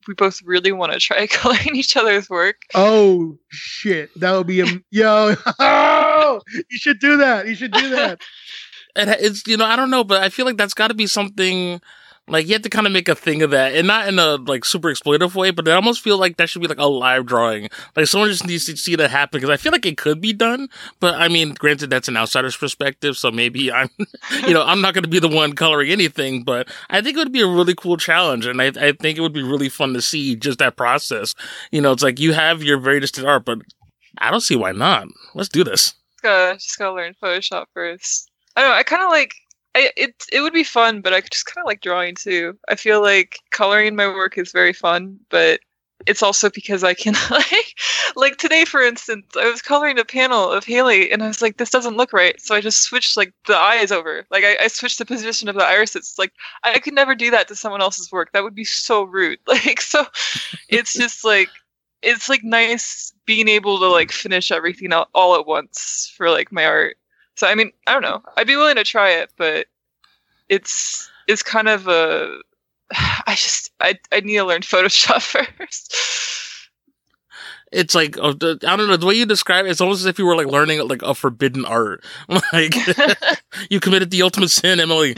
we 0.08 0.14
both 0.14 0.42
really 0.44 0.72
want 0.72 0.94
to 0.94 1.00
try 1.00 1.28
coloring 1.32 1.76
each 1.76 1.98
other's 1.98 2.30
work. 2.30 2.62
Oh 2.74 3.38
shit, 3.50 4.18
that 4.20 4.32
would 4.32 4.48
be 4.48 4.62
a 4.62 4.66
yo. 4.92 5.36
Oh, 5.60 6.42
you 6.54 6.78
should 6.78 7.00
do 7.00 7.18
that. 7.18 7.48
You 7.48 7.56
should 7.56 7.72
do 7.72 7.90
that. 7.90 8.22
It, 8.96 9.10
it's 9.20 9.48
you 9.48 9.58
know 9.58 9.66
I 9.66 9.76
don't 9.76 9.90
know, 9.90 10.04
but 10.04 10.22
I 10.22 10.30
feel 10.30 10.46
like 10.46 10.58
that's 10.58 10.74
got 10.76 10.88
to 10.90 10.94
be 10.94 11.08
something. 11.08 11.82
Like 12.28 12.48
you 12.48 12.54
have 12.54 12.62
to 12.62 12.70
kind 12.70 12.88
of 12.88 12.94
make 12.94 13.10
a 13.10 13.16
thing 13.16 13.42
of 13.42 13.52
that, 13.52 13.74
and 13.76 13.86
not 13.86 14.08
in 14.08 14.18
a 14.18 14.36
like 14.36 14.64
super 14.64 14.90
exploitive 14.90 15.36
way, 15.36 15.52
but 15.52 15.68
I 15.68 15.74
almost 15.74 16.02
feel 16.02 16.18
like 16.18 16.38
that 16.38 16.48
should 16.48 16.62
be 16.62 16.70
like 16.70 16.80
a 16.80 16.86
live 16.86 17.26
drawing. 17.26 17.68
Like 17.98 18.08
someone 18.08 18.30
just 18.30 18.48
needs 18.48 18.66
to 18.68 18.78
see 18.78 18.96
that 18.96 19.12
happen 19.12 19.40
because 19.42 19.50
I 19.50 19.58
feel 19.58 19.74
like 19.74 19.86
it 19.86 19.98
could 19.98 20.22
be 20.22 20.32
done, 20.32 20.70
but 21.02 21.16
I 21.16 21.28
mean, 21.28 21.54
granted, 21.54 21.90
that's 21.90 22.08
an 22.08 22.16
outsider's 22.16 22.56
perspective, 22.56 23.18
so 23.18 23.30
maybe 23.30 23.74
I'm, 23.74 23.90
you 24.48 24.54
know, 24.54 24.64
I'm 24.64 24.80
not 24.80 24.94
going 24.94 25.04
to 25.04 25.10
be 25.10 25.20
the 25.20 25.28
one 25.28 25.52
coloring 25.54 25.92
anything, 25.92 26.44
but 26.44 26.70
I 26.90 27.02
think 27.02 27.18
it 27.18 27.20
would 27.20 27.34
be 27.34 27.42
a 27.42 27.48
really 27.48 27.76
cool 27.76 27.98
challenge, 27.98 28.46
and 28.46 28.62
I, 28.62 28.68
I 28.68 28.94
think 28.94 29.18
it 29.18 29.22
would 29.22 29.34
be 29.34 29.44
really 29.44 29.70
fun 29.70 29.94
to 29.94 30.02
see 30.02 30.38
just 30.38 30.60
that 30.60 30.78
process. 30.78 31.36
You 31.72 31.82
know, 31.82 31.92
it's 31.92 32.04
like 32.04 32.22
you 32.22 32.32
have 32.32 32.64
your 32.64 32.80
very 32.80 33.02
distinct 33.02 33.28
art, 33.28 33.44
but 33.44 33.60
I 34.20 34.32
don't 34.32 34.40
see 34.40 34.56
why 34.56 34.72
not. 34.72 35.08
Let's 35.36 35.50
do 35.50 35.66
this. 35.66 35.88
Just 35.88 36.22
gotta, 36.22 36.54
just 36.54 36.80
gotta 36.80 36.94
learn 36.94 37.16
Photoshop 37.22 37.66
first. 37.74 38.30
I 38.56 38.62
don't 38.62 38.70
know. 38.70 38.76
I 38.76 38.84
kind 38.84 39.04
of 39.04 39.10
like. 39.10 39.34
I, 39.76 39.92
it 39.98 40.26
it 40.32 40.42
would 40.42 40.54
be 40.54 40.64
fun, 40.64 41.02
but 41.02 41.14
I 41.14 41.22
just 41.22 41.46
kind 41.46 41.64
of 41.64 41.68
like 41.68 41.82
drawing 41.82 42.16
too. 42.16 42.58
I 42.70 42.76
feel 42.76 43.02
like 43.02 43.40
coloring 43.52 43.96
my 43.96 44.08
work 44.08 44.38
is 44.38 44.52
very 44.52 44.74
fun, 44.74 45.20
but 45.30 45.62
it's 46.06 46.22
also 46.24 46.50
because 46.50 46.84
I 46.84 46.94
can 46.94 47.16
like 47.32 47.76
like 48.16 48.38
today 48.38 48.66
for 48.66 48.82
instance, 48.82 49.26
I 49.38 49.50
was 49.50 49.62
coloring 49.62 50.00
a 50.00 50.06
panel 50.06 50.52
of 50.52 50.66
Haley 50.66 51.12
and 51.12 51.24
I 51.24 51.28
was 51.28 51.42
like, 51.42 51.58
this 51.58 51.70
doesn't 51.70 51.98
look 51.98 52.14
right. 52.14 52.40
So 52.42 52.56
I 52.56 52.62
just 52.62 52.84
switched 52.84 53.18
like 53.18 53.34
the 53.48 53.58
eyes 53.58 53.92
over. 53.92 54.26
Like 54.30 54.44
I, 54.44 54.58
I 54.66 54.68
switched 54.68 55.00
the 55.00 55.06
position 55.06 55.50
of 55.50 55.56
the 55.56 55.66
irises. 55.66 56.16
Like 56.18 56.34
I 56.64 56.80
could 56.80 56.94
never 56.94 57.16
do 57.16 57.32
that 57.32 57.48
to 57.48 57.56
someone 57.56 57.82
else's 57.82 58.12
work. 58.12 58.32
That 58.34 58.44
would 58.44 58.56
be 58.56 58.66
so 58.66 59.04
rude. 59.04 59.40
Like 59.48 59.82
so 59.82 60.06
it's 60.70 60.94
just 60.98 61.24
like 61.24 61.50
it's 62.02 62.30
like 62.30 62.44
nice 62.44 63.14
being 63.26 63.48
able 63.48 63.80
to 63.80 63.88
like 63.88 64.12
finish 64.12 64.52
everything 64.52 64.92
all, 64.94 65.08
all 65.16 65.36
at 65.36 65.48
once 65.48 66.12
for 66.16 66.30
like 66.30 66.52
my 66.52 66.66
art. 66.66 66.98
So 67.36 67.48
I 67.48 67.56
mean, 67.56 67.72
I 67.88 67.94
don't 67.94 68.02
know. 68.02 68.22
I'd 68.38 68.48
be 68.48 68.56
willing 68.56 68.76
to 68.76 68.84
try 68.84 69.12
it, 69.12 69.32
but 69.38 69.68
it's 70.50 71.10
it's 71.28 71.44
kind 71.44 71.68
of 71.68 71.88
a 71.88 72.40
I 72.92 73.36
just 73.36 73.72
I 73.80 74.00
I 74.12 74.20
need 74.22 74.38
to 74.38 74.44
learn 74.44 74.62
Photoshop 74.64 75.22
first. 75.22 75.96
It's 77.74 77.96
like 77.96 78.18
uh, 78.18 78.34
I 78.40 78.76
don't 78.76 78.88
know 78.88 78.98
the 78.98 79.06
way 79.06 79.16
you 79.16 79.26
describe 79.26 79.66
it. 79.66 79.70
It's 79.70 79.82
almost 79.82 80.02
as 80.02 80.06
if 80.06 80.20
you 80.20 80.26
were 80.26 80.36
like 80.36 80.48
learning 80.48 80.88
like 80.88 81.02
a 81.02 81.16
forbidden 81.16 81.66
art. 81.66 82.04
Like 82.54 82.76
you 83.70 83.80
committed 83.80 84.12
the 84.12 84.22
ultimate 84.22 84.50
sin, 84.50 84.80
Emily. 84.80 85.16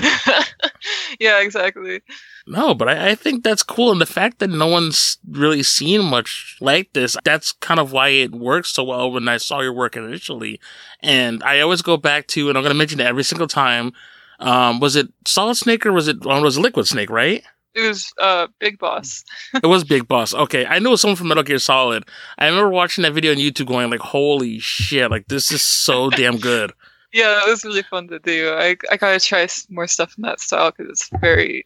yeah, 1.19 1.41
exactly. 1.41 2.01
No, 2.47 2.73
but 2.73 2.87
I, 2.87 3.09
I 3.09 3.15
think 3.15 3.43
that's 3.43 3.63
cool, 3.63 3.91
and 3.91 3.99
the 3.99 4.05
fact 4.05 4.39
that 4.39 4.49
no 4.49 4.67
one's 4.67 5.17
really 5.29 5.63
seen 5.63 6.03
much 6.05 6.57
like 6.61 6.93
this, 6.93 7.17
that's 7.23 7.51
kind 7.51 7.79
of 7.79 7.91
why 7.91 8.09
it 8.09 8.31
works 8.31 8.71
so 8.71 8.83
well. 8.83 9.11
When 9.11 9.27
I 9.27 9.37
saw 9.37 9.61
your 9.61 9.73
work 9.73 9.97
initially, 9.97 10.59
and 11.01 11.43
I 11.43 11.59
always 11.59 11.81
go 11.81 11.97
back 11.97 12.27
to, 12.27 12.47
and 12.49 12.57
I'm 12.57 12.63
going 12.63 12.73
to 12.73 12.77
mention 12.77 12.99
it 12.99 13.07
every 13.07 13.23
single 13.23 13.47
time. 13.47 13.91
Um, 14.39 14.79
was 14.79 14.95
it 14.95 15.07
Solid 15.25 15.55
Snake 15.55 15.85
or 15.85 15.93
was 15.93 16.07
it 16.07 16.25
um, 16.25 16.43
was 16.43 16.57
it 16.57 16.61
Liquid 16.61 16.87
Snake? 16.87 17.09
Right? 17.09 17.43
It 17.75 17.87
was 17.87 18.11
uh 18.19 18.47
Big 18.59 18.79
Boss. 18.79 19.23
it 19.53 19.67
was 19.67 19.83
Big 19.83 20.07
Boss. 20.07 20.33
Okay, 20.33 20.65
I 20.65 20.79
was 20.79 21.01
someone 21.01 21.17
from 21.17 21.27
Metal 21.27 21.43
Gear 21.43 21.59
Solid. 21.59 22.05
I 22.37 22.47
remember 22.47 22.69
watching 22.69 23.01
that 23.03 23.13
video 23.13 23.31
on 23.31 23.37
YouTube, 23.37 23.67
going 23.67 23.89
like, 23.89 23.99
"Holy 23.99 24.59
shit! 24.59 25.11
Like 25.11 25.27
this 25.27 25.51
is 25.51 25.61
so 25.61 26.09
damn 26.09 26.37
good." 26.37 26.71
Yeah, 27.13 27.39
it 27.45 27.49
was 27.49 27.63
really 27.63 27.83
fun 27.83 28.09
to 28.09 28.19
do. 28.19 28.49
I 28.49 28.75
I 28.91 28.97
gotta 28.97 29.21
try 29.21 29.47
more 29.69 29.87
stuff 29.87 30.15
in 30.17 30.23
that 30.23 30.41
style 30.41 30.71
because 30.71 30.89
it's 30.89 31.09
very 31.21 31.65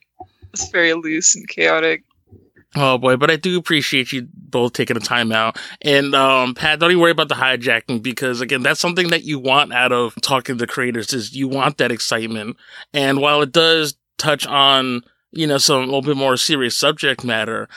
it's 0.54 0.70
very 0.70 0.94
loose 0.94 1.34
and 1.34 1.48
chaotic. 1.48 2.04
Oh 2.76 3.00
boy, 3.00 3.18
but 3.18 3.32
I 3.32 3.36
do 3.36 3.58
appreciate 3.58 4.12
you 4.12 4.28
both 4.32 4.74
taking 4.74 4.94
the 4.94 5.00
time 5.00 5.32
out. 5.32 5.60
And 5.82 6.14
um 6.14 6.54
Pat, 6.54 6.80
don't 6.80 6.92
even 6.92 7.02
worry 7.02 7.10
about 7.12 7.30
the 7.30 7.36
hijacking 7.36 8.04
because 8.04 8.42
again, 8.42 8.62
that's 8.62 8.80
something 8.80 9.08
that 9.08 9.24
you 9.24 9.40
want 9.40 9.74
out 9.74 9.92
of 9.92 10.14
talking 10.22 10.60
to 10.60 10.68
creators 10.68 11.14
is 11.14 11.36
you 11.36 11.48
want 11.48 11.80
that 11.80 11.92
excitement. 11.92 12.58
And 12.94 13.20
while 13.20 13.42
it 13.42 13.52
does 13.52 13.96
touch 14.20 14.46
on, 14.46 15.02
you 15.32 15.48
know, 15.48 15.58
some 15.58 15.82
a 15.82 15.86
little 15.86 16.02
bit 16.02 16.18
more 16.18 16.38
serious 16.38 16.76
subject 16.76 17.24
matter, 17.24 17.68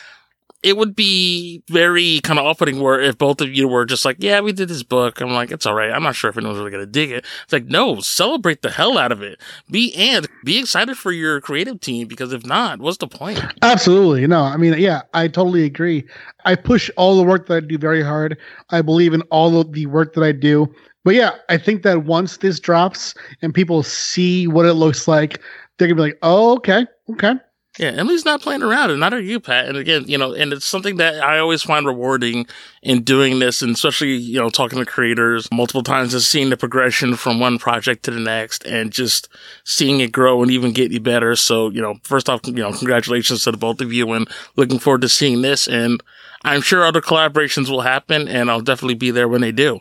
it 0.63 0.77
would 0.77 0.95
be 0.95 1.61
very 1.69 2.21
kind 2.23 2.39
of 2.39 2.47
off-putting 2.47 2.81
where 2.81 3.01
if 3.01 3.19
both 3.19 3.41
of 3.41 3.53
you 3.53 3.67
were 3.67 3.85
just 3.85 4.05
like, 4.05 4.17
yeah, 4.21 4.41
we 4.41 4.53
did 4.53 4.69
this 4.69 4.85
book. 4.85 5.21
I'm 5.21 5.33
like, 5.33 5.51
it's 5.51 5.67
all 5.67 5.75
right. 5.75 5.91
I'm 5.91 6.05
not 6.05 6.15
sure 6.15 6.31
if 6.31 6.37
anyone's 6.39 6.59
really 6.59 6.71
going 6.71 6.87
to 6.87 6.91
dig 6.91 7.11
it. 7.11 7.25
It's 7.43 7.53
like, 7.53 7.65
no, 7.65 7.99
celebrate 7.99 8.63
the 8.63 8.71
hell 8.71 8.97
out 8.97 9.11
of 9.11 9.23
it. 9.23 9.41
Be, 9.71 9.93
and 9.95 10.29
be 10.45 10.61
excited 10.61 10.97
for 10.97 11.11
your 11.11 11.41
creative 11.41 11.81
team 11.81 12.07
because 12.07 12.33
if 12.33 12.47
not, 12.47 12.79
what's 12.79 12.99
the 12.99 13.09
point? 13.09 13.43
Absolutely. 13.63 14.25
No, 14.29 14.43
I 14.43 14.57
mean, 14.57 14.79
yeah, 14.79 15.03
I 15.15 15.27
totally 15.27 15.65
agree. 15.65 16.07
I 16.45 16.55
push 16.55 16.91
all 16.97 17.17
the 17.17 17.25
work 17.25 17.49
that 17.49 17.55
I 17.57 17.61
do 17.61 17.77
very 17.77 18.03
hard. 18.03 18.39
I 18.71 18.83
believe 18.83 19.15
in 19.15 19.23
all 19.23 19.59
of 19.59 19.73
the 19.73 19.87
work 19.87 20.15
that 20.15 20.23
I 20.23 20.31
do. 20.31 20.73
But 21.05 21.17
yeah, 21.17 21.33
I 21.49 21.59
think 21.59 21.83
that 21.83 22.05
once 22.05 22.37
this 22.37 22.61
drops 22.61 23.15
and 23.43 23.53
people 23.53 23.83
see 23.83 24.47
what 24.47 24.67
it 24.67 24.75
looks 24.75 25.09
like, 25.09 25.41
they're 25.83 25.89
gonna 25.89 26.03
be 26.03 26.11
like, 26.11 26.19
"Oh, 26.23 26.57
okay, 26.57 26.87
okay." 27.11 27.35
Yeah, 27.79 27.89
Emily's 27.89 28.27
not 28.27 28.43
playing 28.43 28.63
around, 28.63 28.91
and 28.91 29.01
not 29.01 29.15
are 29.15 29.21
you, 29.21 29.41
Pat. 29.41 29.67
And 29.67 29.79
again, 29.79 30.05
you 30.07 30.19
know, 30.19 30.35
and 30.35 30.53
it's 30.53 30.67
something 30.67 30.99
that 30.99 31.23
I 31.23 31.39
always 31.39 31.63
find 31.63 31.87
rewarding 31.87 32.47
in 32.83 33.03
doing 33.03 33.39
this, 33.39 33.63
and 33.63 33.73
especially 33.75 34.13
you 34.13 34.39
know, 34.39 34.51
talking 34.51 34.79
to 34.79 34.85
creators 34.85 35.51
multiple 35.51 35.83
times 35.83 36.13
and 36.13 36.23
seeing 36.23 36.51
the 36.51 36.57
progression 36.59 37.17
from 37.17 37.41
one 37.41 37.59
project 37.59 38.03
to 38.05 38.11
the 38.11 38.21
next, 38.21 38.65
and 38.67 38.93
just 38.93 39.29
seeing 39.65 40.01
it 40.01 40.13
grow 40.13 40.43
and 40.43 40.51
even 40.51 40.73
get 40.73 41.03
better. 41.03 41.35
So, 41.35 41.71
you 41.71 41.81
know, 41.81 41.95
first 42.03 42.29
off, 42.29 42.43
you 42.45 42.53
know, 42.53 42.73
congratulations 42.73 43.45
to 43.45 43.53
the 43.53 43.57
both 43.57 43.81
of 43.81 43.91
you, 43.91 44.13
and 44.13 44.29
looking 44.57 44.79
forward 44.79 45.01
to 45.01 45.09
seeing 45.09 45.41
this. 45.41 45.67
And 45.67 46.03
I'm 46.45 46.61
sure 46.61 46.85
other 46.85 47.01
collaborations 47.01 47.71
will 47.71 47.81
happen, 47.81 48.29
and 48.29 48.51
I'll 48.51 48.61
definitely 48.61 48.97
be 48.97 49.11
there 49.11 49.29
when 49.29 49.41
they 49.41 49.53
do. 49.53 49.81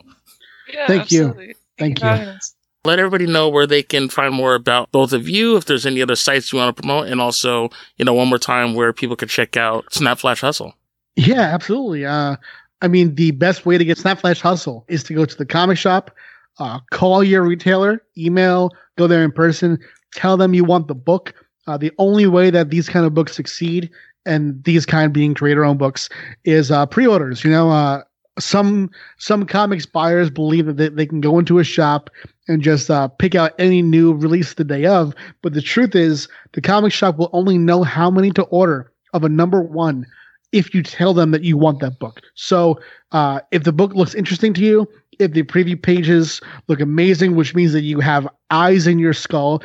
Yeah, 0.71 0.87
Thank 0.87 1.11
you. 1.11 1.27
absolutely. 1.27 1.55
Thank 1.77 1.99
for 1.99 2.15
you. 2.15 2.60
Let 2.83 2.99
everybody 2.99 3.27
know 3.27 3.47
where 3.47 3.67
they 3.67 3.83
can 3.83 4.09
find 4.09 4.33
more 4.33 4.55
about 4.55 4.91
both 4.91 5.13
of 5.13 5.29
you, 5.29 5.55
if 5.55 5.65
there's 5.65 5.85
any 5.85 6.01
other 6.01 6.15
sites 6.15 6.51
you 6.51 6.59
want 6.59 6.75
to 6.75 6.81
promote, 6.81 7.07
and 7.07 7.21
also, 7.21 7.69
you 7.97 8.05
know, 8.05 8.13
one 8.13 8.27
more 8.27 8.39
time 8.39 8.73
where 8.73 8.91
people 8.91 9.15
could 9.15 9.29
check 9.29 9.55
out 9.55 9.93
Snap 9.93 10.19
Flash 10.19 10.41
Hustle. 10.41 10.73
Yeah, 11.15 11.41
absolutely. 11.41 12.05
Uh, 12.05 12.37
I 12.81 12.87
mean, 12.87 13.15
the 13.15 13.31
best 13.31 13.65
way 13.65 13.77
to 13.77 13.85
get 13.85 13.97
Snap 13.97 14.19
Flash 14.19 14.41
Hustle 14.41 14.85
is 14.87 15.03
to 15.03 15.13
go 15.13 15.25
to 15.25 15.37
the 15.37 15.45
comic 15.45 15.77
shop, 15.77 16.11
uh, 16.59 16.79
call 16.91 17.23
your 17.23 17.43
retailer, 17.43 18.03
email, 18.17 18.71
go 18.97 19.07
there 19.07 19.23
in 19.23 19.31
person, 19.31 19.77
tell 20.13 20.37
them 20.37 20.53
you 20.53 20.63
want 20.63 20.87
the 20.87 20.95
book. 20.95 21.33
Uh, 21.67 21.77
the 21.77 21.91
only 21.99 22.25
way 22.25 22.49
that 22.49 22.71
these 22.71 22.89
kind 22.89 23.05
of 23.05 23.13
books 23.13 23.35
succeed, 23.35 23.89
and 24.25 24.63
these 24.63 24.85
kind 24.85 25.13
being 25.13 25.33
creator-owned 25.33 25.79
books, 25.79 26.09
is 26.43 26.71
uh, 26.71 26.85
pre-orders. 26.87 27.43
You 27.43 27.51
know, 27.51 27.69
uh, 27.69 28.01
some 28.39 28.89
some 29.17 29.45
comics 29.45 29.85
buyers 29.85 30.29
believe 30.29 30.65
that 30.65 30.77
they, 30.77 30.89
they 30.89 31.05
can 31.05 31.21
go 31.21 31.39
into 31.39 31.59
a 31.59 31.63
shop 31.63 32.09
and 32.47 32.61
just 32.61 32.89
uh, 32.89 33.07
pick 33.07 33.35
out 33.35 33.53
any 33.59 33.81
new 33.81 34.13
release 34.13 34.53
the 34.53 34.63
day 34.63 34.85
of, 34.85 35.13
but 35.41 35.53
the 35.53 35.61
truth 35.61 35.95
is, 35.95 36.27
the 36.53 36.61
comic 36.61 36.91
shop 36.91 37.17
will 37.17 37.29
only 37.33 37.57
know 37.57 37.83
how 37.83 38.09
many 38.09 38.31
to 38.31 38.43
order 38.43 38.91
of 39.13 39.23
a 39.23 39.29
number 39.29 39.61
one 39.61 40.05
if 40.51 40.73
you 40.73 40.83
tell 40.83 41.13
them 41.13 41.31
that 41.31 41.43
you 41.43 41.57
want 41.57 41.79
that 41.79 41.99
book. 41.99 42.21
So 42.35 42.79
uh, 43.11 43.39
if 43.51 43.63
the 43.63 43.71
book 43.71 43.93
looks 43.93 44.13
interesting 44.13 44.53
to 44.55 44.61
you, 44.61 44.87
if 45.19 45.31
the 45.31 45.43
preview 45.43 45.81
pages 45.81 46.41
look 46.67 46.79
amazing, 46.79 47.35
which 47.35 47.55
means 47.55 47.73
that 47.73 47.83
you 47.83 47.99
have 47.99 48.27
eyes 48.49 48.87
in 48.87 48.99
your 48.99 49.13
skull, 49.13 49.63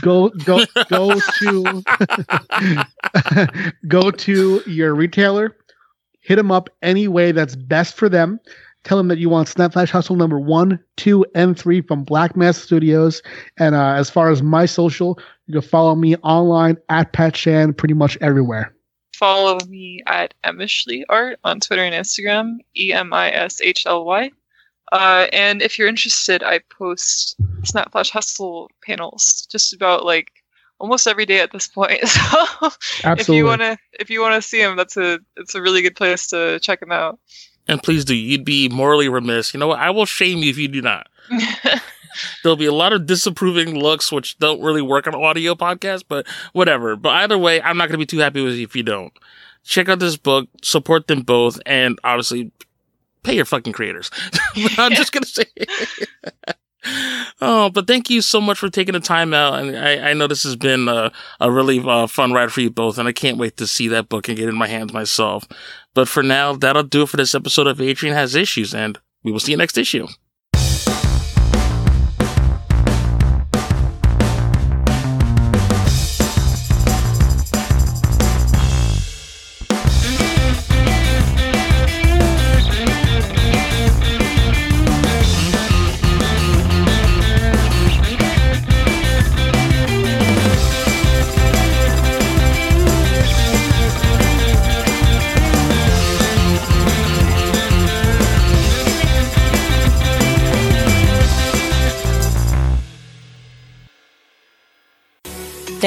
go 0.00 0.30
go 0.30 0.64
go 0.88 1.20
to 1.38 1.82
go 3.88 4.10
to 4.10 4.62
your 4.66 4.94
retailer, 4.94 5.56
hit 6.26 6.36
them 6.36 6.50
up 6.50 6.68
any 6.82 7.06
way 7.06 7.30
that's 7.30 7.54
best 7.54 7.94
for 7.94 8.08
them. 8.08 8.40
Tell 8.82 8.96
them 8.96 9.08
that 9.08 9.18
you 9.18 9.28
want 9.28 9.48
Snap 9.48 9.72
Flash 9.72 9.90
Hustle 9.90 10.16
number 10.16 10.38
one, 10.38 10.78
two, 10.96 11.24
and 11.34 11.58
three 11.58 11.80
from 11.80 12.04
Black 12.04 12.36
Mask 12.36 12.62
Studios. 12.62 13.22
And 13.58 13.74
uh, 13.74 13.94
as 13.94 14.10
far 14.10 14.30
as 14.30 14.42
my 14.42 14.66
social, 14.66 15.18
you 15.46 15.52
can 15.52 15.68
follow 15.68 15.94
me 15.94 16.16
online 16.16 16.76
at 16.88 17.12
Pat 17.12 17.36
Shand 17.36 17.78
pretty 17.78 17.94
much 17.94 18.18
everywhere. 18.20 18.72
Follow 19.14 19.58
me 19.68 20.02
at 20.06 20.34
Emishly 20.44 21.04
Art 21.08 21.38
on 21.42 21.60
Twitter 21.60 21.82
and 21.82 21.94
Instagram, 21.94 22.58
E 22.76 22.92
M 22.92 23.12
I 23.12 23.30
S 23.30 23.60
H 23.60 23.86
L 23.86 24.04
Y. 24.04 24.30
Uh, 24.92 25.26
and 25.32 25.62
if 25.62 25.78
you're 25.78 25.88
interested, 25.88 26.42
I 26.42 26.60
post 26.76 27.36
Snap 27.64 27.92
Flash 27.92 28.10
Hustle 28.10 28.70
panels 28.84 29.46
just 29.50 29.72
about 29.72 30.04
like 30.04 30.30
almost 30.78 31.06
every 31.06 31.26
day 31.26 31.40
at 31.40 31.52
this 31.52 31.66
point. 31.66 32.00
So 33.02 33.12
if 33.12 33.28
you 33.28 33.44
wanna 33.44 33.78
if 34.00 34.10
you 34.10 34.20
wanna 34.20 34.42
see 34.42 34.60
them, 34.60 34.76
that's 34.76 34.96
a 34.96 35.20
it's 35.36 35.54
a 35.54 35.62
really 35.62 35.82
good 35.82 35.94
place 35.94 36.26
to 36.28 36.58
check 36.60 36.80
them 36.80 36.90
out. 36.90 37.18
And 37.68 37.82
please 37.82 38.04
do. 38.04 38.14
You'd 38.14 38.44
be 38.44 38.68
morally 38.68 39.08
remiss. 39.08 39.52
You 39.52 39.60
know 39.60 39.68
what? 39.68 39.78
I 39.78 39.90
will 39.90 40.06
shame 40.06 40.38
you 40.38 40.50
if 40.50 40.58
you 40.58 40.68
do 40.68 40.82
not. 40.82 41.08
There'll 42.42 42.56
be 42.56 42.66
a 42.66 42.72
lot 42.72 42.92
of 42.92 43.06
disapproving 43.06 43.78
looks, 43.78 44.10
which 44.10 44.38
don't 44.38 44.62
really 44.62 44.82
work 44.82 45.06
on 45.06 45.14
an 45.14 45.22
audio 45.22 45.54
podcast, 45.54 46.04
but 46.08 46.26
whatever. 46.52 46.96
But 46.96 47.10
either 47.10 47.36
way, 47.36 47.60
I'm 47.60 47.76
not 47.76 47.88
going 47.88 47.98
to 47.98 47.98
be 47.98 48.06
too 48.06 48.18
happy 48.18 48.42
with 48.42 48.54
you 48.54 48.64
if 48.64 48.74
you 48.74 48.82
don't. 48.82 49.12
Check 49.64 49.88
out 49.88 49.98
this 49.98 50.16
book, 50.16 50.48
support 50.62 51.08
them 51.08 51.22
both, 51.22 51.60
and 51.66 51.98
obviously 52.04 52.52
pay 53.22 53.34
your 53.34 53.44
fucking 53.44 53.72
creators. 53.72 54.10
I'm 54.78 54.92
just 54.92 55.12
going 55.12 55.24
to 55.24 55.28
say. 55.28 55.44
Oh, 57.40 57.70
but 57.72 57.86
thank 57.86 58.08
you 58.08 58.22
so 58.22 58.40
much 58.40 58.58
for 58.58 58.70
taking 58.70 58.94
the 58.94 59.00
time 59.00 59.34
out. 59.34 59.58
And 59.58 59.76
I, 59.76 60.10
I 60.10 60.12
know 60.14 60.26
this 60.26 60.44
has 60.44 60.56
been 60.56 60.88
a, 60.88 61.12
a 61.40 61.50
really 61.50 61.80
uh, 61.80 62.06
fun 62.06 62.32
ride 62.32 62.52
for 62.52 62.60
you 62.60 62.70
both, 62.70 62.98
and 62.98 63.06
I 63.06 63.12
can't 63.12 63.38
wait 63.38 63.56
to 63.58 63.66
see 63.66 63.88
that 63.88 64.08
book 64.08 64.28
and 64.28 64.36
get 64.36 64.48
in 64.48 64.54
my 64.54 64.68
hands 64.68 64.92
myself. 64.92 65.46
But 65.94 66.08
for 66.08 66.22
now, 66.22 66.54
that'll 66.54 66.82
do 66.82 67.02
it 67.02 67.08
for 67.08 67.16
this 67.16 67.34
episode 67.34 67.66
of 67.66 67.80
Adrian 67.80 68.14
Has 68.14 68.34
Issues, 68.34 68.74
and 68.74 68.98
we 69.22 69.32
will 69.32 69.40
see 69.40 69.52
you 69.52 69.58
next 69.58 69.78
issue. 69.78 70.06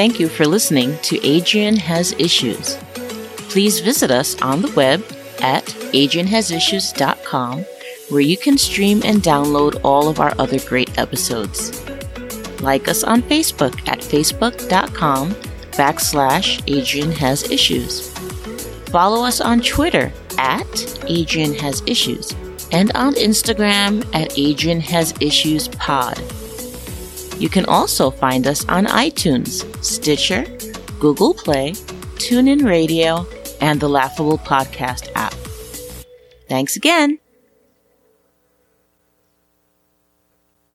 Thank 0.00 0.18
you 0.18 0.30
for 0.30 0.46
listening 0.46 0.96
to 1.02 1.22
Adrian 1.22 1.76
Has 1.76 2.14
Issues. 2.18 2.76
Please 3.50 3.80
visit 3.80 4.10
us 4.10 4.40
on 4.40 4.62
the 4.62 4.72
web 4.72 5.04
at 5.42 5.66
adrianhasissues.com 5.92 7.58
where 8.08 8.20
you 8.22 8.38
can 8.38 8.56
stream 8.56 9.02
and 9.04 9.20
download 9.20 9.78
all 9.84 10.08
of 10.08 10.18
our 10.18 10.32
other 10.38 10.58
great 10.60 10.98
episodes. 10.98 11.84
Like 12.62 12.88
us 12.88 13.04
on 13.04 13.20
Facebook 13.20 13.86
at 13.86 13.98
facebook.com 13.98 15.32
backslash 15.72 16.62
Adrian 16.66 17.12
Has 17.12 17.42
Issues. 17.50 18.08
Follow 18.88 19.22
us 19.22 19.42
on 19.42 19.60
Twitter 19.60 20.10
at 20.38 21.04
Adrian 21.10 21.52
Has 21.52 21.82
Issues 21.86 22.34
and 22.72 22.90
on 22.92 23.12
Instagram 23.16 24.02
at 24.14 24.38
Adrian 24.38 24.80
Has 24.80 25.12
Issues 25.20 25.68
Pod. 25.68 26.18
You 27.40 27.48
can 27.48 27.64
also 27.64 28.10
find 28.10 28.46
us 28.46 28.68
on 28.68 28.84
iTunes, 28.84 29.64
Stitcher, 29.82 30.44
Google 31.00 31.32
Play, 31.32 31.72
TuneIn 32.20 32.66
Radio, 32.66 33.26
and 33.62 33.80
the 33.80 33.88
Laughable 33.88 34.36
Podcast 34.36 35.10
app. 35.14 35.32
Thanks 36.48 36.76
again. 36.76 37.18